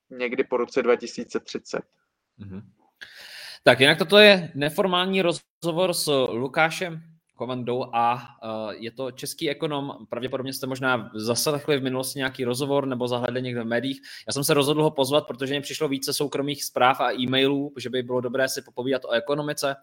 někdy 0.10 0.44
po 0.44 0.58
roce 0.58 0.84
2030. 0.84 1.80
Mm-hmm. 2.40 2.62
Tak 3.64 3.80
jinak 3.80 3.98
toto 3.98 4.18
je 4.18 4.52
neformální 4.56 5.22
rozhovor 5.22 5.94
s 5.94 6.28
Lukášem 6.32 7.02
Komandou 7.36 7.86
a 7.94 8.14
uh, 8.14 8.72
je 8.72 8.92
to 8.92 9.12
český 9.12 9.50
ekonom. 9.50 10.06
Pravděpodobně 10.10 10.54
jste 10.54 10.68
možná 10.68 11.12
zaslechli 11.16 11.78
v 11.78 11.84
minulosti 11.84 12.20
nějaký 12.20 12.44
rozhovor 12.44 12.88
nebo 12.88 13.08
zahledli 13.08 13.42
někde 13.42 13.64
v 13.64 13.66
médiích. 13.66 14.02
Já 14.28 14.34
jsem 14.34 14.44
se 14.44 14.54
rozhodl 14.54 14.84
ho 14.84 14.92
pozvat, 14.92 15.28
protože 15.28 15.54
mi 15.54 15.62
přišlo 15.62 15.88
více 15.88 16.14
soukromých 16.14 16.64
zpráv 16.64 17.00
a 17.00 17.14
e-mailů, 17.14 17.74
že 17.78 17.90
by 17.90 18.04
bylo 18.04 18.22
dobré 18.22 18.50
si 18.50 18.62
popovídat 18.62 19.06
o 19.06 19.12
ekonomice, 19.12 19.76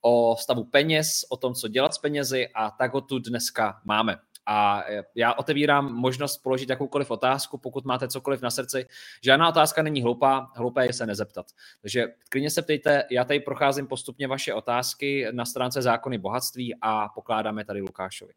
o 0.00 0.36
stavu 0.36 0.64
peněz, 0.64 1.24
o 1.30 1.36
tom, 1.36 1.54
co 1.54 1.68
dělat 1.68 1.94
s 1.94 1.98
penězi 1.98 2.48
a 2.54 2.70
tak 2.70 2.94
ho 2.94 3.00
tu 3.00 3.18
dneska 3.18 3.80
máme. 3.84 4.16
A 4.46 4.84
já 5.14 5.34
otevírám 5.34 5.92
možnost 5.94 6.38
položit 6.38 6.70
jakoukoliv 6.70 7.10
otázku, 7.10 7.58
pokud 7.58 7.84
máte 7.84 8.08
cokoliv 8.08 8.42
na 8.42 8.50
srdci. 8.50 8.86
Žádná 9.24 9.48
otázka 9.48 9.82
není 9.82 10.02
hloupá, 10.02 10.52
hloupé 10.56 10.86
je 10.86 10.92
se 10.92 11.06
nezeptat. 11.06 11.46
Takže 11.82 12.06
klidně 12.28 12.50
se 12.50 12.62
ptejte, 12.62 13.04
já 13.10 13.24
tady 13.24 13.40
procházím 13.40 13.86
postupně 13.86 14.28
vaše 14.28 14.54
otázky 14.54 15.26
na 15.32 15.44
stránce 15.44 15.82
Zákony 15.82 16.18
bohatství 16.18 16.74
a 16.80 17.08
pokládáme 17.08 17.64
tady 17.64 17.80
Lukášovi. 17.80 18.32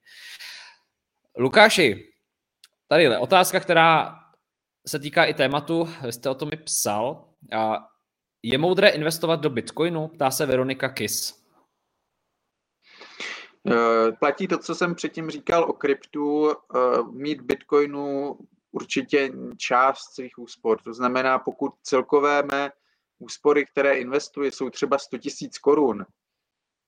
Lukáši, 1.38 2.14
tady 2.88 3.18
otázka, 3.18 3.60
která 3.60 4.20
se 4.88 5.00
týká 5.00 5.26
i 5.26 5.34
tématu, 5.34 5.90
jste 6.10 6.30
o 6.30 6.36
tom 6.36 6.50
mi 6.50 6.58
psal. 6.58 7.30
Je 8.44 8.58
moudré 8.58 8.90
investovat 8.90 9.40
do 9.40 9.50
Bitcoinu? 9.50 10.08
Ptá 10.08 10.32
se 10.32 10.46
Veronika 10.46 10.90
Kis. 10.90 11.43
Eh, 13.72 14.12
platí 14.12 14.48
to, 14.48 14.58
co 14.58 14.76
jsem 14.76 14.96
předtím 14.96 15.30
říkal 15.30 15.64
o 15.64 15.74
kryptu, 15.74 16.52
eh, 16.52 16.56
mít 17.12 17.42
bitcoinu 17.42 18.38
určitě 18.72 19.32
část 19.58 20.14
svých 20.14 20.40
úspor. 20.40 20.82
To 20.82 20.94
znamená, 20.94 21.40
pokud 21.40 21.72
celkové 21.84 22.44
mé 22.44 22.72
úspory, 23.20 23.66
které 23.66 23.98
investuji, 23.98 24.52
jsou 24.52 24.70
třeba 24.70 24.98
100 24.98 25.18
000 25.42 25.50
korun, 25.62 26.06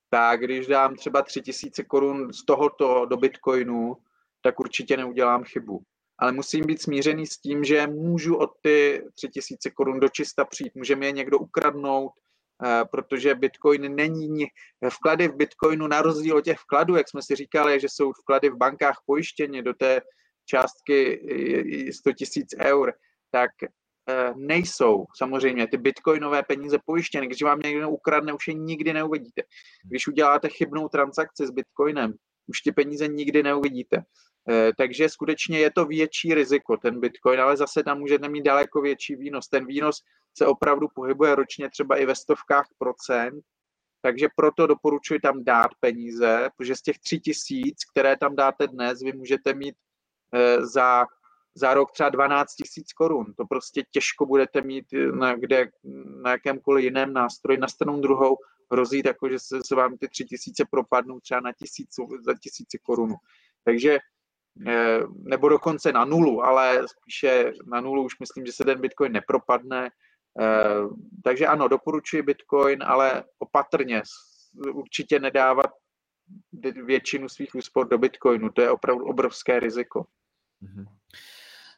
tak 0.10 0.40
když 0.40 0.68
dám 0.68 0.96
třeba 0.96 1.22
3 1.22 1.42
000 1.64 1.88
korun 1.88 2.34
z 2.34 2.46
tohoto 2.46 3.06
do 3.06 3.18
bitcoinu, 3.18 3.98
tak 4.42 4.60
určitě 4.60 4.98
neudělám 4.98 5.44
chybu. 5.44 5.82
Ale 6.18 6.32
musím 6.32 6.66
být 6.66 6.82
smířený 6.82 7.28
s 7.28 7.38
tím, 7.38 7.64
že 7.64 7.88
můžu 7.88 8.36
od 8.36 8.52
ty 8.62 9.04
3 9.14 9.30
000 9.66 9.76
korun 9.76 10.00
do 10.00 10.10
čista 10.10 10.46
přijít. 10.46 10.76
Může 10.76 10.98
je 11.02 11.12
někdo 11.12 11.38
ukradnout, 11.40 12.12
protože 12.92 13.36
Bitcoin 13.36 13.96
není, 13.96 14.46
vklady 14.90 15.28
v 15.28 15.36
Bitcoinu 15.36 15.88
na 15.88 16.02
rozdíl 16.02 16.38
od 16.38 16.44
těch 16.44 16.60
vkladů, 16.60 16.96
jak 16.96 17.10
jsme 17.10 17.22
si 17.22 17.36
říkali, 17.36 17.80
že 17.80 17.88
jsou 17.90 18.12
vklady 18.12 18.50
v 18.50 18.58
bankách 18.58 18.98
pojištěny 19.06 19.62
do 19.62 19.74
té 19.74 20.02
částky 20.46 21.22
100 21.92 22.14
tisíc 22.14 22.48
eur, 22.60 22.94
tak 23.32 23.52
eh, 23.64 24.34
nejsou 24.36 25.06
samozřejmě 25.18 25.68
ty 25.68 25.78
bitcoinové 25.78 26.44
peníze 26.44 26.78
pojištěny. 26.86 27.28
Když 27.28 27.42
vám 27.42 27.60
někdo 27.60 27.90
ukradne, 27.90 28.34
už 28.34 28.48
je 28.48 28.54
nikdy 28.54 28.94
neuvidíte. 28.94 29.42
Když 29.84 30.08
uděláte 30.08 30.50
chybnou 30.50 30.88
transakci 30.88 31.48
s 31.48 31.52
bitcoinem, 31.52 32.14
už 32.48 32.62
ty 32.62 32.72
peníze 32.72 33.08
nikdy 33.08 33.44
neuvidíte. 33.44 34.04
Eh, 34.50 34.72
takže 34.78 35.10
skutečně 35.10 35.60
je 35.60 35.72
to 35.72 35.86
větší 35.86 36.34
riziko, 36.34 36.78
ten 36.78 37.00
bitcoin, 37.00 37.40
ale 37.42 37.58
zase 37.58 37.84
tam 37.84 38.00
můžete 38.00 38.30
mít 38.30 38.42
daleko 38.42 38.82
větší 38.82 39.16
výnos. 39.16 39.48
Ten 39.48 39.66
výnos 39.66 40.02
se 40.38 40.46
opravdu 40.46 40.88
pohybuje 40.96 41.36
ročně 41.36 41.70
třeba 41.70 41.98
i 41.98 42.06
ve 42.06 42.16
stovkách 42.16 42.66
procent, 42.78 43.44
takže 44.02 44.28
proto 44.36 44.68
doporučuji 44.68 45.20
tam 45.20 45.44
dát 45.44 45.72
peníze, 45.80 46.50
protože 46.58 46.76
z 46.76 46.82
těch 46.82 47.00
tři 47.00 47.20
tisíc, 47.20 47.78
které 47.92 48.18
tam 48.18 48.36
dáte 48.36 48.68
dnes, 48.68 49.02
vy 49.02 49.14
můžete 49.14 49.54
mít 49.54 49.76
eh, 50.34 50.66
za, 50.66 51.06
za 51.56 51.74
rok 51.74 51.92
třeba 51.92 52.10
12 52.10 52.56
tisíc 52.56 52.94
korun. 52.94 53.34
To 53.38 53.46
prostě 53.46 53.84
těžko 53.92 54.26
budete 54.26 54.62
mít 54.62 54.86
na, 55.14 55.36
kde, 55.36 55.70
na 56.24 56.32
jakémkoliv 56.32 56.84
jiném 56.84 57.14
nástroji. 57.14 57.58
Na 57.58 57.68
stranu 57.68 58.02
druhou 58.02 58.38
hrozí 58.72 59.04
tako, 59.04 59.30
že 59.30 59.40
se, 59.40 59.60
se 59.66 59.76
vám 59.76 59.98
ty 59.98 60.08
tři 60.08 60.26
tisíce 60.26 60.66
propadnou 60.72 61.20
třeba 61.20 61.40
na 61.40 61.52
tisíc, 61.54 61.90
za 62.26 62.34
tisíci 62.42 62.80
korun. 62.84 63.16
Takže 63.64 63.94
eh, 63.94 64.15
nebo 65.14 65.50
dokonce 65.50 65.92
na 65.92 66.06
nulu, 66.06 66.44
ale 66.44 66.88
spíše 66.88 67.52
na 67.66 67.82
nulu 67.82 68.06
už 68.06 68.20
myslím, 68.20 68.46
že 68.46 68.52
se 68.52 68.64
ten 68.64 68.82
Bitcoin 68.82 69.12
nepropadne, 69.12 69.90
Eh, 70.42 70.88
takže 71.24 71.48
ano, 71.48 71.68
doporučuji 71.68 72.22
Bitcoin, 72.22 72.84
ale 72.84 73.24
opatrně. 73.40 74.02
Určitě 74.74 75.20
nedávat 75.20 75.72
většinu 76.86 77.30
svých 77.30 77.56
úspor 77.56 77.88
do 77.88 77.98
Bitcoinu. 77.98 78.50
To 78.50 78.62
je 78.62 78.70
opravdu 78.70 79.06
obrovské 79.06 79.60
riziko. 79.60 80.06
Mhm. 80.62 80.86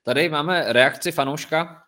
Tady 0.04 0.30
máme 0.30 0.74
reakci 0.74 1.12
fanouška. 1.12 1.84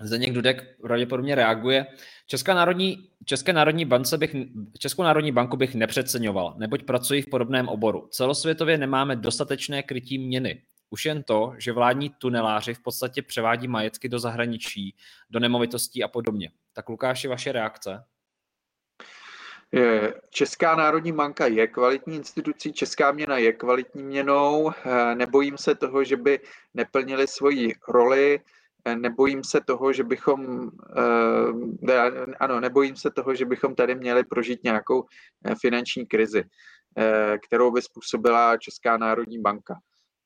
Zdeněk 0.00 0.32
Dudek 0.32 0.80
pravděpodobně 0.82 1.34
reaguje. 1.34 1.86
Česká 2.30 2.54
národní, 2.54 3.08
České 3.24 3.52
národní 3.52 3.84
bance 3.84 4.18
bych, 4.18 4.36
Českou 4.78 5.02
národní 5.02 5.32
banku 5.32 5.56
bych 5.56 5.74
nepřeceňoval, 5.74 6.54
neboť 6.58 6.82
pracuji 6.82 7.22
v 7.22 7.30
podobném 7.30 7.68
oboru. 7.68 8.08
Celosvětově 8.10 8.78
nemáme 8.78 9.16
dostatečné 9.16 9.82
krytí 9.82 10.18
měny. 10.18 10.62
Už 10.90 11.06
jen 11.06 11.22
to, 11.22 11.54
že 11.58 11.72
vládní 11.72 12.10
tuneláři 12.10 12.74
v 12.74 12.82
podstatě 12.82 13.22
převádí 13.22 13.68
majetky 13.68 14.08
do 14.08 14.18
zahraničí, 14.18 14.94
do 15.30 15.40
nemovitostí 15.40 16.04
a 16.04 16.08
podobně. 16.08 16.50
Tak 16.72 16.88
Lukáši, 16.88 17.28
vaše 17.28 17.52
reakce? 17.52 18.04
Česká 20.30 20.76
národní 20.76 21.12
banka 21.12 21.46
je 21.46 21.66
kvalitní 21.66 22.16
institucí, 22.16 22.72
česká 22.72 23.12
měna 23.12 23.38
je 23.38 23.52
kvalitní 23.52 24.02
měnou, 24.02 24.70
eh, 24.70 25.14
nebojím 25.14 25.58
se 25.58 25.74
toho, 25.74 26.04
že 26.04 26.16
by 26.16 26.40
neplnili 26.74 27.26
svoji 27.26 27.74
roli, 27.88 28.40
nebojím 28.96 29.44
se 29.44 29.60
toho, 29.60 29.92
že 29.92 30.04
bychom, 30.04 30.70
eh, 31.88 32.26
ano, 32.40 32.60
nebojím 32.60 32.96
se 32.96 33.10
toho, 33.10 33.34
že 33.34 33.44
bychom 33.44 33.74
tady 33.74 33.94
měli 33.94 34.24
prožít 34.24 34.64
nějakou 34.64 35.06
finanční 35.60 36.06
krizi, 36.06 36.44
kterou 37.46 37.70
by 37.70 37.82
způsobila 37.82 38.56
Česká 38.56 38.96
národní 38.96 39.38
banka. 39.38 39.80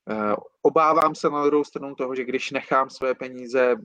Eh, 0.09 0.35
obávám 0.61 1.15
se 1.15 1.29
na 1.29 1.45
druhou 1.45 1.63
stranu 1.63 1.95
toho, 1.95 2.15
že 2.15 2.23
když 2.23 2.51
nechám 2.51 2.89
své 2.89 3.13
peníze 3.15 3.75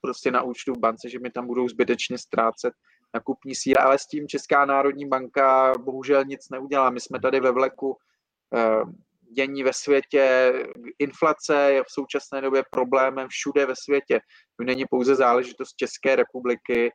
prostě 0.00 0.30
na 0.30 0.42
účtu 0.42 0.74
v 0.74 0.78
bance, 0.78 1.08
že 1.08 1.18
mi 1.18 1.30
tam 1.30 1.46
budou 1.46 1.68
zbytečně 1.68 2.18
ztrácet 2.18 2.74
na 3.14 3.20
kupní 3.20 3.54
síle, 3.54 3.76
ale 3.80 3.98
s 3.98 4.06
tím 4.06 4.28
Česká 4.28 4.64
národní 4.64 5.08
banka 5.08 5.72
bohužel 5.78 6.24
nic 6.24 6.48
neudělá. 6.50 6.90
My 6.90 7.00
jsme 7.00 7.20
tady 7.20 7.40
ve 7.40 7.50
vleku 7.50 7.96
eh, 8.54 8.82
dění 9.36 9.62
ve 9.62 9.72
světě, 9.72 10.52
inflace 10.98 11.72
je 11.72 11.82
v 11.82 11.90
současné 11.90 12.40
době 12.40 12.62
problémem 12.70 13.28
všude 13.28 13.66
ve 13.66 13.74
světě. 13.76 14.20
To 14.60 14.64
není 14.64 14.84
pouze 14.90 15.14
záležitost 15.14 15.76
České 15.76 16.16
republiky, 16.16 16.92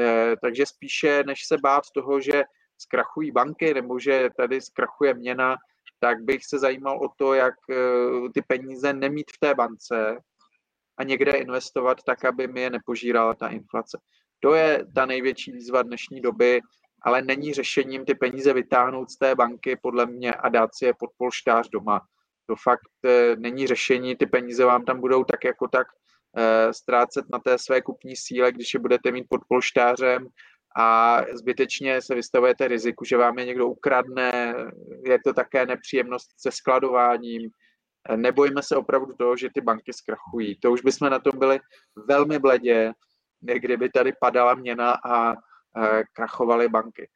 eh, 0.00 0.34
takže 0.42 0.66
spíše 0.66 1.22
než 1.26 1.38
se 1.46 1.56
bát 1.62 1.82
toho, 1.94 2.20
že 2.20 2.42
zkrachují 2.78 3.30
banky 3.32 3.74
nebo 3.74 3.98
že 3.98 4.28
tady 4.36 4.60
zkrachuje 4.60 5.14
měna, 5.14 5.56
tak 6.00 6.22
bych 6.22 6.40
se 6.44 6.58
zajímal 6.58 7.04
o 7.04 7.08
to, 7.18 7.34
jak 7.34 7.54
ty 8.34 8.42
peníze 8.42 8.92
nemít 8.92 9.30
v 9.30 9.38
té 9.40 9.54
bance 9.54 10.16
a 10.98 11.04
někde 11.04 11.32
investovat 11.32 11.98
tak, 12.06 12.24
aby 12.24 12.48
mi 12.48 12.60
je 12.60 12.70
nepožírala 12.70 13.34
ta 13.34 13.48
inflace. 13.48 13.98
To 14.40 14.54
je 14.54 14.86
ta 14.94 15.06
největší 15.06 15.52
výzva 15.52 15.82
dnešní 15.82 16.20
doby, 16.20 16.60
ale 17.04 17.22
není 17.22 17.54
řešením 17.54 18.04
ty 18.04 18.14
peníze 18.14 18.52
vytáhnout 18.52 19.10
z 19.10 19.18
té 19.18 19.34
banky 19.34 19.76
podle 19.82 20.06
mě 20.06 20.34
a 20.34 20.48
dát 20.48 20.74
si 20.74 20.84
je 20.84 20.94
pod 20.98 21.10
polštář 21.16 21.68
doma. 21.68 22.00
To 22.46 22.56
fakt 22.56 22.90
eh, 23.04 23.36
není 23.36 23.66
řešení, 23.66 24.16
ty 24.16 24.26
peníze 24.26 24.64
vám 24.64 24.84
tam 24.84 25.00
budou 25.00 25.24
tak 25.24 25.44
jako 25.44 25.68
tak 25.68 25.86
eh, 26.36 26.72
ztrácet 26.72 27.24
na 27.32 27.38
té 27.38 27.58
své 27.58 27.82
kupní 27.82 28.16
síle, 28.16 28.52
když 28.52 28.74
je 28.74 28.80
budete 28.80 29.10
mít 29.10 29.26
pod 29.28 29.40
polštářem 29.48 30.28
a 30.76 31.20
zbytečně 31.32 32.02
se 32.02 32.14
vystavujete 32.14 32.68
riziku, 32.68 33.04
že 33.04 33.16
vám 33.16 33.38
je 33.38 33.44
někdo 33.44 33.68
ukradne, 33.68 34.54
je 35.06 35.18
to 35.24 35.32
také 35.32 35.66
nepříjemnost 35.66 36.30
se 36.36 36.50
skladováním. 36.50 37.50
Nebojíme 38.16 38.62
se 38.62 38.76
opravdu 38.76 39.12
toho, 39.12 39.36
že 39.36 39.48
ty 39.54 39.60
banky 39.60 39.92
zkrachují. 39.92 40.58
To 40.58 40.72
už 40.72 40.82
bychom 40.82 41.10
na 41.10 41.18
tom 41.18 41.38
byli 41.38 41.60
velmi 42.08 42.38
bledě, 42.38 42.92
kdyby 43.40 43.88
tady 43.88 44.12
padala 44.20 44.54
měna 44.54 44.92
a 45.04 45.34
krachovaly 46.12 46.68
banky. 46.68 47.08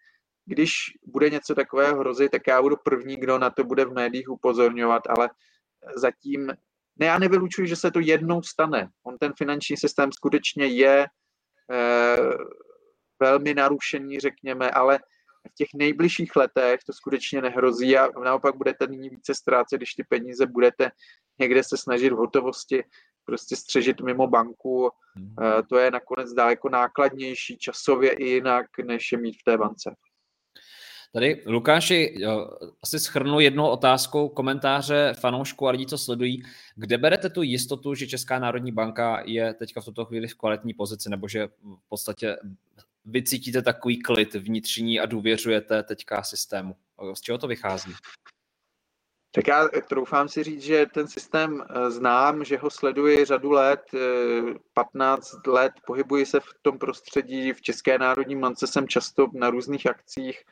Když 0.47 0.73
bude 1.07 1.31
něco 1.31 1.55
takového 1.55 1.99
hrozit, 1.99 2.31
tak 2.31 2.43
já 2.47 2.63
budu 2.63 2.77
první, 2.77 3.17
kdo 3.17 3.39
na 3.39 3.51
to 3.51 3.65
bude 3.65 3.85
v 3.85 3.93
médiích 3.93 4.31
upozorňovat, 4.31 5.03
ale 5.09 5.31
zatím 5.97 6.53
ne, 6.99 7.07
já 7.07 7.19
nevylučuji, 7.19 7.69
že 7.69 7.77
se 7.77 7.91
to 7.91 8.01
jednou 8.01 8.43
stane. 8.43 8.89
On 9.07 9.19
ten 9.19 9.33
finanční 9.39 9.77
systém 9.77 10.13
skutečně 10.13 10.67
je 10.67 11.07
eh, 11.73 12.35
velmi 13.21 13.55
narušený, 13.55 14.21
řekněme, 14.21 14.71
ale 14.71 14.99
v 15.51 15.55
těch 15.55 15.69
nejbližších 15.75 16.37
letech 16.37 16.81
to 16.87 16.93
skutečně 16.93 17.43
nehrozí 17.43 17.97
a 17.97 18.21
naopak 18.25 18.57
budete 18.57 18.87
nyní 18.87 19.09
více 19.09 19.35
ztrácet, 19.35 19.77
když 19.77 19.95
ty 19.95 20.05
peníze 20.09 20.47
budete 20.47 20.91
někde 21.39 21.65
se 21.65 21.77
snažit 21.77 22.13
v 22.13 22.17
hotovosti 22.17 22.85
prostě 23.25 23.57
střežit 23.57 24.01
mimo 24.01 24.27
banku. 24.27 24.91
Hmm. 25.17 25.35
Eh, 25.43 25.63
to 25.63 25.79
je 25.79 25.91
nakonec 25.91 26.33
daleko 26.33 26.69
nákladnější 26.69 27.59
časově 27.59 28.11
i 28.11 28.25
jinak, 28.25 28.67
než 28.85 29.13
je 29.13 29.19
mít 29.19 29.33
v 29.33 29.45
té 29.45 29.59
bance. 29.59 29.95
Tady 31.13 31.43
Lukáši, 31.47 32.15
asi 32.83 33.01
schrnu 33.01 33.41
jednou 33.41 33.69
otázkou 33.69 34.29
komentáře 34.29 35.15
fanoušků 35.21 35.69
a 35.69 35.71
lidí, 35.71 35.87
co 35.87 35.99
sledují. 35.99 36.43
Kde 36.77 36.99
berete 36.99 37.31
tu 37.31 37.43
jistotu, 37.43 37.95
že 37.95 38.07
Česká 38.07 38.39
národní 38.39 38.73
banka 38.73 39.23
je 39.25 39.55
teďka 39.55 39.81
v 39.81 39.85
tuto 39.85 40.05
chvíli 40.05 40.29
v 40.29 40.35
kvalitní 40.35 40.75
pozici, 40.75 41.11
nebo 41.11 41.29
že 41.29 41.47
v 41.47 41.89
podstatě 41.89 42.37
vy 43.09 43.23
cítíte 43.23 43.63
takový 43.63 44.03
klid 44.03 44.35
vnitřní 44.35 45.01
a 45.01 45.07
důvěřujete 45.07 45.83
teďka 45.83 46.23
systému? 46.23 46.77
Z 47.15 47.21
čeho 47.21 47.39
to 47.39 47.47
vychází? 47.47 47.93
Tak 49.35 49.49
já 49.49 49.69
troufám 49.89 50.29
si 50.29 50.45
říct, 50.45 50.63
že 50.63 50.87
ten 50.87 51.09
systém 51.09 51.63
eh, 51.63 51.91
znám, 51.91 52.45
že 52.45 52.59
ho 52.59 52.71
sleduji 52.71 53.25
řadu 53.25 53.51
let, 53.51 53.81
15 54.75 55.35
eh, 55.35 55.51
let, 55.51 55.73
pohybuji 55.87 56.27
se 56.27 56.41
v 56.41 56.55
tom 56.63 56.79
prostředí, 56.79 57.53
v 57.53 57.61
České 57.61 57.99
národní 57.99 58.37
mance 58.37 58.67
jsem 58.67 58.89
často 58.89 59.27
na 59.35 59.51
různých 59.51 59.87
akcích, 59.87 60.43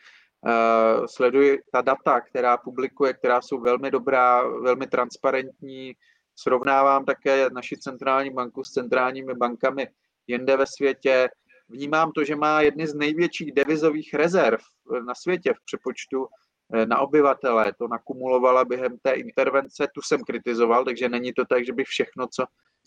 eh, 0.46 1.08
sleduji 1.08 1.62
ta 1.72 1.80
data, 1.80 2.20
která 2.20 2.56
publikuje, 2.56 3.14
která 3.14 3.40
jsou 3.40 3.60
velmi 3.60 3.90
dobrá, 3.90 4.42
velmi 4.48 4.86
transparentní, 4.86 5.92
srovnávám 6.34 7.04
také 7.04 7.50
naši 7.50 7.76
centrální 7.76 8.30
banku 8.30 8.64
s 8.64 8.70
centrálními 8.70 9.34
bankami 9.34 9.88
jinde 10.26 10.56
ve 10.56 10.66
světě, 10.66 11.28
vnímám 11.68 12.12
to, 12.12 12.24
že 12.24 12.36
má 12.36 12.60
jedny 12.60 12.86
z 12.86 12.94
největších 12.94 13.52
devizových 13.52 14.14
rezerv 14.14 14.60
na 15.06 15.14
světě 15.14 15.54
v 15.54 15.64
přepočtu 15.64 16.26
Eh, 16.74 16.86
na 16.86 16.98
obyvatele, 16.98 17.72
to 17.78 17.88
nakumulovala 17.88 18.64
během 18.64 18.98
té 19.02 19.12
intervence, 19.12 19.88
tu 19.94 20.02
jsem 20.02 20.24
kritizoval, 20.24 20.84
takže 20.84 21.08
není 21.08 21.32
to 21.32 21.44
tak, 21.44 21.66
že 21.66 21.72
by 21.72 21.84
všechno, 21.84 22.26
co 22.26 22.44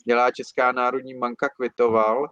dělá 0.08 0.32
Česká 0.32 0.72
národní 0.72 1.20
banka, 1.20 1.50
kvitoval. 1.50 2.28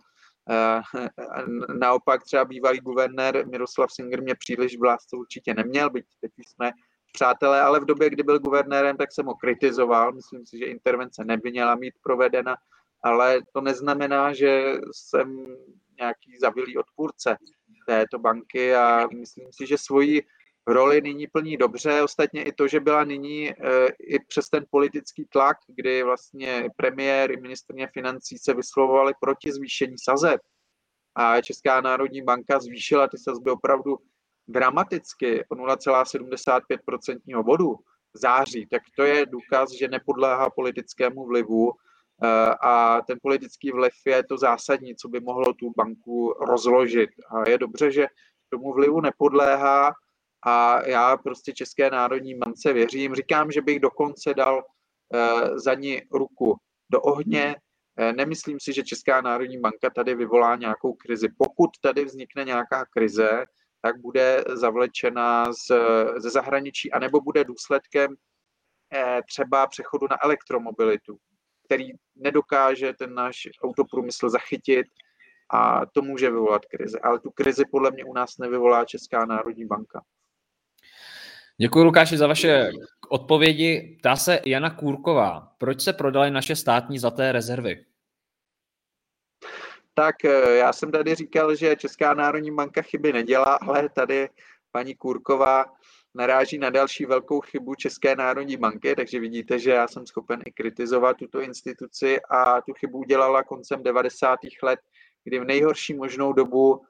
Eh, 0.49 0.81
naopak 1.79 2.23
třeba 2.23 2.45
bývalý 2.45 2.79
guvernér 2.79 3.47
Miroslav 3.47 3.91
Singer 3.91 4.21
mě 4.21 4.35
příliš 4.35 4.77
v 4.77 4.83
lásce 4.83 5.15
určitě 5.15 5.53
neměl, 5.53 5.89
byť 5.89 6.05
teď 6.21 6.31
jsme 6.47 6.71
přátelé, 7.13 7.61
ale 7.61 7.79
v 7.79 7.85
době, 7.85 8.09
kdy 8.09 8.23
byl 8.23 8.39
guvernérem, 8.39 8.97
tak 8.97 9.11
jsem 9.11 9.25
ho 9.25 9.35
kritizoval. 9.35 10.13
Myslím 10.13 10.45
si, 10.45 10.57
že 10.57 10.65
intervence 10.65 11.25
neměla 11.25 11.75
mít 11.75 11.93
provedena, 12.03 12.55
ale 13.03 13.39
to 13.53 13.61
neznamená, 13.61 14.33
že 14.33 14.73
jsem 14.91 15.45
nějaký 15.99 16.37
zavilý 16.41 16.77
odpůrce 16.77 17.37
této 17.87 18.19
banky 18.19 18.75
a 18.75 19.07
myslím 19.07 19.47
si, 19.51 19.67
že 19.67 19.77
svoji 19.77 20.21
roli 20.67 21.01
nyní 21.01 21.27
plní 21.27 21.57
dobře. 21.57 22.01
Ostatně 22.01 22.43
i 22.43 22.51
to, 22.51 22.67
že 22.67 22.79
byla 22.79 23.03
nyní 23.03 23.49
e, 23.49 23.53
i 23.99 24.19
přes 24.27 24.49
ten 24.49 24.65
politický 24.69 25.25
tlak, 25.25 25.57
kdy 25.67 26.03
vlastně 26.03 26.69
premiér 26.75 27.31
i 27.31 27.41
ministrně 27.41 27.87
financí 27.87 28.37
se 28.37 28.53
vyslovovali 28.53 29.13
proti 29.21 29.51
zvýšení 29.51 29.95
sazeb 29.97 30.41
a 31.15 31.41
Česká 31.41 31.81
národní 31.81 32.21
banka 32.21 32.59
zvýšila 32.59 33.07
ty 33.07 33.17
sazby 33.17 33.51
opravdu 33.51 33.97
dramaticky 34.47 35.45
o 35.49 35.55
0,75% 35.55 37.43
bodu 37.43 37.75
v 38.13 38.19
září, 38.19 38.67
tak 38.71 38.81
to 38.97 39.03
je 39.03 39.25
důkaz, 39.25 39.71
že 39.71 39.87
nepodléhá 39.87 40.49
politickému 40.49 41.25
vlivu 41.25 41.71
a 42.61 43.01
ten 43.07 43.17
politický 43.21 43.71
vliv 43.71 43.93
je 44.05 44.23
to 44.23 44.37
zásadní, 44.37 44.95
co 44.95 45.07
by 45.07 45.19
mohlo 45.19 45.53
tu 45.53 45.73
banku 45.77 46.33
rozložit. 46.39 47.09
A 47.29 47.49
je 47.49 47.57
dobře, 47.57 47.91
že 47.91 48.07
tomu 48.49 48.73
vlivu 48.73 49.01
nepodléhá 49.01 49.91
a 50.45 50.87
já 50.87 51.17
prostě 51.17 51.53
České 51.53 51.89
národní 51.89 52.35
bance 52.35 52.73
věřím. 52.73 53.15
Říkám, 53.15 53.51
že 53.51 53.61
bych 53.61 53.79
dokonce 53.79 54.33
dal 54.33 54.63
eh, 55.13 55.59
za 55.59 55.73
ní 55.73 56.01
ruku 56.11 56.57
do 56.91 57.01
ohně. 57.01 57.55
Eh, 57.99 58.13
nemyslím 58.13 58.57
si, 58.61 58.73
že 58.73 58.83
Česká 58.83 59.21
národní 59.21 59.59
banka 59.59 59.89
tady 59.95 60.15
vyvolá 60.15 60.55
nějakou 60.55 60.93
krizi. 60.93 61.27
Pokud 61.37 61.69
tady 61.81 62.05
vznikne 62.05 62.43
nějaká 62.43 62.85
krize, 62.85 63.45
tak 63.81 64.01
bude 64.01 64.43
zavlečena 64.47 65.53
z, 65.53 65.71
ze 66.17 66.29
zahraničí, 66.29 66.91
anebo 66.91 67.21
bude 67.21 67.43
důsledkem 67.43 68.15
eh, 68.93 69.21
třeba 69.27 69.67
přechodu 69.67 70.07
na 70.09 70.17
elektromobilitu, 70.23 71.17
který 71.67 71.89
nedokáže 72.15 72.93
ten 72.93 73.13
náš 73.13 73.49
autoprůmysl 73.63 74.29
zachytit 74.29 74.87
a 75.53 75.85
to 75.85 76.01
může 76.01 76.31
vyvolat 76.31 76.65
krizi. 76.65 76.99
Ale 76.99 77.19
tu 77.19 77.31
krizi 77.31 77.63
podle 77.71 77.91
mě 77.91 78.05
u 78.05 78.13
nás 78.13 78.37
nevyvolá 78.37 78.85
Česká 78.85 79.25
národní 79.25 79.65
banka. 79.65 80.01
Děkuji 81.57 81.83
Lukáši 81.83 82.17
za 82.17 82.27
vaše 82.27 82.71
odpovědi. 83.09 83.97
Ptá 83.99 84.15
se 84.15 84.39
Jana 84.45 84.69
Kůrková, 84.69 85.55
proč 85.57 85.81
se 85.81 85.93
prodaly 85.93 86.31
naše 86.31 86.55
státní 86.55 86.99
zlaté 86.99 87.31
rezervy? 87.31 87.85
Tak 89.93 90.25
eh, 90.25 90.55
já 90.55 90.73
jsem 90.73 90.91
tady 90.91 91.15
říkal, 91.15 91.55
že 91.55 91.75
Česká 91.75 92.13
národní 92.13 92.55
banka 92.55 92.81
chyby 92.81 93.13
nedělá, 93.13 93.53
ale 93.61 93.89
tady 93.89 94.29
paní 94.71 94.95
Kůrková 94.95 95.65
naráží 96.17 96.57
na 96.57 96.69
další 96.69 97.05
velkou 97.05 97.41
chybu 97.41 97.75
České 97.75 98.15
národní 98.15 98.57
banky, 98.57 98.95
takže 98.95 99.19
vidíte, 99.19 99.59
že 99.59 99.71
já 99.71 99.87
jsem 99.87 100.07
schopen 100.07 100.41
i 100.45 100.51
kritizovat 100.51 101.17
tuto 101.17 101.41
instituci 101.41 102.17
a 102.29 102.61
tu 102.61 102.73
chybu 102.73 102.97
udělala 102.97 103.43
koncem 103.43 103.83
90. 103.83 104.39
let, 104.63 104.79
kdy 105.23 105.39
v 105.39 105.43
nejhorší 105.43 105.93
možnou 105.93 106.33
dobu 106.33 106.85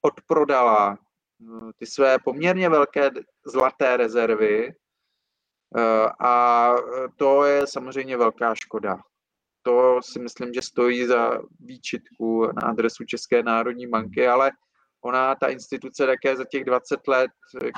odprodala 0.00 0.98
Eh, 1.42 1.72
ty 1.78 1.86
své 1.86 2.18
poměrně 2.18 2.68
velké 2.68 3.10
zlaté 3.46 3.96
rezervy 3.96 4.74
eh, 5.76 6.08
a 6.20 6.68
to 7.16 7.44
je 7.44 7.66
samozřejmě 7.66 8.16
velká 8.16 8.54
škoda. 8.54 8.98
To 9.62 10.00
si 10.02 10.18
myslím, 10.18 10.52
že 10.52 10.62
stojí 10.62 11.06
za 11.06 11.38
výčitku 11.60 12.46
na 12.46 12.68
adresu 12.68 13.04
České 13.04 13.42
národní 13.42 13.86
banky, 13.86 14.28
ale 14.28 14.50
ona, 15.04 15.34
ta 15.34 15.48
instituce 15.48 16.06
také 16.06 16.36
za 16.36 16.44
těch 16.44 16.64
20 16.64 17.08
let, 17.08 17.30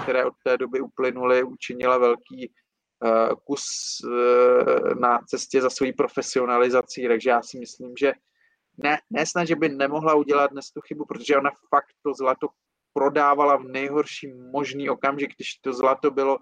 které 0.03 0.25
od 0.25 0.35
té 0.45 0.57
doby 0.59 0.81
uplynuly, 0.81 1.43
učinila 1.43 1.99
velký 1.99 2.53
eh, 3.05 3.29
kus 3.45 3.66
na 5.01 5.18
cestě 5.27 5.61
za 5.61 5.70
svojí 5.70 5.93
profesionalizací, 5.93 7.09
takže 7.09 7.31
já 7.31 7.43
si 7.43 7.59
myslím, 7.59 7.93
že 7.99 8.12
ne, 8.79 8.99
ne 9.11 9.27
snad, 9.27 9.45
že 9.45 9.57
by 9.57 9.68
nemohla 9.68 10.14
udělat 10.14 10.51
dnes 10.51 10.70
tu 10.70 10.81
chybu, 10.81 11.05
protože 11.05 11.37
ona 11.37 11.51
fakt 11.70 11.95
to 12.03 12.14
zlato 12.14 12.49
prodávala 12.93 13.57
v 13.57 13.64
nejhorší 13.64 14.33
možný 14.53 14.91
okamžik, 14.91 15.35
když 15.37 15.55
to 15.55 15.72
zlato 15.72 16.11
bylo 16.11 16.39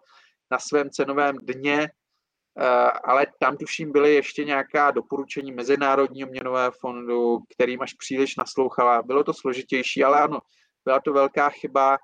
na 0.50 0.58
svém 0.58 0.90
cenovém 0.90 1.36
dně, 1.42 1.80
eh, 1.80 2.90
ale 3.04 3.26
tam 3.40 3.56
tuším 3.56 3.92
byly 3.92 4.14
ještě 4.14 4.44
nějaká 4.44 4.90
doporučení 4.90 5.52
Mezinárodního 5.52 6.28
měnového 6.28 6.72
fondu, 6.72 7.38
kterým 7.54 7.82
až 7.82 7.94
příliš 7.94 8.36
naslouchala. 8.36 9.02
Bylo 9.02 9.24
to 9.24 9.34
složitější, 9.34 10.04
ale 10.04 10.20
ano, 10.20 10.38
byla 10.84 11.00
to 11.00 11.12
velká 11.12 11.48
chyba, 11.48 11.98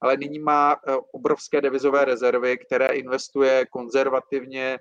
ale 0.00 0.16
nyní 0.16 0.38
má 0.38 0.72
eh, 0.72 0.96
obrovské 1.12 1.60
devizové 1.60 2.04
rezervy, 2.04 2.58
které 2.58 2.86
investuje 2.86 3.66
konzervativně. 3.66 4.78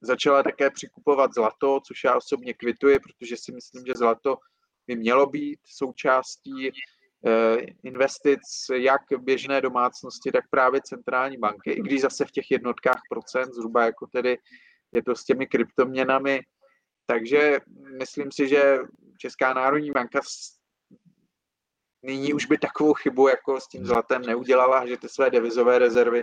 Začala 0.00 0.42
také 0.42 0.70
přikupovat 0.70 1.34
zlato, 1.34 1.80
což 1.86 2.04
já 2.04 2.16
osobně 2.16 2.54
kvituji, 2.54 2.98
protože 2.98 3.36
si 3.36 3.52
myslím, 3.52 3.82
že 3.86 3.92
zlato 3.96 4.38
by 4.86 4.96
mělo 4.96 5.26
být 5.26 5.60
součástí 5.64 6.70
investic 7.84 8.40
jak 8.74 9.02
běžné 9.18 9.60
domácnosti, 9.60 10.32
tak 10.32 10.44
právě 10.50 10.80
centrální 10.84 11.38
banky, 11.38 11.70
i 11.70 11.80
když 11.80 12.00
zase 12.00 12.24
v 12.24 12.30
těch 12.30 12.50
jednotkách 12.50 13.00
procent, 13.10 13.54
zhruba 13.54 13.84
jako 13.84 14.06
tedy 14.06 14.38
je 14.94 15.02
to 15.02 15.14
s 15.14 15.24
těmi 15.24 15.46
kryptoměnami. 15.46 16.40
Takže 17.06 17.58
myslím 17.98 18.32
si, 18.32 18.48
že 18.48 18.78
Česká 19.18 19.54
národní 19.54 19.90
banka 19.90 20.20
nyní 22.06 22.34
už 22.34 22.46
by 22.46 22.58
takovou 22.58 22.94
chybu 22.94 23.28
jako 23.28 23.60
s 23.60 23.68
tím 23.68 23.86
zlatem 23.86 24.22
neudělala, 24.22 24.86
že 24.86 24.96
ty 24.96 25.08
své 25.08 25.30
devizové 25.30 25.78
rezervy 25.78 26.22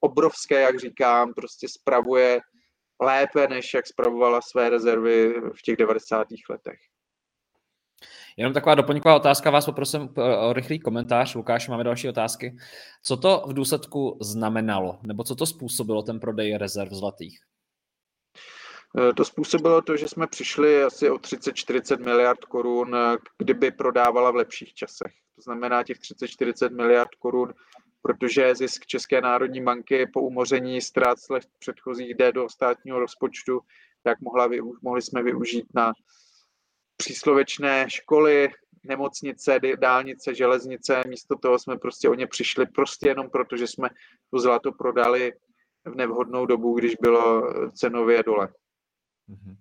obrovské, 0.00 0.60
jak 0.60 0.80
říkám, 0.80 1.34
prostě 1.34 1.68
spravuje 1.68 2.40
lépe, 3.00 3.48
než 3.48 3.74
jak 3.74 3.86
spravovala 3.86 4.40
své 4.40 4.70
rezervy 4.70 5.34
v 5.58 5.62
těch 5.62 5.76
90. 5.76 6.26
letech. 6.50 6.78
Jenom 8.36 8.52
taková 8.52 8.74
doplňková 8.74 9.16
otázka, 9.16 9.50
vás 9.50 9.66
poprosím 9.66 10.08
o 10.40 10.52
rychlý 10.52 10.78
komentář. 10.78 11.34
Lukáš, 11.34 11.68
máme 11.68 11.84
další 11.84 12.08
otázky. 12.08 12.56
Co 13.02 13.16
to 13.16 13.44
v 13.46 13.52
důsledku 13.52 14.18
znamenalo, 14.22 14.98
nebo 15.06 15.24
co 15.24 15.34
to 15.34 15.46
způsobilo 15.46 16.02
ten 16.02 16.20
prodej 16.20 16.56
rezerv 16.56 16.92
zlatých? 16.92 17.40
Eh, 18.98 19.12
to 19.12 19.24
způsobilo 19.24 19.82
to, 19.82 19.96
že 19.96 20.08
jsme 20.08 20.26
přišli 20.26 20.82
asi 20.82 21.10
o 21.10 21.18
30-40 21.18 22.00
miliard 22.00 22.44
korun, 22.44 22.96
eh, 22.96 23.16
kdyby 23.38 23.70
prodávala 23.70 24.30
v 24.30 24.34
lepších 24.34 24.74
časech. 24.74 25.12
To 25.36 25.42
znamená 25.42 25.82
těch 25.82 25.98
30-40 25.98 26.72
miliard 26.72 27.14
korun, 27.18 27.54
protože 28.02 28.54
zisk 28.54 28.86
České 28.86 29.20
národní 29.20 29.62
banky 29.62 30.06
po 30.12 30.20
umoření 30.20 30.80
ztrát 30.80 31.20
slev 31.20 31.44
předchozích 31.58 32.14
jde 32.14 32.32
do 32.32 32.48
státního 32.48 32.98
rozpočtu, 32.98 33.60
tak 34.02 34.20
mohla, 34.20 34.48
mohli 34.82 35.02
jsme 35.02 35.22
využít 35.22 35.66
na 35.74 35.92
příslovečné 36.96 37.86
školy, 37.88 38.48
nemocnice, 38.84 39.58
dálnice, 39.78 40.34
železnice. 40.34 41.02
Místo 41.06 41.36
toho 41.36 41.58
jsme 41.58 41.78
prostě 41.78 42.08
o 42.08 42.14
ně 42.14 42.26
přišli 42.26 42.66
prostě 42.66 43.08
jenom 43.08 43.30
proto, 43.30 43.56
že 43.56 43.66
jsme 43.66 43.88
to 44.30 44.38
zlato 44.38 44.72
prodali 44.72 45.32
v 45.84 45.94
nevhodnou 45.94 46.46
dobu, 46.46 46.78
když 46.78 46.94
bylo 47.00 47.52
cenově 47.72 48.22
dole. 48.22 48.48
Mhm. 49.28 49.56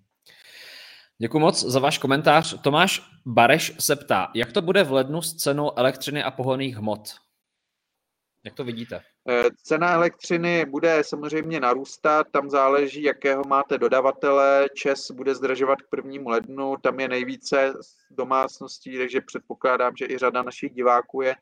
Děkuji 1.18 1.40
moc 1.40 1.64
za 1.64 1.80
váš 1.80 1.98
komentář. 1.98 2.62
Tomáš 2.62 3.02
Bareš 3.26 3.74
se 3.80 3.96
ptá, 3.96 4.32
jak 4.36 4.52
to 4.52 4.62
bude 4.62 4.84
v 4.84 4.92
lednu 4.92 5.22
s 5.22 5.36
cenou 5.36 5.72
elektřiny 5.78 6.24
a 6.24 6.32
pohonných 6.32 6.76
hmot? 6.76 7.16
Jak 8.44 8.54
to 8.54 8.64
vidíte? 8.64 9.02
Eh, 9.30 9.44
cena 9.64 9.94
elektřiny 9.94 10.66
bude 10.66 11.04
samozřejmě 11.04 11.60
narůstat, 11.60 12.28
tam 12.32 12.50
záleží, 12.50 13.04
jakého 13.04 13.44
máte 13.48 13.78
dodavatele. 13.78 14.68
ČES 14.74 15.12
bude 15.12 15.36
zdražovat 15.36 15.82
k 15.82 15.90
prvnímu 15.90 16.30
lednu, 16.30 16.76
tam 16.82 17.00
je 17.00 17.08
nejvíce 17.08 17.74
domácností, 18.12 18.98
takže 18.98 19.22
předpokládám, 19.22 19.96
že 19.96 20.06
i 20.06 20.18
řada 20.18 20.44
našich 20.44 20.74
diváků 20.74 21.22
je 21.22 21.36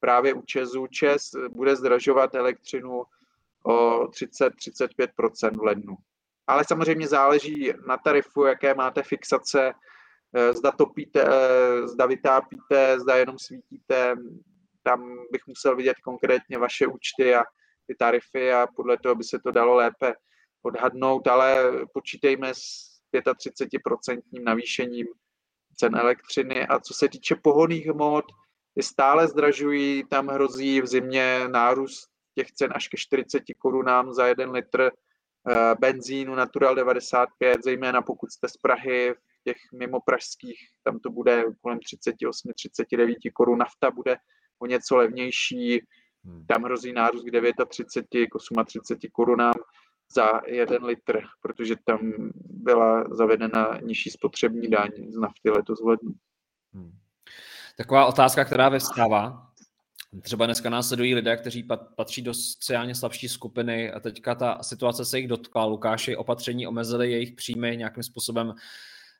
právě 0.00 0.34
u 0.34 0.42
ČESu. 0.42 0.86
ČES 0.86 1.30
bude 1.50 1.76
zdražovat 1.76 2.34
elektřinu 2.34 3.02
o 3.64 4.04
30-35 4.04 5.58
v 5.58 5.62
lednu 5.62 5.96
ale 6.46 6.64
samozřejmě 6.64 7.08
záleží 7.08 7.72
na 7.86 7.96
tarifu, 7.96 8.44
jaké 8.44 8.74
máte 8.74 9.02
fixace, 9.02 9.72
eh, 10.34 10.52
zda 10.52 10.72
topíte, 10.72 11.24
eh, 11.24 11.88
zda 11.88 12.06
vytápíte, 12.06 13.00
zda 13.00 13.16
jenom 13.16 13.38
svítíte. 13.38 14.16
Tam 14.82 15.16
bych 15.32 15.46
musel 15.46 15.76
vidět 15.76 15.96
konkrétně 16.04 16.58
vaše 16.58 16.86
účty 16.86 17.34
a 17.34 17.44
ty 17.86 17.94
tarify 17.94 18.52
a 18.52 18.66
podle 18.76 18.98
toho 18.98 19.14
by 19.14 19.24
se 19.24 19.38
to 19.38 19.50
dalo 19.50 19.74
lépe 19.74 20.14
odhadnout, 20.62 21.26
ale 21.26 21.72
počítejme 21.94 22.54
s 22.54 22.96
35% 23.12 24.20
navýšením 24.44 25.06
cen 25.76 25.96
elektřiny. 25.96 26.66
A 26.66 26.80
co 26.80 26.94
se 26.94 27.08
týče 27.08 27.34
pohoných 27.42 27.86
hmot, 27.86 28.24
ty 28.74 28.82
stále 28.82 29.28
zdražují, 29.28 30.04
tam 30.04 30.28
hrozí 30.28 30.80
v 30.80 30.86
zimě 30.86 31.48
nárůst 31.48 32.08
těch 32.34 32.52
cen 32.52 32.72
až 32.74 32.88
ke 32.88 32.96
40 32.96 33.42
korunám 33.58 34.12
za 34.12 34.26
jeden 34.26 34.50
litr 34.50 34.90
benzínu 35.80 36.34
Natural 36.34 36.74
95, 36.74 37.64
zejména 37.64 38.02
pokud 38.02 38.32
jste 38.32 38.48
z 38.48 38.56
Prahy, 38.56 39.14
v 39.14 39.42
těch 39.44 39.56
mimo 39.78 40.00
pražských, 40.00 40.58
tam 40.82 40.98
to 40.98 41.10
bude 41.10 41.44
kolem 41.60 41.78
38-39 41.78 43.14
korun, 43.34 43.58
nafta 43.58 43.90
bude 43.90 44.16
o 44.58 44.66
něco 44.66 44.96
levnější, 44.96 45.80
hmm. 46.24 46.46
tam 46.46 46.62
hrozí 46.62 46.92
nárůst 46.92 47.24
k 47.24 47.68
39 47.68 48.26
k 48.26 48.64
38 48.66 49.10
korunám 49.12 49.54
za 50.14 50.40
jeden 50.46 50.84
litr, 50.84 51.20
protože 51.40 51.74
tam 51.84 51.98
byla 52.34 53.04
zavedena 53.10 53.78
nižší 53.82 54.10
spotřební 54.10 54.68
daň 54.68 54.90
z 55.08 55.18
nafty 55.18 55.50
letos 55.50 55.82
v 55.82 55.86
lednu. 55.86 56.12
Hmm. 56.74 56.92
Taková 57.76 58.06
otázka, 58.06 58.44
která 58.44 58.68
vystává, 58.68 59.45
Třeba 60.22 60.46
dneska 60.46 60.70
nás 60.70 60.88
sledují 60.88 61.14
lidé, 61.14 61.36
kteří 61.36 61.68
patří 61.96 62.22
do 62.22 62.34
sociálně 62.34 62.94
slabší 62.94 63.28
skupiny 63.28 63.92
a 63.92 64.00
teďka 64.00 64.34
ta 64.34 64.62
situace 64.62 65.04
se 65.04 65.18
jich 65.18 65.28
dotkla. 65.28 65.64
Lukáši 65.64 66.16
opatření 66.16 66.66
omezili 66.66 67.10
jejich 67.10 67.32
příjmy, 67.32 67.76
nějakým 67.76 68.02
způsobem 68.02 68.54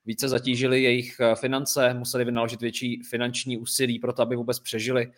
více 0.07 0.29
zatížili 0.29 0.83
jejich 0.83 1.21
eh, 1.21 1.35
finance, 1.35 1.95
museli 1.95 2.25
vynaložit 2.25 2.61
větší 2.61 3.03
finanční 3.03 3.59
úsilí 3.59 3.99
pro 3.99 4.13
to, 4.13 4.23
aby 4.23 4.37
vůbec 4.37 4.59
přežili. 4.59 5.13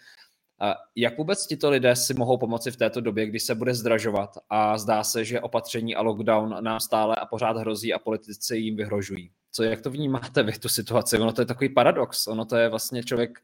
Jak 0.96 1.18
vůbec 1.18 1.46
tito 1.46 1.70
lidé 1.70 1.96
si 1.96 2.14
mohou 2.14 2.38
pomoci 2.38 2.70
v 2.70 2.76
této 2.76 3.00
době, 3.00 3.26
kdy 3.26 3.40
se 3.40 3.54
bude 3.54 3.74
zdražovat 3.74 4.30
a 4.50 4.78
zdá 4.78 5.04
se, 5.04 5.24
že 5.24 5.40
opatření 5.40 5.94
a 5.94 6.02
lockdown 6.02 6.56
nám 6.60 6.80
stále 6.80 7.16
a 7.16 7.26
pořád 7.26 7.56
hrozí 7.56 7.94
a 7.94 7.98
politici 7.98 8.56
jim 8.56 8.76
vyhrožují? 8.76 9.30
Co, 9.52 9.62
jak 9.62 9.80
to 9.80 9.90
vnímáte 9.90 10.42
vy, 10.42 10.52
tu 10.52 10.68
situaci? 10.68 11.18
Ono 11.18 11.32
to 11.32 11.42
je 11.42 11.46
takový 11.46 11.68
paradox. 11.68 12.26
Ono 12.26 12.44
to 12.44 12.56
je 12.56 12.68
vlastně 12.68 13.04
člověk 13.04 13.38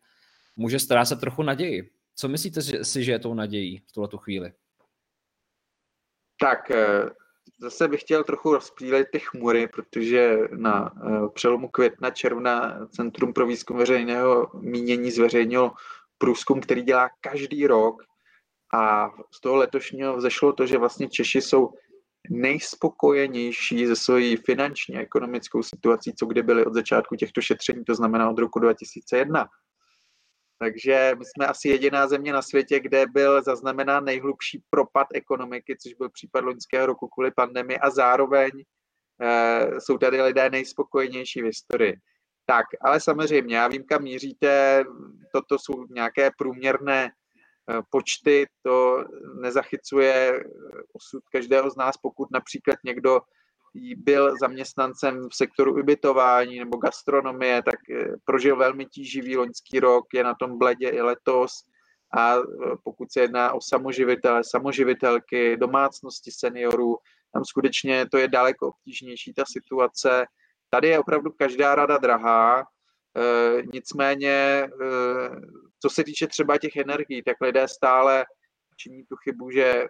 může 0.56 0.78
ztrácet 0.78 1.20
trochu 1.20 1.42
naději. 1.42 1.90
Co 2.16 2.28
myslíte 2.28 2.62
si, 2.84 3.04
že 3.04 3.12
je 3.12 3.18
tou 3.18 3.34
nadějí 3.34 3.78
v 3.78 3.92
tuhle 3.92 4.08
chvíli? 4.18 4.52
Tak 6.40 6.70
eh, 6.70 7.10
zase 7.60 7.88
bych 7.88 8.00
chtěl 8.00 8.24
trochu 8.24 8.52
rozptýlit 8.52 9.06
ty 9.12 9.18
chmury, 9.18 9.68
protože 9.68 10.38
na 10.56 10.92
eh, 10.96 11.28
přelomu 11.34 11.68
května, 11.68 12.10
června 12.10 12.86
Centrum 12.86 13.32
pro 13.32 13.46
výzkum 13.46 13.76
veřejného 13.76 14.50
mínění 14.54 15.10
zveřejnilo 15.10 15.72
průzkum, 16.18 16.60
který 16.60 16.82
dělá 16.82 17.10
každý 17.20 17.66
rok 17.66 18.02
a 18.74 19.10
z 19.34 19.40
toho 19.40 19.56
letošního 19.56 20.16
vzešlo 20.16 20.52
to, 20.52 20.66
že 20.66 20.78
vlastně 20.78 21.08
Češi 21.08 21.42
jsou 21.42 21.72
nejspokojenější 22.30 23.86
ze 23.86 23.96
svojí 23.96 24.36
finanční 24.36 24.96
a 24.96 25.00
ekonomickou 25.00 25.62
situací, 25.62 26.12
co 26.18 26.26
kdy 26.26 26.42
byli 26.42 26.64
od 26.64 26.74
začátku 26.74 27.16
těchto 27.16 27.40
šetření, 27.40 27.84
to 27.84 27.94
znamená 27.94 28.30
od 28.30 28.38
roku 28.38 28.58
2001. 28.58 29.48
Takže 30.64 31.12
my 31.18 31.24
jsme 31.24 31.46
asi 31.46 31.68
jediná 31.68 32.08
země 32.08 32.32
na 32.32 32.42
světě, 32.42 32.80
kde 32.80 33.04
byl 33.06 33.42
zaznamenán 33.42 34.04
nejhlubší 34.04 34.62
propad 34.70 35.06
ekonomiky, 35.14 35.76
což 35.82 35.94
byl 35.94 36.10
případ 36.10 36.44
loňského 36.44 36.86
roku 36.86 37.08
kvůli 37.08 37.30
pandemii. 37.30 37.78
A 37.78 37.90
zároveň 37.90 38.50
e, 39.20 39.80
jsou 39.80 39.98
tady 39.98 40.22
lidé 40.22 40.50
nejspokojenější 40.50 41.42
v 41.42 41.44
historii. 41.44 41.94
Tak, 42.46 42.66
ale 42.80 43.00
samozřejmě, 43.00 43.56
já 43.56 43.68
vím, 43.68 43.84
kam 43.84 44.02
míříte, 44.02 44.84
toto 45.32 45.58
jsou 45.58 45.86
nějaké 45.90 46.30
průměrné 46.38 47.10
eh, 47.10 47.82
počty, 47.90 48.46
to 48.62 49.04
nezachycuje 49.40 50.44
osud 50.92 51.22
každého 51.32 51.70
z 51.70 51.76
nás, 51.76 51.96
pokud 51.96 52.28
například 52.32 52.76
někdo 52.84 53.20
byl 53.96 54.34
zaměstnancem 54.40 55.28
v 55.28 55.36
sektoru 55.36 55.80
ubytování 55.80 56.58
nebo 56.58 56.76
gastronomie, 56.76 57.62
tak 57.62 57.90
eh, 57.90 58.16
prožil 58.24 58.56
velmi 58.56 58.86
tíživý 58.86 59.36
loňský 59.36 59.80
rok, 59.80 60.04
je 60.14 60.24
na 60.24 60.34
tom 60.34 60.58
bledě 60.58 60.88
i 60.88 61.00
letos. 61.00 61.50
A 62.16 62.36
eh, 62.36 62.42
pokud 62.84 63.12
se 63.12 63.20
jedná 63.20 63.52
o 63.52 63.60
samoživitele, 63.60 64.42
samoživitelky, 64.44 65.56
domácnosti 65.56 66.30
seniorů, 66.30 66.96
tam 67.34 67.44
skutečně 67.44 68.06
to 68.10 68.18
je 68.18 68.28
daleko 68.28 68.68
obtížnější 68.68 69.32
ta 69.34 69.44
situace. 69.46 70.26
Tady 70.70 70.88
je 70.88 70.98
opravdu 70.98 71.30
každá 71.30 71.74
rada 71.74 71.98
drahá, 71.98 72.60
e, 72.60 72.64
nicméně, 73.72 74.30
e, 74.30 74.68
co 75.80 75.90
se 75.90 76.04
týče 76.04 76.26
třeba 76.26 76.58
těch 76.58 76.76
energií, 76.76 77.22
tak 77.22 77.36
lidé 77.40 77.68
stále 77.68 78.24
činí 78.76 79.04
tu 79.04 79.16
chybu, 79.16 79.50
že 79.50 79.86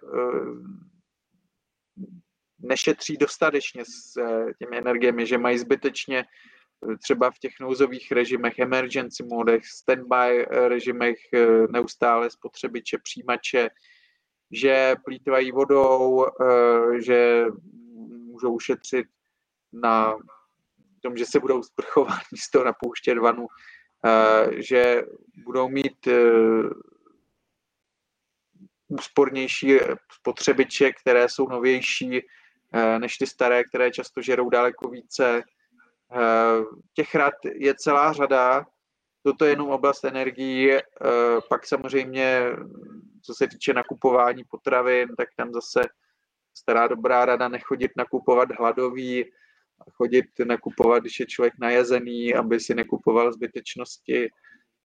nešetří 2.65 3.17
dostatečně 3.17 3.85
s 3.85 4.17
eh, 4.17 4.53
těmi 4.59 4.77
energiemi, 4.77 5.25
že 5.25 5.37
mají 5.37 5.57
zbytečně 5.57 6.19
eh, 6.19 6.97
třeba 6.97 7.31
v 7.31 7.39
těch 7.39 7.53
nouzových 7.61 8.11
režimech, 8.11 8.59
emergency 8.59 9.23
modech, 9.23 9.65
standby 9.65 10.45
eh, 10.45 10.67
režimech 10.69 11.17
neustále 11.71 12.29
spotřebiče, 12.29 12.97
přijímače, 13.03 13.69
že 14.51 14.95
plítvají 15.05 15.51
vodou, 15.51 16.25
že 16.99 17.45
můžou 18.05 18.55
ušetřit 18.55 19.07
na 19.73 20.17
tom, 21.01 21.17
že 21.17 21.25
se 21.25 21.39
budou 21.39 21.63
sprchovat 21.63 22.19
místo 22.31 22.63
napouštět 22.63 23.17
vanu, 23.17 23.47
že 24.57 25.03
budou 25.45 25.69
mít 25.69 26.07
úspornější 28.87 29.77
spotřebiče, 30.11 30.91
které 30.91 31.29
jsou 31.29 31.47
novější, 31.49 32.21
než 32.97 33.17
ty 33.17 33.27
staré, 33.27 33.63
které 33.63 33.91
často 33.91 34.21
žerou 34.21 34.49
daleko 34.49 34.89
více. 34.89 35.43
Eh, 36.11 36.63
těch 36.93 37.15
rad 37.15 37.33
je 37.53 37.75
celá 37.75 38.13
řada. 38.13 38.65
Toto 39.23 39.45
je 39.45 39.51
jenom 39.51 39.69
oblast 39.69 40.03
energií. 40.03 40.71
Pak 41.49 41.65
samozřejmě, 41.65 42.41
co 43.21 43.33
se 43.33 43.47
týče 43.47 43.73
nakupování 43.73 44.43
potravin, 44.43 45.15
tak 45.17 45.29
tam 45.37 45.53
zase 45.53 45.81
stará 46.57 46.87
dobrá 46.87 47.25
rada 47.25 47.47
nechodit 47.47 47.91
nakupovat 47.97 48.49
hladový, 48.59 49.25
chodit 49.91 50.25
nakupovat, 50.45 50.99
když 50.99 51.19
je 51.19 51.25
člověk 51.25 51.53
najezený, 51.59 52.35
aby 52.35 52.59
si 52.59 52.75
nekupoval 52.75 53.33
zbytečnosti. 53.33 54.29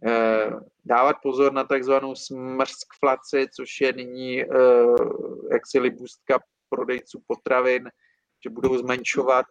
Eh, 0.06 0.50
dávat 0.84 1.16
pozor 1.22 1.52
na 1.52 1.64
takzvanou 1.64 2.14
smrskflaci, 2.14 3.46
což 3.56 3.80
je 3.80 3.92
nyní 3.92 4.42
eh, 4.42 4.46
jaksi 5.52 5.78
libůstka 5.78 6.38
prodejců 6.70 7.22
potravin, 7.26 7.90
že 8.44 8.50
budou 8.50 8.78
zmenšovat 8.78 9.46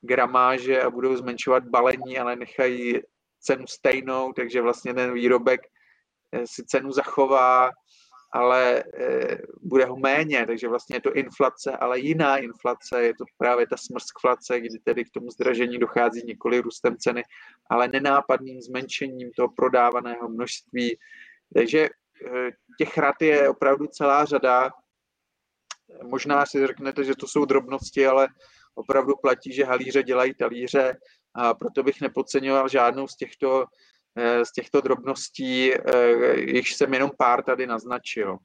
gramáže 0.00 0.82
a 0.82 0.90
budou 0.90 1.16
zmenšovat 1.16 1.64
balení, 1.68 2.18
ale 2.18 2.36
nechají 2.36 3.00
cenu 3.40 3.66
stejnou, 3.66 4.32
takže 4.32 4.62
vlastně 4.62 4.94
ten 4.94 5.14
výrobek 5.14 5.60
eh, 6.32 6.46
si 6.46 6.64
cenu 6.64 6.92
zachová, 6.92 7.70
ale 8.34 8.78
e, 8.78 9.38
bude 9.62 9.84
ho 9.84 9.96
méně, 9.96 10.46
takže 10.46 10.68
vlastně 10.68 10.96
je 10.96 11.00
to 11.00 11.12
inflace, 11.12 11.76
ale 11.76 11.98
jiná 11.98 12.36
inflace, 12.36 13.02
je 13.02 13.14
to 13.14 13.24
právě 13.38 13.66
ta 13.66 13.76
smrskflace, 13.76 14.60
kdy 14.60 14.78
tedy 14.84 15.04
k 15.04 15.10
tomu 15.10 15.30
zdražení 15.30 15.78
dochází 15.78 16.22
nikoli 16.26 16.60
růstem 16.60 16.96
ceny, 16.98 17.22
ale 17.70 17.88
nenápadným 17.88 18.60
zmenšením 18.60 19.30
toho 19.36 19.48
prodávaného 19.56 20.28
množství. 20.28 20.98
Takže 21.54 21.80
e, 21.80 21.88
těch 22.78 22.98
rad 22.98 23.14
je 23.20 23.48
opravdu 23.48 23.86
celá 23.86 24.24
řada. 24.24 24.70
Možná 26.02 26.46
si 26.46 26.66
řeknete, 26.66 27.04
že 27.04 27.14
to 27.14 27.26
jsou 27.26 27.44
drobnosti, 27.44 28.06
ale 28.06 28.28
opravdu 28.74 29.14
platí, 29.22 29.52
že 29.52 29.64
halíře 29.64 30.02
dělají 30.02 30.34
talíře 30.34 30.96
a 31.34 31.54
proto 31.54 31.82
bych 31.82 32.00
nepodceňoval 32.00 32.68
žádnou 32.68 33.08
z 33.08 33.16
těchto 33.16 33.64
Eh, 34.16 34.44
z 34.44 34.52
těchto 34.52 34.80
drobností, 34.80 35.74
eh, 35.74 36.40
již 36.40 36.74
jsem 36.74 36.94
jenom 36.94 37.10
pár 37.18 37.42
tady 37.42 37.66
naznačil. 37.66 38.38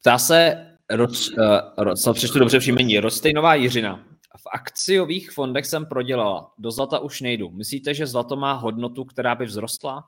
Ptá 0.00 0.18
se, 0.18 0.66
roz, 0.90 1.30
uh, 1.78 1.94
co 1.94 2.14
přečtu 2.14 2.38
dobře 2.38 2.58
příjmení, 2.58 3.00
Rostejnová 3.00 3.54
Jiřina. 3.54 4.04
V 4.36 4.46
akciových 4.52 5.30
fondech 5.30 5.66
jsem 5.66 5.86
prodělala, 5.86 6.52
do 6.58 6.70
zlata 6.70 6.98
už 6.98 7.20
nejdu. 7.20 7.50
Myslíte, 7.50 7.94
že 7.94 8.06
zlato 8.06 8.36
má 8.36 8.52
hodnotu, 8.52 9.04
která 9.04 9.34
by 9.34 9.46
vzrostla? 9.46 10.04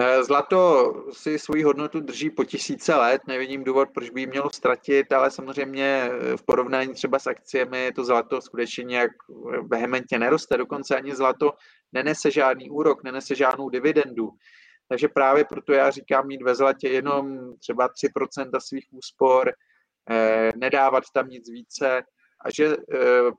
Eh, 0.00 0.24
zlato 0.24 0.92
si 1.12 1.38
svoji 1.38 1.62
hodnotu 1.62 2.00
drží 2.00 2.30
po 2.30 2.44
tisíce 2.44 2.94
let, 2.94 3.22
nevidím 3.26 3.64
důvod, 3.64 3.88
proč 3.94 4.10
by 4.10 4.20
ji 4.20 4.26
mělo 4.26 4.50
ztratit, 4.50 5.12
ale 5.12 5.30
samozřejmě 5.30 5.84
eh, 5.84 6.36
v 6.36 6.42
porovnání 6.42 6.94
třeba 6.94 7.18
s 7.18 7.26
akciemi 7.26 7.92
to 7.92 8.04
zlato 8.04 8.40
skutečně 8.40 8.84
nějak 8.84 9.10
eh, 9.10 9.58
vehementně 9.60 10.18
neroste, 10.18 10.56
dokonce 10.56 10.96
ani 10.96 11.14
zlato 11.14 11.52
nenese 11.92 12.30
žádný 12.30 12.70
úrok, 12.70 13.04
nenese 13.04 13.34
žádnou 13.34 13.68
dividendu. 13.68 14.30
Takže 14.88 15.08
právě 15.08 15.44
proto 15.44 15.72
já 15.72 15.90
říkám 15.90 16.26
mít 16.26 16.42
ve 16.42 16.54
zlatě 16.54 16.88
jenom 16.88 17.54
třeba 17.58 17.88
3% 17.88 18.60
svých 18.60 18.86
úspor, 18.90 19.52
nedávat 20.56 21.04
tam 21.14 21.28
nic 21.28 21.50
více. 21.50 22.02
A 22.44 22.50
že 22.50 22.76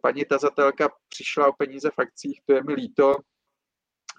paní 0.02 0.26
tazatelka 0.26 0.90
přišla 1.10 1.48
o 1.48 1.54
peníze 1.54 1.90
v 1.90 2.00
akcích, 2.00 2.42
to 2.46 2.54
je 2.54 2.64
mi 2.64 2.74
líto, 2.74 3.16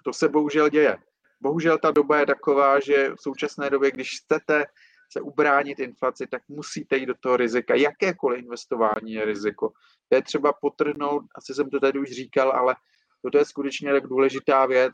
to 0.03 0.13
se 0.13 0.29
bohužel 0.29 0.69
děje 0.69 0.97
bohužel 1.41 1.77
ta 1.77 1.91
doba 1.91 2.19
je 2.19 2.25
taková, 2.25 2.79
že 2.79 3.09
v 3.09 3.21
současné 3.21 3.69
době, 3.69 3.91
když 3.91 4.19
chcete 4.19 4.65
se 5.11 5.21
ubránit 5.21 5.79
inflaci, 5.79 6.27
tak 6.27 6.41
musíte 6.47 6.97
jít 6.97 7.05
do 7.05 7.15
toho 7.19 7.37
rizika. 7.37 7.75
Jakékoliv 7.75 8.39
investování 8.39 9.13
je 9.13 9.25
riziko. 9.25 9.69
To 10.09 10.15
je 10.15 10.21
třeba 10.21 10.53
potrhnout, 10.53 11.23
asi 11.35 11.53
jsem 11.53 11.69
to 11.69 11.79
tady 11.79 11.99
už 11.99 12.09
říkal, 12.11 12.51
ale 12.51 12.75
toto 13.21 13.37
je 13.37 13.45
skutečně 13.45 13.91
tak 13.91 14.07
důležitá 14.07 14.65
věc, 14.65 14.93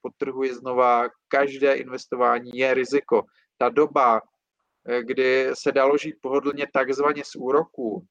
potrhuji 0.00 0.54
znova, 0.54 1.08
každé 1.28 1.74
investování 1.74 2.50
je 2.54 2.74
riziko. 2.74 3.22
Ta 3.58 3.68
doba, 3.68 4.20
eh, 4.88 5.02
kdy 5.02 5.50
se 5.54 5.72
dalo 5.72 5.98
žít 5.98 6.14
pohodlně 6.20 6.66
takzvaně 6.72 7.24
z 7.24 7.36
úroků, 7.36 8.06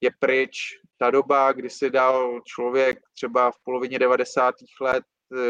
je 0.00 0.10
pryč. 0.18 0.58
Ta 0.98 1.10
doba, 1.10 1.52
kdy 1.52 1.70
si 1.70 1.90
dal 1.90 2.40
člověk 2.44 2.98
třeba 3.12 3.50
v 3.50 3.58
polovině 3.64 3.98
90. 3.98 4.54
let 4.80 5.04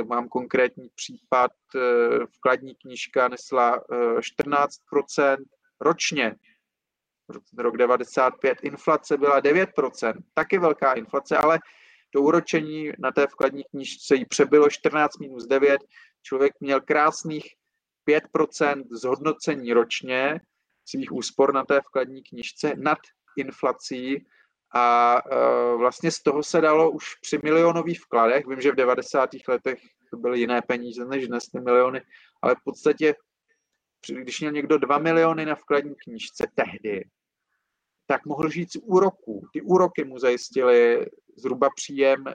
mám 0.09 0.29
konkrétní 0.29 0.89
případ, 0.95 1.51
eh, 1.77 2.27
vkladní 2.37 2.75
knížka 2.75 3.29
nesla 3.29 3.85
14% 4.21 5.41
eh, 5.41 5.45
ročně, 5.81 6.37
rok 7.59 7.77
95, 7.77 8.59
inflace 8.63 9.17
byla 9.17 9.41
9%, 9.41 10.15
taky 10.35 10.59
velká 10.59 10.93
inflace, 10.93 11.37
ale 11.37 11.59
to 12.11 12.23
úročení 12.23 12.93
na 12.99 13.13
té 13.13 13.27
vkladní 13.27 13.65
knížce 13.65 14.17
jí 14.17 14.25
přebylo 14.25 14.71
14 14.71 15.19
minus 15.19 15.47
9, 15.47 15.81
člověk 16.23 16.53
měl 16.61 16.81
krásných 16.81 17.45
5% 18.09 18.85
zhodnocení 18.91 19.73
ročně 19.73 20.41
svých 20.85 21.13
úspor 21.13 21.55
na 21.55 21.65
té 21.65 21.81
vkladní 21.81 22.23
knížce 22.23 22.73
nad 22.77 22.99
inflací 23.37 24.27
a 24.75 25.21
uh, 25.27 25.79
vlastně 25.79 26.11
z 26.11 26.23
toho 26.23 26.43
se 26.43 26.61
dalo 26.61 26.91
už 26.91 27.15
při 27.15 27.39
milionových 27.43 28.01
vkladech, 28.01 28.47
vím, 28.47 28.61
že 28.61 28.73
v 28.73 28.77
90. 28.77 29.31
letech 29.49 29.79
to 30.11 30.17
byly 30.17 30.41
jiné 30.41 30.63
peníze 30.63 31.05
než 31.05 31.29
dnes 31.29 31.45
ty 31.45 31.61
miliony, 31.61 32.03
ale 32.43 32.55
v 32.55 32.65
podstatě, 32.65 33.15
když 34.09 34.41
měl 34.41 34.53
někdo 34.53 34.79
2 34.79 34.99
miliony 34.99 35.47
na 35.47 35.55
vkladní 35.55 35.95
knížce 36.05 36.47
tehdy, 36.55 37.05
tak 38.07 38.27
mohl 38.27 38.51
žít 38.51 38.73
z 38.73 38.77
úroků. 38.83 39.47
Ty 39.53 39.63
úroky 39.63 40.05
mu 40.05 40.19
zajistily 40.19 41.07
zhruba 41.37 41.69
příjem 41.77 42.27
e, 42.29 42.33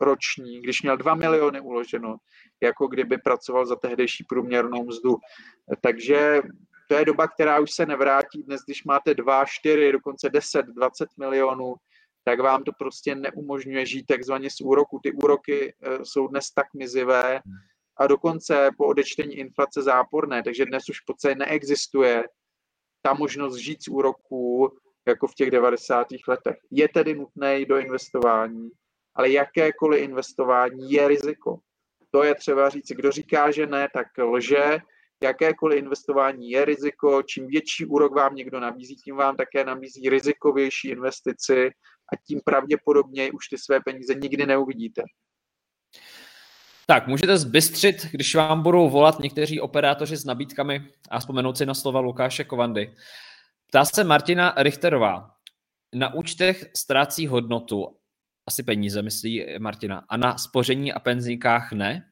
roční, 0.00 0.60
když 0.60 0.82
měl 0.82 0.96
2 0.96 1.14
miliony 1.14 1.60
uloženo, 1.60 2.16
jako 2.62 2.86
kdyby 2.86 3.18
pracoval 3.18 3.66
za 3.66 3.76
tehdejší 3.76 4.24
průměrnou 4.28 4.84
mzdu. 4.84 5.16
Takže 5.80 6.42
to 6.88 6.94
je 6.94 7.04
doba, 7.04 7.28
která 7.28 7.60
už 7.60 7.70
se 7.70 7.86
nevrátí. 7.86 8.42
Dnes, 8.42 8.60
když 8.66 8.84
máte 8.84 9.14
2, 9.14 9.44
4, 9.44 9.92
dokonce 9.92 10.30
10, 10.30 10.66
20 10.66 11.08
milionů, 11.18 11.74
tak 12.24 12.40
vám 12.40 12.64
to 12.64 12.72
prostě 12.78 13.14
neumožňuje 13.14 13.86
žít 13.86 14.06
takzvaně 14.06 14.50
z 14.50 14.60
úroku. 14.60 15.00
Ty 15.02 15.12
úroky 15.12 15.74
eh, 15.82 15.98
jsou 16.04 16.28
dnes 16.28 16.50
tak 16.50 16.66
mizivé 16.74 17.40
a 17.96 18.06
dokonce 18.06 18.70
po 18.78 18.86
odečtení 18.86 19.34
inflace 19.34 19.82
záporné, 19.82 20.42
takže 20.42 20.66
dnes 20.66 20.88
už 20.90 21.00
podstatě 21.00 21.34
neexistuje 21.34 22.24
ta 23.02 23.14
možnost 23.14 23.56
žít 23.56 23.82
z 23.82 23.88
úroků 23.88 24.76
jako 25.06 25.26
v 25.26 25.34
těch 25.34 25.50
90. 25.50 26.06
letech. 26.28 26.56
Je 26.70 26.88
tedy 26.88 27.14
nutné 27.14 27.64
do 27.64 27.78
investování, 27.78 28.70
ale 29.14 29.30
jakékoliv 29.30 30.02
investování 30.02 30.92
je 30.92 31.08
riziko. 31.08 31.58
To 32.10 32.22
je 32.22 32.34
třeba 32.34 32.68
říct. 32.68 32.92
Kdo 32.92 33.10
říká, 33.10 33.50
že 33.50 33.66
ne, 33.66 33.88
tak 33.94 34.06
lže 34.18 34.78
jakékoliv 35.24 35.78
investování 35.78 36.50
je 36.50 36.64
riziko, 36.64 37.22
čím 37.22 37.46
větší 37.46 37.84
úrok 37.84 38.14
vám 38.14 38.34
někdo 38.34 38.60
nabízí, 38.60 38.96
tím 38.96 39.16
vám 39.16 39.36
také 39.36 39.64
nabízí 39.64 40.08
rizikovější 40.08 40.88
investici 40.88 41.70
a 42.12 42.16
tím 42.26 42.40
pravděpodobně 42.44 43.32
už 43.32 43.48
ty 43.48 43.58
své 43.58 43.80
peníze 43.80 44.14
nikdy 44.14 44.46
neuvidíte. 44.46 45.02
Tak, 46.86 47.06
můžete 47.06 47.38
zbystřit, 47.38 48.06
když 48.12 48.34
vám 48.34 48.62
budou 48.62 48.90
volat 48.90 49.18
někteří 49.18 49.60
operátoři 49.60 50.16
s 50.16 50.24
nabídkami 50.24 50.88
a 51.10 51.18
vzpomenout 51.20 51.58
si 51.58 51.66
na 51.66 51.74
slova 51.74 52.00
Lukáše 52.00 52.44
Kovandy. 52.44 52.94
Ptá 53.66 53.84
se 53.84 54.04
Martina 54.04 54.54
Richterová. 54.56 55.30
Na 55.94 56.14
účtech 56.14 56.70
ztrácí 56.76 57.26
hodnotu, 57.26 57.96
asi 58.46 58.62
peníze, 58.62 59.02
myslí 59.02 59.46
Martina, 59.58 60.04
a 60.08 60.16
na 60.16 60.38
spoření 60.38 60.92
a 60.92 60.98
penzínkách 61.00 61.72
ne? 61.72 62.10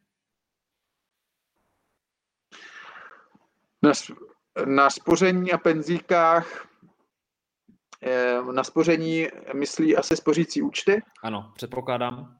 Na, 3.83 3.93
na 4.67 4.91
spoření 4.91 5.53
a 5.53 5.59
penzíkách 5.59 6.69
eh, 8.03 8.43
na 8.53 8.65
spoření 8.65 9.29
myslí 9.55 9.97
asi 9.97 10.17
spořící 10.17 10.63
účty? 10.63 11.03
Ano, 11.23 11.53
předpokládám. 11.55 12.39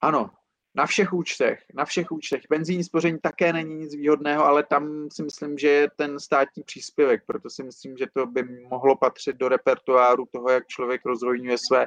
Ano, 0.00 0.30
na 0.74 0.86
všech 0.86 1.12
účtech, 1.12 1.64
na 1.74 1.84
všech 1.84 2.12
účtech. 2.12 2.42
Penzijní 2.48 2.84
spoření 2.84 3.18
také 3.22 3.52
není 3.52 3.74
nic 3.74 3.94
výhodného, 3.94 4.44
ale 4.44 4.62
tam 4.62 5.08
si 5.12 5.22
myslím, 5.22 5.58
že 5.58 5.68
je 5.68 5.90
ten 5.96 6.20
státní 6.20 6.62
příspěvek, 6.62 7.22
proto 7.26 7.50
si 7.50 7.62
myslím, 7.62 7.96
že 7.96 8.06
to 8.14 8.26
by 8.26 8.42
mohlo 8.42 8.96
patřit 8.96 9.36
do 9.36 9.48
repertoáru 9.48 10.26
toho, 10.32 10.50
jak 10.50 10.66
člověk 10.66 11.00
rozvojňuje 11.04 11.56
své 11.68 11.86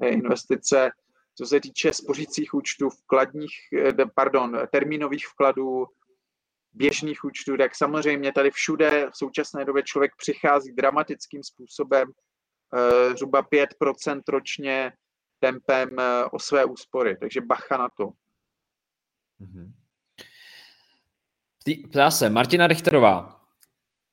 eh, 0.00 0.08
investice. 0.08 0.90
Co 1.34 1.46
se 1.46 1.60
týče 1.60 1.92
spořících 1.92 2.54
účtů, 2.54 2.90
vkladních, 2.90 3.52
eh, 3.78 4.06
pardon, 4.14 4.58
termínových 4.70 5.26
vkladů, 5.26 5.86
běžných 6.72 7.24
účtů, 7.24 7.56
tak 7.56 7.74
samozřejmě 7.74 8.32
tady 8.32 8.50
všude 8.50 9.10
v 9.10 9.16
současné 9.16 9.64
době 9.64 9.82
člověk 9.82 10.12
přichází 10.16 10.72
dramatickým 10.72 11.42
způsobem, 11.42 12.08
eh, 12.74 13.16
zhruba 13.16 13.42
5% 13.42 14.22
ročně 14.28 14.92
tempem 15.38 15.98
eh, 15.98 16.24
o 16.24 16.38
své 16.38 16.64
úspory. 16.64 17.16
Takže 17.16 17.40
bacha 17.40 17.76
na 17.76 17.88
to. 17.96 18.10
Mhm. 19.38 19.72
Ptá 21.90 22.10
se 22.10 22.30
Martina 22.30 22.66
Richterová. 22.66 23.41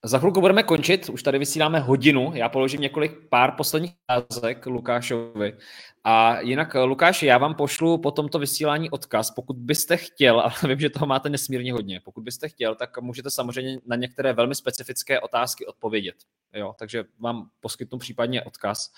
Za 0.03 0.19
chvilku 0.19 0.41
budeme 0.41 0.63
končit, 0.63 1.09
už 1.09 1.23
tady 1.23 1.39
vysíláme 1.39 1.79
hodinu, 1.79 2.31
já 2.33 2.49
položím 2.49 2.81
několik 2.81 3.29
pár 3.29 3.51
posledních 3.51 3.91
otázek 4.09 4.65
Lukášovi. 4.65 5.57
A 6.03 6.39
jinak, 6.39 6.73
Lukáši, 6.73 7.25
já 7.25 7.37
vám 7.37 7.55
pošlu 7.55 7.97
po 7.97 8.11
tomto 8.11 8.39
vysílání 8.39 8.89
odkaz, 8.89 9.31
pokud 9.31 9.57
byste 9.57 9.97
chtěl, 9.97 10.39
ale 10.39 10.53
vím, 10.67 10.79
že 10.79 10.89
toho 10.89 11.05
máte 11.05 11.29
nesmírně 11.29 11.73
hodně, 11.73 12.01
pokud 12.05 12.23
byste 12.23 12.49
chtěl, 12.49 12.75
tak 12.75 13.01
můžete 13.01 13.31
samozřejmě 13.31 13.79
na 13.85 13.95
některé 13.95 14.33
velmi 14.33 14.55
specifické 14.55 15.19
otázky 15.19 15.65
odpovědět. 15.65 16.15
Jo, 16.53 16.75
takže 16.79 17.03
vám 17.19 17.49
poskytnu 17.59 17.99
případně 17.99 18.43
odkaz. 18.43 18.91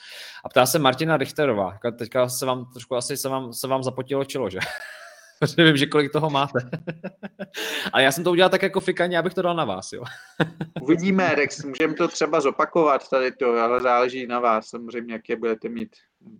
A 0.43 0.49
ptá 0.49 0.65
se 0.65 0.79
Martina 0.79 1.17
Richterová, 1.17 1.77
teďka 1.97 2.29
se 2.29 2.45
vám 2.45 2.65
trošku 2.73 2.95
asi 2.95 3.17
se 3.17 3.29
vám, 3.29 3.53
se 3.53 3.67
vám 3.67 3.83
zapotilo 3.83 4.25
čelo, 4.25 4.49
že? 4.49 4.59
protože 5.41 5.63
vím, 5.63 5.77
že 5.77 5.85
kolik 5.85 6.11
toho 6.11 6.29
máte. 6.29 6.59
Ale 7.93 8.03
já 8.03 8.11
jsem 8.11 8.23
to 8.23 8.31
udělal 8.31 8.49
tak 8.49 8.61
jako 8.61 8.79
fikaně, 8.79 9.19
abych 9.19 9.33
to 9.33 9.41
dal 9.41 9.55
na 9.55 9.65
vás, 9.65 9.93
jo. 9.93 10.03
Uvidíme, 10.81 11.35
Rex, 11.35 11.63
můžeme 11.63 11.93
to 11.93 12.07
třeba 12.07 12.41
zopakovat 12.41 13.09
tady 13.09 13.31
to, 13.31 13.53
ale 13.53 13.81
záleží 13.81 14.27
na 14.27 14.39
vás 14.39 14.67
samozřejmě, 14.67 15.13
jaké 15.13 15.35
budete 15.35 15.69
mít 15.69 15.89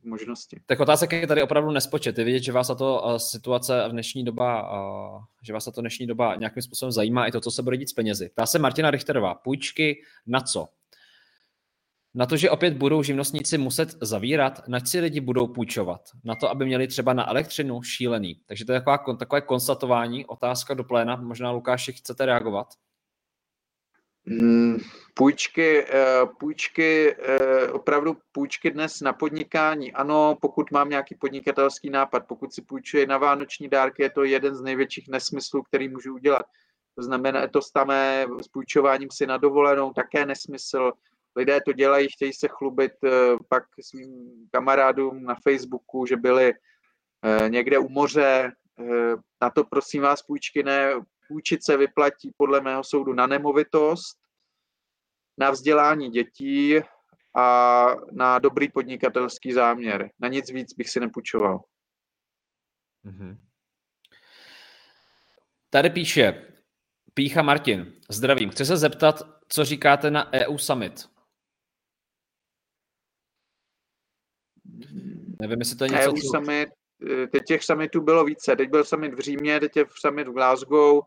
možnosti. 0.03 0.59
Tak 0.65 0.79
otázka 0.79 1.15
je 1.15 1.27
tady 1.27 1.43
opravdu 1.43 1.71
nespočet. 1.71 2.17
Je 2.17 2.23
vidět, 2.23 2.43
že 2.43 2.51
vás 2.51 2.67
to 2.77 3.01
uh, 3.05 3.15
situace 3.15 3.83
v 3.87 3.91
dnešní 3.91 4.25
doba, 4.25 4.71
uh, 4.71 5.23
že 5.43 5.53
vás 5.53 5.65
to 5.65 5.81
dnešní 5.81 6.07
doba 6.07 6.35
nějakým 6.35 6.63
způsobem 6.63 6.91
zajímá 6.91 7.25
i 7.25 7.31
to, 7.31 7.41
co 7.41 7.51
se 7.51 7.63
bude 7.63 7.77
dít 7.77 7.89
s 7.89 7.93
penězi. 7.93 8.29
Ptá 8.29 8.45
se 8.45 8.59
Martina 8.59 8.91
Richterová, 8.91 9.35
půjčky 9.35 10.01
na 10.27 10.39
co? 10.41 10.67
Na 12.15 12.25
to, 12.25 12.37
že 12.37 12.49
opět 12.49 12.73
budou 12.73 13.03
živnostníci 13.03 13.57
muset 13.57 13.89
zavírat, 14.01 14.67
na 14.67 14.79
si 14.79 14.99
lidi 14.99 15.21
budou 15.21 15.47
půjčovat? 15.47 16.01
Na 16.23 16.35
to, 16.35 16.49
aby 16.49 16.65
měli 16.65 16.87
třeba 16.87 17.13
na 17.13 17.29
elektřinu 17.29 17.81
šílený. 17.81 18.41
Takže 18.45 18.65
to 18.65 18.71
je 18.71 18.79
taková, 18.79 19.15
takové 19.15 19.41
konstatování, 19.41 20.25
otázka 20.25 20.73
do 20.73 20.83
pléna. 20.83 21.15
Možná, 21.15 21.51
Lukáši, 21.51 21.93
chcete 21.93 22.25
reagovat? 22.25 22.67
Hmm, 24.27 24.77
půjčky, 25.13 25.85
eh, 25.89 26.25
půjčky, 26.39 27.15
eh, 27.19 27.67
opravdu 27.67 28.17
půjčky 28.31 28.71
dnes 28.71 29.01
na 29.01 29.13
podnikání. 29.13 29.93
Ano, 29.93 30.37
pokud 30.41 30.71
mám 30.71 30.89
nějaký 30.89 31.15
podnikatelský 31.15 31.89
nápad, 31.89 32.23
pokud 32.27 32.53
si 32.53 32.61
půjčuji 32.61 33.05
na 33.05 33.17
vánoční 33.17 33.67
dárky, 33.67 34.03
je 34.03 34.09
to 34.09 34.23
jeden 34.23 34.55
z 34.55 34.61
největších 34.61 35.07
nesmyslů, 35.07 35.63
který 35.63 35.89
můžu 35.89 36.13
udělat. 36.13 36.45
To 36.95 37.03
znamená, 37.03 37.47
to 37.47 37.61
samé 37.61 38.25
s 38.41 38.47
půjčováním 38.47 39.09
si 39.11 39.27
na 39.27 39.37
dovolenou, 39.37 39.93
také 39.93 40.25
nesmysl 40.25 40.91
lidé 41.35 41.59
to 41.65 41.73
dělají, 41.73 42.07
chtějí 42.11 42.33
se 42.33 42.47
chlubit 42.47 42.91
eh, 43.03 43.09
pak 43.49 43.63
svým 43.81 44.31
kamarádům 44.51 45.23
na 45.23 45.35
Facebooku, 45.43 46.05
že 46.05 46.17
byli 46.17 46.53
eh, 46.53 47.49
někde 47.49 47.79
u 47.79 47.89
moře. 47.89 48.51
Eh, 48.79 49.15
na 49.41 49.49
to 49.49 49.63
prosím 49.63 50.01
vás 50.01 50.21
půjčky 50.21 50.63
ne, 50.63 50.91
půjčit 51.27 51.63
se 51.63 51.77
vyplatí 51.77 52.31
podle 52.37 52.61
mého 52.61 52.83
soudu 52.83 53.13
na 53.13 53.27
nemovitost, 53.27 54.17
na 55.37 55.51
vzdělání 55.51 56.09
dětí 56.09 56.75
a 57.35 57.87
na 58.11 58.39
dobrý 58.39 58.69
podnikatelský 58.69 59.53
záměr. 59.53 60.09
Na 60.19 60.27
nic 60.27 60.51
víc 60.51 60.73
bych 60.73 60.89
si 60.89 60.99
nepůjčoval. 60.99 61.59
Mm-hmm. 63.05 63.37
Tady 65.69 65.89
píše 65.89 66.45
Pícha 67.13 67.41
Martin. 67.41 67.93
Zdravím. 68.09 68.49
Chci 68.49 68.65
se 68.65 68.77
zeptat, 68.77 69.21
co 69.47 69.65
říkáte 69.65 70.11
na 70.11 70.33
EU 70.33 70.57
Summit? 70.57 71.09
Nevím, 75.41 75.59
jestli 75.59 75.75
to 75.77 75.83
je 75.83 75.89
něco... 75.89 76.09
EU 76.09 76.15
co... 76.15 76.27
summit, 76.27 76.69
eh, 77.23 77.27
teď 77.27 77.43
těch 77.47 77.63
summitů 77.63 78.01
bylo 78.01 78.25
více. 78.25 78.55
Teď 78.55 78.69
byl 78.69 78.83
summit 78.83 79.13
v 79.13 79.19
Římě, 79.19 79.59
teď 79.59 79.77
je 79.77 79.85
summit 79.99 80.27
v 80.27 80.33
Glasgow. 80.33 81.01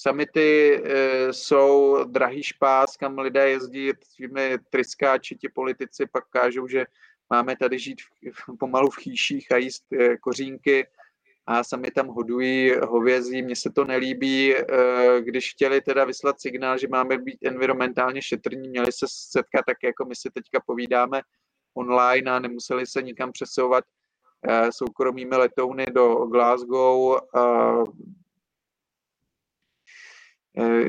Summity 0.00 0.80
e, 0.84 1.32
jsou 1.32 2.04
drahý 2.04 2.42
špás, 2.42 2.96
kam 2.96 3.18
lidé 3.18 3.48
jezdí 3.48 3.90
svými 4.02 4.58
tryskáči, 4.70 5.36
ti 5.36 5.48
politici 5.48 6.06
pak 6.06 6.24
kážou, 6.30 6.68
že 6.68 6.84
máme 7.30 7.56
tady 7.56 7.78
žít 7.78 8.00
v, 8.32 8.58
pomalu 8.58 8.90
v 8.90 8.96
chýších 8.96 9.52
a 9.52 9.56
jíst 9.56 9.92
e, 9.92 10.16
kořínky 10.16 10.86
a 11.46 11.64
sami 11.64 11.90
tam 11.90 12.06
hodují 12.06 12.72
hovězí. 12.86 13.42
Mně 13.42 13.56
se 13.56 13.70
to 13.70 13.84
nelíbí, 13.84 14.56
e, 14.56 14.64
když 15.20 15.50
chtěli 15.50 15.80
teda 15.80 16.04
vyslat 16.04 16.40
signál, 16.40 16.78
že 16.78 16.88
máme 16.88 17.18
být 17.18 17.38
environmentálně 17.44 18.22
šetrní, 18.22 18.68
měli 18.68 18.92
se 18.92 19.06
setkat 19.08 19.62
tak, 19.66 19.76
jako 19.82 20.04
my 20.04 20.16
si 20.16 20.30
teďka 20.30 20.60
povídáme 20.66 21.20
online 21.78 22.30
a 22.30 22.38
nemuseli 22.38 22.86
se 22.86 23.02
nikam 23.02 23.32
přesouvat 23.32 23.84
eh, 24.48 24.72
soukromými 24.72 25.36
letouny 25.36 25.86
do 25.86 26.14
Glasgow. 26.14 27.18
Eh, 27.36 27.84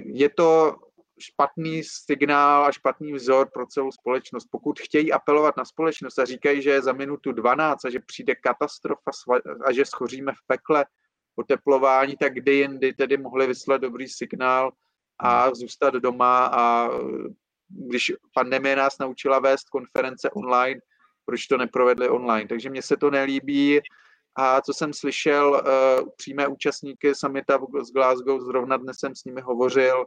je 0.06 0.30
to 0.30 0.76
špatný 1.20 1.84
signál 1.84 2.66
a 2.66 2.72
špatný 2.72 3.14
vzor 3.14 3.50
pro 3.54 3.66
celou 3.66 3.92
společnost. 3.92 4.48
Pokud 4.52 4.80
chtějí 4.80 5.12
apelovat 5.12 5.58
na 5.58 5.66
společnost 5.66 6.20
a 6.20 6.26
říkají, 6.26 6.62
že 6.62 6.70
je 6.70 6.82
za 6.82 6.94
minutu 6.94 7.32
12 7.32 7.86
a 7.86 7.90
že 7.90 8.00
přijde 8.00 8.36
katastrofa 8.36 9.12
a 9.66 9.72
že 9.72 9.86
schoříme 9.86 10.32
v 10.32 10.48
pekle 10.48 10.86
oteplování, 11.36 12.18
tak 12.18 12.34
kdy 12.34 12.54
jindy 12.54 12.94
tedy 12.94 13.18
mohli 13.18 13.48
vyslat 13.48 13.82
dobrý 13.82 14.08
signál 14.08 14.72
a 15.20 15.56
zůstat 15.56 15.94
doma 15.94 16.46
a 16.46 16.90
když 17.70 18.12
pandemie 18.34 18.76
nás 18.76 18.98
naučila 18.98 19.40
vést 19.40 19.70
konference 19.70 20.30
online, 20.30 20.82
proč 21.26 21.48
to 21.48 21.58
neprovedli 21.58 22.10
online. 22.10 22.48
Takže 22.48 22.70
mně 22.70 22.82
se 22.82 22.98
to 22.98 23.12
nelíbí. 23.12 23.80
A 24.36 24.62
co 24.62 24.74
jsem 24.74 24.94
slyšel, 24.94 25.52
uh, 25.52 26.10
přímé 26.18 26.48
účastníky 26.48 27.16
samita 27.16 27.60
z 27.84 27.92
Glasgow, 27.92 28.42
zrovna 28.42 28.78
dnes 28.78 28.98
jsem 28.98 29.16
s 29.16 29.24
nimi 29.24 29.42
hovořil, 29.42 30.06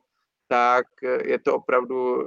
tak 0.49 0.87
je 1.25 1.39
to 1.39 1.55
opravdu 1.55 2.15
uh, 2.15 2.27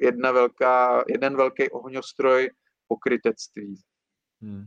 jedna 0.00 0.32
velká, 0.32 1.04
jeden 1.08 1.36
velký 1.36 1.70
ohňostroj 1.70 2.50
pokrytectví. 2.88 3.74
Hmm. 4.42 4.66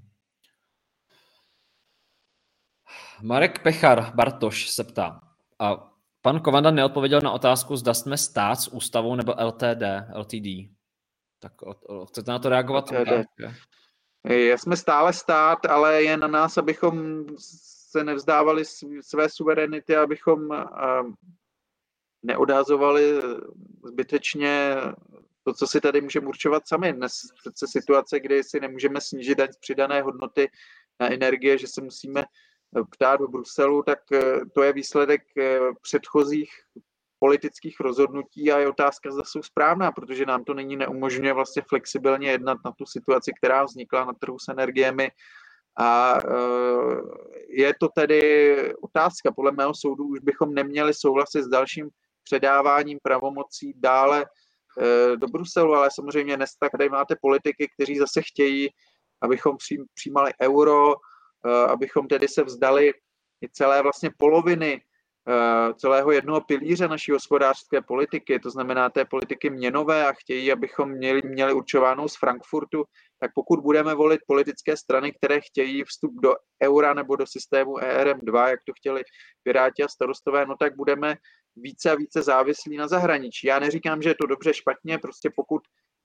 Marek 3.22 3.64
Pechar 3.64 4.16
Bartoš 4.16 4.70
se 4.70 4.84
ptá. 4.84 5.22
A 5.60 5.93
Pan 6.26 6.40
Kovanda 6.40 6.72
neodpověděl 6.72 7.22
na 7.22 7.32
otázku, 7.32 7.76
zda 7.76 7.94
jsme 7.94 8.18
stát 8.18 8.56
s 8.56 8.68
ústavou 8.68 9.16
nebo 9.16 9.34
LTD, 9.46 9.84
LTD. 10.16 10.48
Tak 11.40 11.54
chcete 12.08 12.32
na 12.32 12.40
to 12.40 12.50
reagovat? 12.50 12.92
Já 14.24 14.58
jsme 14.58 14.78
stále 14.78 15.14
stát, 15.14 15.66
ale 15.66 16.04
je 16.04 16.18
na 16.18 16.28
nás, 16.28 16.58
abychom 16.58 17.26
se 17.40 18.04
nevzdávali 18.04 18.64
své 19.02 19.30
suverenity, 19.30 19.96
abychom 19.96 20.50
neodázovali 22.24 23.22
zbytečně 23.84 24.76
to, 25.44 25.54
co 25.54 25.68
si 25.68 25.82
tady 25.82 26.02
můžeme 26.02 26.28
určovat 26.28 26.68
sami. 26.68 26.94
Dnes 26.94 27.14
přece 27.40 27.68
situace, 27.68 28.20
kdy 28.20 28.44
si 28.44 28.60
nemůžeme 28.60 29.02
snížit 29.02 29.38
daň 29.38 29.52
z 29.52 29.58
přidané 29.58 30.02
hodnoty 30.02 30.52
na 31.00 31.14
energie, 31.14 31.58
že 31.58 31.68
se 31.68 31.82
musíme 31.82 32.24
ptát 32.92 33.20
do 33.20 33.28
Bruselu, 33.28 33.84
tak 33.84 34.00
eh, 34.14 34.46
to 34.56 34.64
je 34.64 34.74
výsledek 34.74 35.22
eh, 35.38 35.60
předchozích 35.82 36.52
politických 37.20 37.80
rozhodnutí 37.80 38.52
a 38.52 38.60
je 38.60 38.68
otázka, 38.68 39.12
zda 39.12 39.24
jsou 39.26 39.44
správná, 39.44 39.92
protože 39.92 40.26
nám 40.26 40.44
to 40.44 40.54
není 40.54 40.76
neumožňuje 40.76 41.34
vlastně 41.34 41.62
flexibilně 41.70 42.32
jednat 42.32 42.58
na 42.66 42.72
tu 42.72 42.86
situaci, 42.86 43.32
která 43.38 43.64
vznikla 43.64 44.06
na 44.06 44.14
trhu 44.14 44.40
s 44.40 44.48
energiemi. 44.48 45.12
A 45.80 46.18
eh, 46.18 47.02
je 47.50 47.74
to 47.80 47.88
tedy 47.96 48.22
otázka, 48.82 49.32
podle 49.36 49.52
mého 49.52 49.74
soudu 49.76 50.04
už 50.04 50.20
bychom 50.20 50.54
neměli 50.54 50.94
souhlasit 50.94 51.44
s 51.44 51.48
dalším 51.48 51.90
předáváním 52.24 53.00
pravomocí 53.04 53.74
dále 53.76 54.26
do 55.16 55.28
Bruselu, 55.28 55.74
ale 55.74 55.90
samozřejmě 55.94 56.38
dnes 56.38 56.50
tak 56.60 56.72
tady 56.72 56.90
máte 56.90 57.16
politiky, 57.22 57.70
kteří 57.76 57.98
zase 57.98 58.22
chtějí, 58.22 58.70
abychom 59.22 59.58
přijímali 59.94 60.32
euro, 60.42 60.94
abychom 61.50 62.08
tedy 62.08 62.28
se 62.28 62.44
vzdali 62.44 62.94
i 63.44 63.50
celé 63.50 63.82
vlastně 63.82 64.10
poloviny 64.18 64.82
eh, 65.30 65.74
celého 65.74 66.12
jednoho 66.12 66.42
pilíře 66.42 66.88
naší 66.88 67.12
hospodářské 67.12 67.82
politiky, 67.82 68.40
to 68.40 68.50
znamená 68.50 68.90
té 68.90 69.06
politiky 69.06 69.50
měnové 69.50 70.08
a 70.08 70.14
chtějí, 70.14 70.52
abychom 70.52 70.90
měli, 70.90 71.22
měli 71.26 71.54
určovánou 71.54 72.08
z 72.08 72.18
Frankfurtu, 72.18 72.84
tak 73.20 73.32
pokud 73.36 73.60
budeme 73.60 73.96
volit 73.96 74.22
politické 74.28 74.78
strany, 74.78 75.12
které 75.12 75.42
chtějí 75.42 75.84
vstup 75.84 76.14
do 76.24 76.34
eura 76.64 76.94
nebo 76.94 77.16
do 77.16 77.28
systému 77.28 77.72
ERM2, 77.78 78.48
jak 78.48 78.60
to 78.66 78.74
chtěli 78.74 79.04
Piráti 79.44 79.84
a 79.84 79.88
starostové, 79.88 80.46
no 80.46 80.56
tak 80.60 80.76
budeme 80.76 81.16
více 81.56 81.92
a 81.92 81.96
více 81.96 82.22
závislí 82.22 82.78
na 82.78 82.88
zahraničí. 82.88 83.48
Já 83.48 83.60
neříkám, 83.60 84.02
že 84.02 84.10
je 84.10 84.16
to 84.22 84.28
dobře, 84.28 84.54
špatně, 84.54 84.98
prostě 84.98 85.30
pokud 85.36 85.62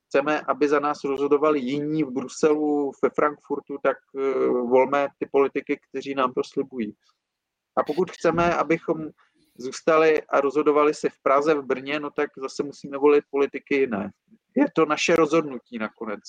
chceme, 0.09 0.41
aby 0.41 0.69
za 0.69 0.79
nás 0.79 1.03
rozhodovali 1.03 1.59
jiní 1.59 2.03
v 2.03 2.11
Bruselu, 2.11 2.91
ve 3.03 3.09
Frankfurtu, 3.09 3.77
tak 3.83 3.97
eh, 4.17 4.47
volme 4.47 5.07
ty 5.19 5.25
politiky, 5.31 5.79
kteří 5.89 6.15
nám 6.15 6.33
to 6.33 6.41
slibují. 6.43 6.95
A 7.77 7.83
pokud 7.83 8.11
chceme, 8.11 8.55
abychom 8.55 9.09
zůstali 9.57 10.23
a 10.23 10.41
rozhodovali 10.41 10.93
se 10.93 11.09
v 11.09 11.21
Praze, 11.23 11.53
v 11.53 11.65
Brně, 11.65 11.99
no 11.99 12.09
tak 12.11 12.29
zase 12.37 12.63
musíme 12.63 12.97
volit 12.97 13.23
politiky 13.29 13.75
jiné. 13.75 14.11
Je 14.55 14.65
to 14.75 14.85
naše 14.85 15.15
rozhodnutí 15.15 15.77
nakonec. 15.77 16.19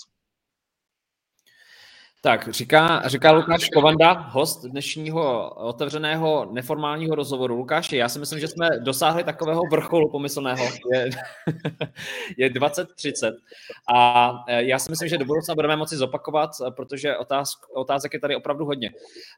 Tak, 2.23 2.49
říká, 2.49 3.09
říká 3.09 3.33
Lukáš 3.33 3.69
Kovanda, 3.69 4.13
host 4.13 4.65
dnešního 4.65 5.51
otevřeného 5.51 6.49
neformálního 6.53 7.15
rozhovoru. 7.15 7.57
Lukáši, 7.57 7.97
já 7.97 8.09
si 8.09 8.19
myslím, 8.19 8.41
že 8.41 8.49
jsme 8.49 8.69
dosáhli 8.81 9.25
takového 9.25 9.61
vrcholu 9.71 10.11
pomyslného. 10.11 10.65
Je, 10.93 11.11
je 12.37 12.51
2030. 12.51 13.35
A 13.95 14.31
e, 14.49 14.65
já 14.65 14.79
si 14.79 14.91
myslím, 14.91 15.09
že 15.09 15.19
do 15.19 15.25
budoucna 15.25 15.55
budeme 15.55 15.77
moci 15.77 15.97
zopakovat, 15.97 16.51
protože 16.77 17.17
otázk, 17.17 17.59
otázek 17.75 18.15
je 18.15 18.21
tady 18.21 18.37
opravdu 18.37 18.65
hodně. 18.65 18.91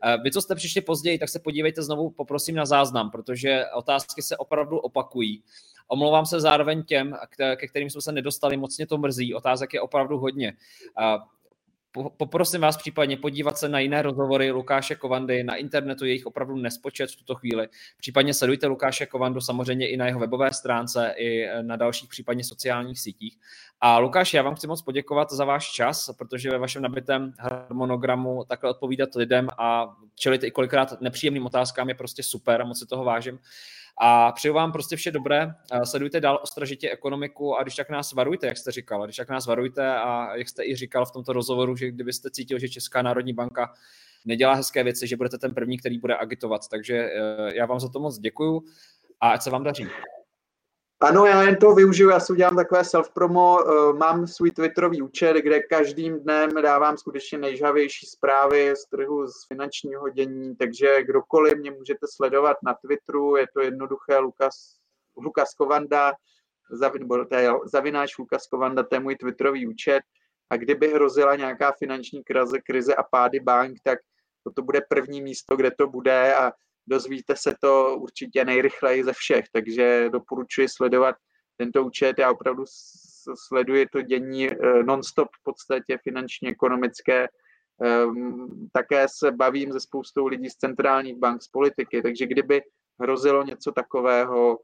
E, 0.05 0.16
vy, 0.24 0.30
co 0.30 0.43
jste 0.43 0.55
přišli 0.55 0.80
později, 0.80 1.18
tak 1.18 1.28
se 1.28 1.39
podívejte 1.39 1.83
znovu, 1.83 2.11
poprosím 2.11 2.55
na 2.55 2.66
záznam, 2.66 3.11
protože 3.11 3.64
otázky 3.74 4.22
se 4.22 4.37
opravdu 4.37 4.78
opakují. 4.78 5.43
Omlouvám 5.89 6.26
se 6.26 6.41
zároveň 6.41 6.83
těm, 6.83 7.16
ke 7.57 7.66
kterým 7.66 7.91
jsme 7.91 8.01
se 8.01 8.12
nedostali, 8.12 8.57
moc 8.57 8.78
mě 8.78 8.87
to 8.87 8.99
mrzí. 8.99 9.35
Otázek 9.35 9.74
je 9.74 9.80
opravdu 9.80 10.18
hodně. 10.18 10.53
Poprosím 12.16 12.61
vás 12.61 12.76
případně 12.76 13.16
podívat 13.16 13.59
se 13.59 13.68
na 13.68 13.78
jiné 13.78 14.03
rozhovory 14.03 14.51
Lukáše 14.51 14.95
Kovandy, 14.95 15.45
na 15.45 15.57
internetu 15.57 16.05
je 16.05 16.12
jich 16.12 16.26
opravdu 16.26 16.57
nespočet 16.57 17.11
v 17.11 17.16
tuto 17.16 17.34
chvíli. 17.34 17.68
Případně 17.99 18.34
sledujte 18.34 18.66
Lukáše 18.66 19.07
Kovandu 19.07 19.40
samozřejmě 19.40 19.88
i 19.88 19.97
na 19.97 20.07
jeho 20.07 20.20
webové 20.20 20.53
stránce, 20.53 21.14
i 21.16 21.47
na 21.62 21.76
dalších 21.76 22.09
případně 22.09 22.45
sociálních 22.45 23.01
sítích. 23.01 23.38
A 23.80 23.99
Lukáš, 23.99 24.34
já 24.34 24.43
vám 24.43 24.55
chci 24.55 24.66
moc 24.66 24.82
poděkovat 24.82 25.32
za 25.32 25.45
váš 25.45 25.72
čas, 25.72 26.11
protože 26.18 26.51
ve 26.51 26.59
vašem 26.59 26.82
nabitém 26.82 27.34
harmonogramu 27.38 28.45
takhle 28.49 28.70
odpovídat 28.70 29.14
lidem 29.14 29.49
a 29.59 29.97
čelit 30.14 30.45
i 30.45 30.51
kolikrát 30.51 31.01
nepříjemným 31.01 31.47
otázkám 31.47 31.88
je 31.88 31.95
prostě 31.95 32.22
super 32.22 32.62
a 32.62 32.64
moc 32.64 32.78
si 32.78 32.86
toho 32.86 33.05
vážím. 33.05 33.38
A 34.01 34.32
přeju 34.32 34.55
vám 34.55 34.72
prostě 34.72 34.97
vše 34.97 35.11
dobré, 35.11 35.55
sledujte 35.84 36.20
dál 36.20 36.40
ostražitě 36.43 36.90
ekonomiku 36.90 37.57
a 37.57 37.62
když 37.62 37.74
tak 37.74 37.90
nás 37.90 38.12
varujte, 38.12 38.47
jak 38.47 38.57
jste 38.57 38.72
říkal, 38.72 39.05
když 39.05 39.16
tak 39.16 39.28
nás 39.28 39.47
varujte 39.47 39.95
a 39.95 40.36
jak 40.36 40.49
jste 40.49 40.64
i 40.64 40.76
říkal 40.76 41.07
v 41.07 41.12
tomto 41.12 41.32
rozhovoru, 41.32 41.76
že 41.76 41.90
kdybyste 41.90 42.30
cítil, 42.30 42.59
že 42.59 42.68
Česká 42.68 43.03
národní 43.03 43.32
banka 43.32 43.74
nedělá 44.24 44.55
hezké 44.55 44.84
věci, 44.84 45.07
že 45.07 45.16
budete 45.16 45.38
ten 45.38 45.55
první, 45.55 45.78
který 45.78 45.99
bude 45.99 46.16
agitovat. 46.16 46.68
Takže 46.68 46.97
eh, 46.97 47.57
já 47.57 47.66
vám 47.66 47.80
za 47.80 47.88
to 47.88 48.01
moc 48.01 48.18
děkuju 48.18 48.64
a 49.20 49.30
ať 49.30 49.43
se 49.43 49.51
vám 49.51 49.64
daří. 49.64 49.86
Ano, 51.03 51.26
já 51.26 51.42
jen 51.42 51.57
to 51.57 51.74
využiju, 51.74 52.11
já 52.11 52.20
si 52.20 52.32
udělám 52.32 52.57
takové 52.57 52.84
self-promo, 52.84 53.59
eh, 53.61 53.92
mám 53.98 54.26
svůj 54.26 54.50
Twitterový 54.50 55.03
účet, 55.03 55.36
kde 55.36 55.61
každým 55.61 56.20
dnem 56.20 56.50
dávám 56.62 56.96
skutečně 56.96 57.38
nejžavější 57.38 58.07
zprávy 58.07 58.74
z 58.76 58.84
trhu, 58.84 59.26
z 59.26 59.46
finančního 59.48 60.09
dění, 60.09 60.57
takže 60.57 61.03
kdokoliv 61.03 61.59
mě 61.59 61.70
můžete 61.70 62.07
sledovat 62.14 62.57
na 62.66 62.74
Twitteru, 62.74 63.36
je 63.36 63.46
to 63.55 63.61
jednoduché, 63.61 64.18
Lukas, 64.18 64.55
Lukas 65.16 65.55
Kovanda, 65.55 66.12
je 67.38 67.53
zavináč 67.64 68.18
Lukas 68.18 68.46
Kovanda, 68.46 68.82
to 68.82 68.94
je 68.94 69.00
můj 69.00 69.16
Twitterový 69.16 69.66
účet. 69.66 70.00
A 70.50 70.57
kdyby 70.57 70.88
hrozila 70.88 71.36
nějaká 71.36 71.72
finanční 71.78 72.24
krize, 72.24 72.59
krize 72.61 72.94
a 72.94 73.03
pády 73.03 73.40
bank, 73.40 73.78
tak 73.84 73.98
toto 74.44 74.62
bude 74.62 74.80
první 74.88 75.22
místo, 75.22 75.57
kde 75.57 75.70
to 75.70 75.86
bude 75.86 76.34
a 76.34 76.53
dozvíte 76.87 77.37
se 77.37 77.55
to 77.61 77.97
určitě 77.97 78.45
nejrychleji 78.45 79.05
ze 79.05 79.12
všech, 79.12 79.45
takže 79.53 80.09
doporučuji 80.12 80.68
sledovat 80.68 81.16
tento 81.57 81.85
účet. 81.85 82.18
Já 82.18 82.30
opravdu 82.30 82.64
sleduji 83.49 83.87
to 83.93 84.03
dění 84.03 84.51
eh, 84.51 84.83
non-stop 84.83 85.28
v 85.41 85.43
podstatě 85.45 85.99
finančně, 86.03 86.51
ekonomické. 86.51 87.28
Ehm, 87.83 88.49
také 88.72 89.07
se 89.09 89.30
bavím 89.30 89.72
se 89.72 89.80
spoustou 89.80 90.26
lidí 90.26 90.51
z 90.51 90.57
centrálních 90.57 91.16
bank, 91.16 91.43
z 91.43 91.49
politiky, 91.49 92.03
takže 92.03 92.26
kdyby 92.26 92.62
hrozilo 93.01 93.45
něco 93.45 93.72
takového, 93.72 94.59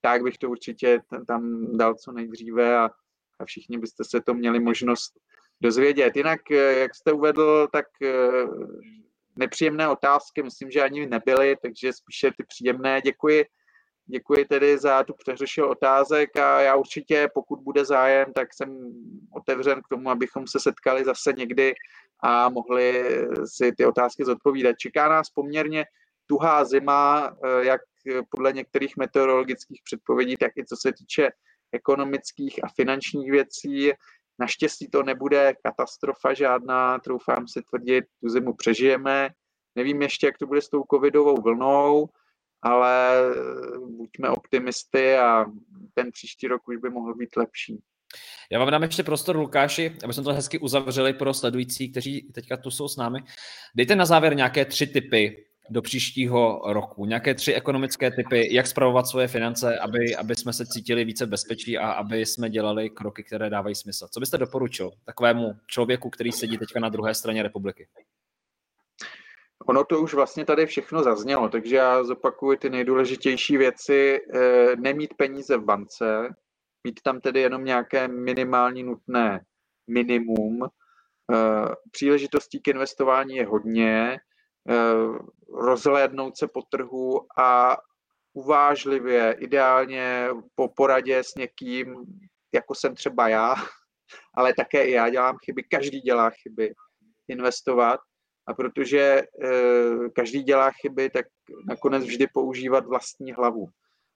tak 0.00 0.22
bych 0.22 0.38
to 0.38 0.50
určitě 0.50 1.00
tam 1.26 1.66
dal 1.76 1.94
co 1.94 2.12
nejdříve 2.12 2.78
a, 2.78 2.90
a 3.38 3.44
všichni 3.44 3.78
byste 3.78 4.04
se 4.04 4.20
to 4.20 4.34
měli 4.34 4.60
možnost 4.60 5.12
dozvědět. 5.60 6.16
Jinak, 6.16 6.50
eh, 6.50 6.78
jak 6.78 6.94
jste 6.94 7.12
uvedl, 7.12 7.68
tak 7.72 7.86
eh, 8.02 8.28
nepříjemné 9.38 9.88
otázky, 9.88 10.42
myslím, 10.42 10.70
že 10.70 10.82
ani 10.82 11.06
nebyly, 11.06 11.56
takže 11.62 11.92
spíše 11.92 12.30
ty 12.36 12.44
příjemné. 12.48 13.00
Děkuji, 13.00 13.44
děkuji 14.06 14.44
tedy 14.44 14.78
za 14.78 15.04
tu 15.04 15.14
přeřešil 15.18 15.70
otázek 15.70 16.36
a 16.36 16.60
já 16.60 16.76
určitě, 16.76 17.28
pokud 17.34 17.60
bude 17.60 17.84
zájem, 17.84 18.32
tak 18.32 18.48
jsem 18.54 18.92
otevřen 19.34 19.80
k 19.82 19.88
tomu, 19.88 20.10
abychom 20.10 20.46
se 20.46 20.60
setkali 20.60 21.04
zase 21.04 21.32
někdy 21.32 21.74
a 22.20 22.48
mohli 22.48 23.18
si 23.44 23.72
ty 23.72 23.86
otázky 23.86 24.24
zodpovídat. 24.24 24.78
Čeká 24.78 25.08
nás 25.08 25.30
poměrně 25.30 25.84
tuhá 26.26 26.64
zima, 26.64 27.36
eh, 27.44 27.64
jak 27.64 27.80
podle 28.30 28.52
některých 28.52 28.96
meteorologických 28.96 29.80
předpovědí, 29.84 30.36
tak 30.36 30.52
i 30.56 30.64
co 30.64 30.76
se 30.76 30.92
týče 30.92 31.30
ekonomických 31.72 32.64
a 32.64 32.68
finančních 32.76 33.30
věcí. 33.30 33.92
Naštěstí 34.38 34.88
to 34.88 35.02
nebude 35.02 35.54
katastrofa 35.62 36.34
žádná, 36.34 36.98
troufám 36.98 37.48
si 37.48 37.62
tvrdit, 37.62 38.04
tu 38.20 38.28
zimu 38.28 38.54
přežijeme. 38.54 39.30
Nevím 39.74 40.02
ještě, 40.02 40.26
jak 40.26 40.38
to 40.38 40.46
bude 40.46 40.62
s 40.62 40.68
tou 40.68 40.84
covidovou 40.90 41.42
vlnou, 41.42 42.08
ale 42.62 43.20
buďme 43.96 44.28
optimisty 44.28 45.16
a 45.16 45.44
ten 45.94 46.12
příští 46.12 46.48
rok 46.48 46.68
už 46.68 46.76
by 46.76 46.90
mohl 46.90 47.14
být 47.14 47.36
lepší. 47.36 47.82
Já 48.52 48.58
vám 48.58 48.70
dám 48.70 48.82
ještě 48.82 49.02
prostor, 49.02 49.36
Lukáši, 49.36 49.96
aby 50.04 50.14
jsme 50.14 50.22
to 50.22 50.32
hezky 50.32 50.58
uzavřeli 50.58 51.12
pro 51.12 51.34
sledující, 51.34 51.90
kteří 51.90 52.32
teďka 52.34 52.56
tu 52.56 52.70
jsou 52.70 52.88
s 52.88 52.96
námi. 52.96 53.18
Dejte 53.74 53.96
na 53.96 54.06
závěr 54.06 54.36
nějaké 54.36 54.64
tři 54.64 54.86
typy 54.86 55.47
do 55.70 55.82
příštího 55.82 56.62
roku? 56.66 57.06
Nějaké 57.06 57.34
tři 57.34 57.54
ekonomické 57.54 58.10
typy, 58.10 58.54
jak 58.54 58.66
spravovat 58.66 59.06
svoje 59.06 59.28
finance, 59.28 59.78
aby, 59.78 60.16
aby 60.16 60.36
jsme 60.36 60.52
se 60.52 60.66
cítili 60.66 61.04
více 61.04 61.26
bezpečí 61.26 61.78
a 61.78 61.90
aby 61.90 62.26
jsme 62.26 62.50
dělali 62.50 62.90
kroky, 62.90 63.24
které 63.24 63.50
dávají 63.50 63.74
smysl. 63.74 64.08
Co 64.10 64.20
byste 64.20 64.38
doporučil 64.38 64.90
takovému 65.04 65.52
člověku, 65.66 66.10
který 66.10 66.32
sedí 66.32 66.58
teďka 66.58 66.80
na 66.80 66.88
druhé 66.88 67.14
straně 67.14 67.42
republiky? 67.42 67.88
Ono 69.66 69.84
to 69.84 70.00
už 70.00 70.14
vlastně 70.14 70.44
tady 70.44 70.66
všechno 70.66 71.02
zaznělo, 71.02 71.48
takže 71.48 71.76
já 71.76 72.04
zopakuju 72.04 72.58
ty 72.58 72.70
nejdůležitější 72.70 73.56
věci. 73.56 74.20
Eh, 74.34 74.76
nemít 74.76 75.14
peníze 75.14 75.56
v 75.56 75.64
bance, 75.64 76.34
mít 76.84 77.00
tam 77.02 77.20
tedy 77.20 77.40
jenom 77.40 77.64
nějaké 77.64 78.08
minimální 78.08 78.82
nutné 78.82 79.44
minimum. 79.86 80.68
Eh, 81.32 81.74
příležitostí 81.90 82.60
k 82.60 82.68
investování 82.68 83.36
je 83.36 83.46
hodně, 83.46 84.20
rozhlédnout 85.52 86.36
se 86.36 86.48
po 86.48 86.62
trhu 86.62 87.26
a 87.40 87.76
uvážlivě, 88.32 89.36
ideálně 89.38 90.28
po 90.54 90.68
poradě 90.68 91.18
s 91.18 91.34
někým, 91.34 91.96
jako 92.52 92.74
jsem 92.74 92.94
třeba 92.94 93.28
já, 93.28 93.54
ale 94.34 94.54
také 94.54 94.84
i 94.84 94.90
já 94.90 95.08
dělám 95.08 95.36
chyby, 95.44 95.62
každý 95.62 96.00
dělá 96.00 96.30
chyby, 96.30 96.74
investovat. 97.28 98.00
A 98.46 98.54
protože 98.54 99.22
eh, 99.44 100.08
každý 100.14 100.42
dělá 100.42 100.70
chyby, 100.70 101.10
tak 101.10 101.26
nakonec 101.68 102.04
vždy 102.04 102.26
používat 102.26 102.86
vlastní 102.86 103.32
hlavu. 103.32 103.66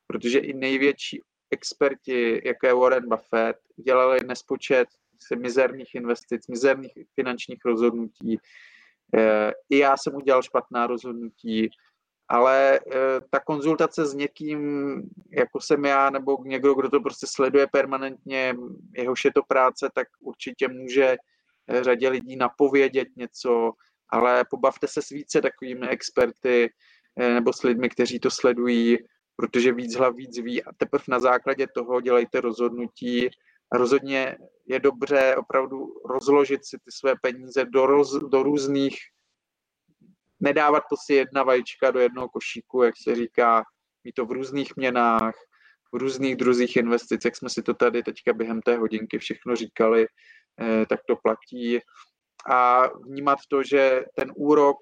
Protože 0.07 0.38
i 0.38 0.53
největší 0.53 1.20
experti, 1.51 2.43
jako 2.45 2.66
je 2.66 2.74
Warren 2.74 3.09
Buffett, 3.09 3.59
dělali 3.86 4.18
nespočet 4.26 4.88
mizerných 5.36 5.95
investic, 5.95 6.49
mizerných 6.49 6.93
finančních 7.14 7.64
rozhodnutí, 7.64 8.38
i 9.71 9.79
já 9.79 9.97
jsem 9.97 10.15
udělal 10.15 10.43
špatná 10.43 10.87
rozhodnutí, 10.87 11.71
ale 12.33 12.81
eh, 12.81 13.21
ta 13.31 13.41
konzultace 13.41 14.07
s 14.07 14.15
někým, 14.15 14.61
jako 15.31 15.61
jsem 15.61 15.85
já, 15.85 16.11
nebo 16.11 16.39
někdo, 16.45 16.75
kdo 16.75 16.91
to 16.91 17.01
prostě 17.01 17.27
sleduje 17.27 17.67
permanentně, 17.67 18.55
jehož 18.97 19.25
je 19.25 19.33
to 19.33 19.43
práce, 19.43 19.91
tak 19.95 20.09
určitě 20.21 20.69
může 20.69 21.17
eh, 21.69 21.85
řadě 21.85 22.09
lidí 22.09 22.37
napovědět 22.37 23.09
něco, 23.17 23.73
ale 24.09 24.45
pobavte 24.51 24.89
se 24.89 25.03
s 25.03 25.09
více 25.09 25.41
takovými 25.41 25.89
experty 25.89 26.73
eh, 27.17 27.35
nebo 27.35 27.53
s 27.53 27.62
lidmi, 27.62 27.89
kteří 27.89 28.19
to 28.19 28.31
sledují, 28.31 28.99
protože 29.36 29.73
víc 29.73 29.97
hlav 29.97 30.15
víc 30.15 30.39
ví 30.39 30.65
a 30.65 30.73
teprve 30.77 31.05
na 31.09 31.20
základě 31.20 31.66
toho 31.66 32.01
dělejte 32.01 32.41
rozhodnutí. 32.41 33.28
Rozhodně 33.73 34.36
je 34.66 34.81
dobře 34.81 35.36
opravdu 35.36 35.94
rozložit 36.05 36.66
si 36.66 36.77
ty 36.78 36.93
své 36.93 37.15
peníze 37.23 37.65
do, 37.65 37.86
roz, 37.86 38.12
do 38.12 38.43
různých, 38.43 38.97
nedávat 40.40 40.82
to 40.90 40.97
si 41.07 41.15
jedna 41.15 41.43
vajíčka 41.43 41.90
do 41.90 42.01
jednoho 42.01 42.28
košíku, 42.28 42.82
jak 42.82 42.94
se 43.03 43.15
říká, 43.15 43.65
mít 44.05 44.12
to 44.12 44.27
v 44.27 44.32
různých 44.32 44.77
měnách, 44.77 45.35
v 45.94 45.97
různých 45.97 46.36
druzích 46.36 46.77
investic, 46.77 47.24
jak 47.24 47.36
jsme 47.36 47.51
si 47.51 47.62
to 47.62 47.74
tady 47.74 48.03
teďka 48.03 48.32
během 48.32 48.62
té 48.62 48.77
hodinky 48.77 49.19
všechno 49.19 49.57
říkali, 49.57 50.07
eh, 50.61 50.86
tak 50.86 51.01
to 51.09 51.16
platí. 51.16 51.78
A 52.51 52.89
vnímat 52.99 53.39
to, 53.49 53.62
že 53.62 54.05
ten 54.15 54.32
úrok, 54.36 54.77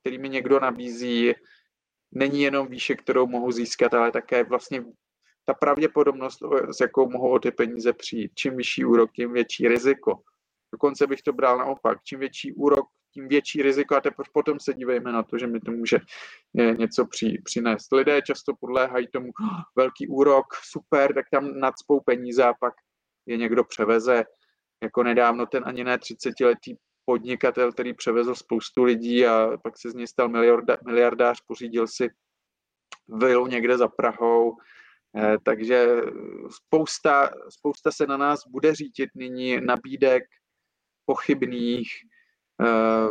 který 0.00 0.18
mi 0.18 0.28
někdo 0.28 0.60
nabízí, 0.60 1.34
není 2.12 2.42
jenom 2.42 2.66
výše, 2.66 2.94
kterou 2.94 3.26
mohu 3.26 3.52
získat, 3.52 3.94
ale 3.94 4.12
také 4.12 4.44
vlastně 4.44 4.84
ta 5.48 5.54
pravděpodobnost, 5.54 6.42
s 6.76 6.80
jakou 6.80 7.10
mohou 7.10 7.30
o 7.30 7.38
ty 7.38 7.50
peníze 7.50 7.92
přijít. 7.92 8.32
Čím 8.34 8.56
vyšší 8.56 8.84
úrok, 8.84 9.12
tím 9.12 9.32
větší 9.32 9.68
riziko. 9.68 10.20
Dokonce 10.72 11.06
bych 11.06 11.22
to 11.22 11.32
bral 11.32 11.58
naopak. 11.58 11.98
Čím 12.04 12.18
větší 12.18 12.52
úrok, 12.52 12.86
tím 13.14 13.28
větší 13.28 13.62
riziko 13.62 13.96
a 13.96 14.00
teprve 14.00 14.30
potom 14.32 14.60
se 14.60 14.74
dívejme 14.74 15.12
na 15.12 15.22
to, 15.22 15.38
že 15.38 15.46
mi 15.46 15.60
to 15.60 15.70
může 15.70 15.98
něco 16.78 17.06
při, 17.06 17.38
přinést. 17.44 17.92
Lidé 17.92 18.22
často 18.22 18.52
podléhají 18.60 19.08
tomu 19.08 19.30
oh, 19.40 19.60
velký 19.76 20.08
úrok, 20.08 20.46
super, 20.62 21.14
tak 21.14 21.26
tam 21.30 21.60
nadspou 21.60 22.00
peníze 22.00 22.44
a 22.44 22.54
pak 22.60 22.74
je 23.26 23.36
někdo 23.36 23.64
převeze. 23.64 24.24
Jako 24.82 25.02
nedávno 25.02 25.46
ten 25.46 25.62
ani 25.66 25.84
ne 25.84 25.96
30-letý 25.96 26.74
podnikatel, 27.04 27.72
který 27.72 27.94
převezl 27.94 28.34
spoustu 28.34 28.84
lidí 28.84 29.26
a 29.26 29.56
pak 29.62 29.78
se 29.78 29.90
z 29.90 29.94
něj 29.94 30.06
stal 30.06 30.28
miliardář, 30.84 31.40
pořídil 31.46 31.86
si 31.86 32.08
vilu 33.08 33.46
někde 33.46 33.78
za 33.78 33.88
Prahou, 33.88 34.52
eh, 34.52 34.77
takže 35.44 35.86
spousta, 36.50 37.30
spousta 37.48 37.90
se 37.90 38.06
na 38.06 38.16
nás 38.16 38.40
bude 38.48 38.74
řídit 38.74 39.10
nyní 39.14 39.60
nabídek 39.60 40.22
pochybných, 41.06 41.88
eh, 42.62 43.08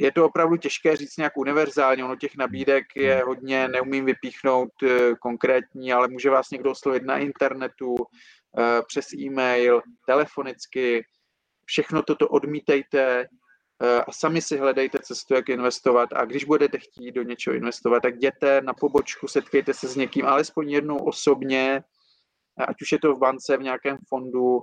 je 0.00 0.12
to 0.12 0.24
opravdu 0.24 0.56
těžké 0.56 0.96
říct 0.96 1.16
nějak 1.16 1.36
univerzálně, 1.36 2.04
ono 2.04 2.16
těch 2.16 2.36
nabídek 2.36 2.84
je 2.96 3.22
hodně, 3.26 3.68
neumím 3.68 4.04
vypíchnout 4.04 4.70
eh, 4.82 5.14
konkrétní, 5.14 5.92
ale 5.92 6.08
může 6.08 6.30
vás 6.30 6.50
někdo 6.50 6.70
oslovit 6.70 7.02
na 7.02 7.18
internetu, 7.18 7.94
eh, 8.58 8.82
přes 8.86 9.12
e-mail, 9.12 9.82
telefonicky, 10.06 11.04
všechno 11.64 12.02
toto 12.02 12.28
odmítejte. 12.28 13.20
eh, 13.20 13.26
a 14.06 14.12
sami 14.12 14.42
si 14.42 14.56
hledejte 14.56 14.98
cestu, 15.02 15.34
jak 15.34 15.48
investovat 15.48 16.08
a 16.12 16.24
když 16.24 16.44
budete 16.44 16.78
chtít 16.78 17.12
do 17.12 17.22
něčeho 17.22 17.56
investovat, 17.56 18.00
tak 18.00 18.14
jděte 18.14 18.60
na 18.60 18.74
pobočku, 18.74 19.28
setkejte 19.28 19.74
se 19.74 19.88
s 19.88 19.96
někým, 19.96 20.26
alespoň 20.26 20.70
jednou 20.70 20.96
osobně, 20.96 21.82
ať 22.68 22.82
už 22.82 22.92
je 22.92 22.98
to 22.98 23.14
v 23.14 23.18
bance, 23.18 23.56
v 23.56 23.62
nějakém 23.62 23.98
fondu, 24.08 24.62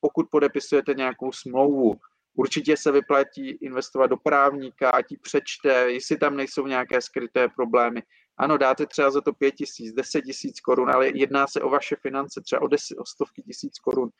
pokud 0.00 0.26
podepisujete 0.30 0.94
nějakou 0.94 1.32
smlouvu, 1.32 1.94
Určitě 2.36 2.76
se 2.76 2.92
vyplatí 2.92 3.50
investovat 3.50 4.06
do 4.06 4.16
právníka, 4.16 4.90
ať 4.90 5.10
ji 5.10 5.16
přečte, 5.16 5.92
jestli 5.92 6.16
tam 6.16 6.36
nejsou 6.36 6.66
nějaké 6.66 7.00
skryté 7.00 7.48
problémy. 7.48 8.02
Ano, 8.36 8.58
dáte 8.58 8.86
třeba 8.86 9.10
za 9.10 9.20
to 9.20 9.32
pět 9.32 9.52
tisíc, 9.52 9.94
deset 9.94 10.22
tisíc 10.22 10.60
korun, 10.60 10.90
ale 10.90 11.18
jedná 11.18 11.46
se 11.46 11.60
o 11.60 11.70
vaše 11.70 11.96
finance, 11.96 12.40
třeba 12.40 12.62
o, 12.62 12.68
deset, 12.68 12.98
o 12.98 13.06
stovky 13.06 13.42
tisíc 13.42 13.78
korun, 13.78 14.10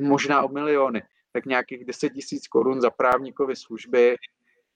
možná 0.00 0.42
o 0.42 0.48
miliony. 0.48 1.02
Tak 1.34 1.46
nějakých 1.46 1.84
deset 1.84 2.10
tisíc 2.10 2.48
korun 2.48 2.80
za 2.80 2.90
právníkové 2.90 3.56
služby 3.56 4.16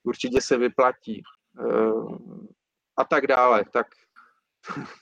určitě 0.02 0.40
se 0.40 0.56
vyplatí. 0.56 1.22
Eh, 1.60 2.18
a 2.96 3.04
tak 3.04 3.26
dále. 3.26 3.64
Tak 3.72 3.86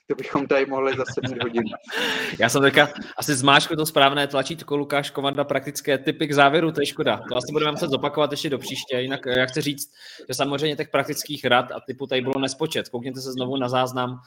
to 0.09 0.15
bychom 0.15 0.47
tady 0.47 0.67
mohli 0.67 0.97
zase 0.97 1.21
mít 1.29 1.43
hodinu. 1.43 1.71
Já 2.39 2.49
jsem 2.49 2.63
teďka 2.63 2.89
asi 3.19 3.35
zmáčkl 3.35 3.77
to 3.77 3.87
správné 3.87 4.27
tlačítko 4.27 4.77
Lukáš 4.77 5.11
Komanda 5.11 5.45
praktické 5.45 5.99
typy 5.99 6.27
k 6.27 6.35
závěru, 6.35 6.73
to 6.73 6.81
je 6.81 6.87
škoda. 6.87 7.21
To 7.29 7.37
asi 7.37 7.53
budeme 7.53 7.71
muset 7.71 7.91
zopakovat 7.91 8.31
ještě 8.31 8.51
do 8.51 8.59
příště. 8.59 9.01
Jinak 9.01 9.21
já 9.27 9.47
chci 9.47 9.61
říct, 9.61 9.93
že 10.29 10.35
samozřejmě 10.35 10.77
těch 10.77 10.89
praktických 10.89 11.45
rad 11.45 11.73
a 11.73 11.81
typu 11.81 12.07
tady 12.07 12.21
bylo 12.21 12.41
nespočet. 12.41 12.89
Koukněte 12.89 13.21
se 13.21 13.33
znovu 13.33 13.57
na 13.57 13.69
záznam. 13.69 14.21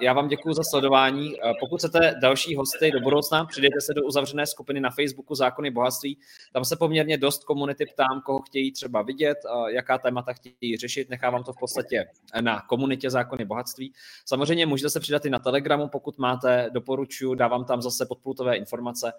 Já 0.00 0.12
vám 0.12 0.28
děkuji 0.28 0.54
za 0.54 0.62
sledování. 0.70 1.34
Pokud 1.60 1.78
chcete 1.78 2.14
další 2.22 2.56
hosty 2.56 2.90
do 2.90 3.00
budoucna, 3.00 3.44
přidejte 3.44 3.80
se 3.80 3.94
do 3.94 4.02
uzavřené 4.02 4.46
skupiny 4.46 4.80
na 4.80 4.90
Facebooku 4.90 5.34
Zákony 5.34 5.70
bohatství. 5.70 6.18
Tam 6.52 6.64
se 6.64 6.76
poměrně 6.76 7.18
dost 7.18 7.44
komunity 7.44 7.86
ptám, 7.86 8.22
koho 8.24 8.42
chtějí 8.42 8.72
třeba 8.72 9.02
vidět, 9.02 9.38
jaká 9.68 9.98
témata 9.98 10.32
chtějí 10.32 10.76
řešit. 10.76 11.10
Nechávám 11.10 11.44
to 11.44 11.52
v 11.52 11.56
podstatě 11.60 12.06
na 12.40 12.60
komunitě 12.60 13.10
Zákony 13.10 13.44
bohatství. 13.44 13.92
Samozřejmě 14.24 14.59
Samozřejmě 14.60 14.70
můžete 14.70 14.90
se 14.90 15.00
přidat 15.00 15.24
i 15.24 15.30
na 15.30 15.38
Telegramu, 15.38 15.88
pokud 15.88 16.18
máte, 16.18 16.70
doporučuji, 16.72 17.34
dávám 17.34 17.64
tam 17.64 17.82
zase 17.82 18.06
podpultové 18.06 18.56
informace. 18.56 19.12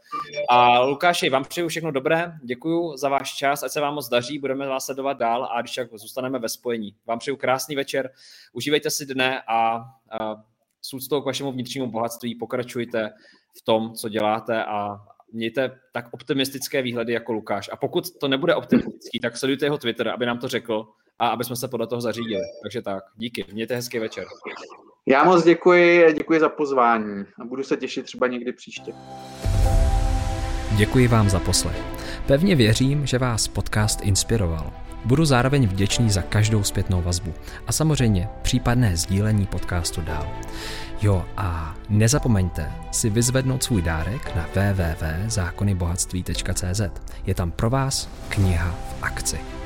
A 0.50 0.80
Lukáši, 0.80 1.30
vám 1.30 1.44
přeju 1.44 1.68
všechno 1.68 1.92
dobré, 1.92 2.34
děkuji 2.44 2.98
za 2.98 3.10
váš 3.10 3.34
čas, 3.36 3.64
ať 3.64 3.72
se 3.72 3.82
vám 3.82 3.94
moc 3.94 4.10
daří, 4.10 4.40
budeme 4.40 4.68
vás 4.68 4.86
sledovat 4.86 5.18
dál 5.18 5.50
a 5.52 5.62
když 5.62 5.76
tak 5.76 5.90
zůstaneme 5.94 6.40
ve 6.40 6.50
spojení. 6.50 6.96
Vám 7.08 7.20
přeju 7.20 7.38
krásný 7.38 7.76
večer, 7.76 8.10
užívejte 8.54 8.90
si 8.90 9.06
dne 9.06 9.42
a, 9.48 9.76
a 9.76 9.84
s 10.82 10.94
úctou 10.94 11.22
k 11.22 11.26
vašemu 11.26 11.52
vnitřnímu 11.52 11.92
bohatství 11.92 12.36
pokračujte 12.36 13.10
v 13.58 13.62
tom, 13.62 13.94
co 13.94 14.10
děláte 14.10 14.66
a 14.66 14.98
mějte 15.34 15.80
tak 15.92 16.06
optimistické 16.12 16.82
výhledy 16.82 17.14
jako 17.14 17.34
Lukáš. 17.34 17.70
A 17.74 17.76
pokud 17.76 18.20
to 18.20 18.28
nebude 18.28 18.56
optimistický, 18.56 19.20
tak 19.20 19.38
sledujte 19.38 19.66
jeho 19.66 19.78
Twitter, 19.78 20.08
aby 20.08 20.26
nám 20.26 20.40
to 20.40 20.48
řekl 20.48 20.88
a 21.20 21.28
aby 21.28 21.44
jsme 21.44 21.56
se 21.56 21.68
podle 21.68 21.88
toho 21.88 22.02
zařídili. 22.02 22.44
Takže 22.64 22.82
tak, 22.82 23.04
díky, 23.16 23.46
mějte 23.54 23.76
hezký 23.76 24.00
večer. 24.00 24.26
Já 25.08 25.24
moc 25.24 25.44
děkuji, 25.44 26.14
děkuji 26.14 26.40
za 26.40 26.50
pozvání 26.50 27.26
a 27.42 27.46
budu 27.46 27.64
se 27.64 27.78
těšit 27.78 28.06
třeba 28.06 28.28
někdy 28.28 28.54
příště. 28.54 28.94
Děkuji 30.72 31.08
vám 31.08 31.30
za 31.30 31.40
poslech. 31.40 31.84
Pevně 32.28 32.56
věřím, 32.56 33.06
že 33.06 33.18
vás 33.18 33.48
podcast 33.48 34.02
inspiroval. 34.02 34.74
Budu 35.06 35.26
zároveň 35.26 35.68
vděčný 35.68 36.10
za 36.10 36.22
každou 36.22 36.64
zpětnou 36.64 37.02
vazbu 37.02 37.34
a 37.68 37.72
samozřejmě 37.72 38.30
případné 38.42 38.98
sdílení 38.98 39.46
podcastu 39.46 40.02
dál. 40.02 40.28
Jo 41.02 41.26
a 41.38 41.76
nezapomeňte 41.90 42.72
si 42.92 43.10
vyzvednout 43.10 43.64
svůj 43.64 43.82
dárek 43.82 44.36
na 44.36 44.50
www.zákonybohatství.cz. 44.56 46.82
Je 47.26 47.36
tam 47.36 47.52
pro 47.52 47.70
vás 47.70 48.10
kniha 48.30 48.72
v 48.72 49.04
akci. 49.04 49.61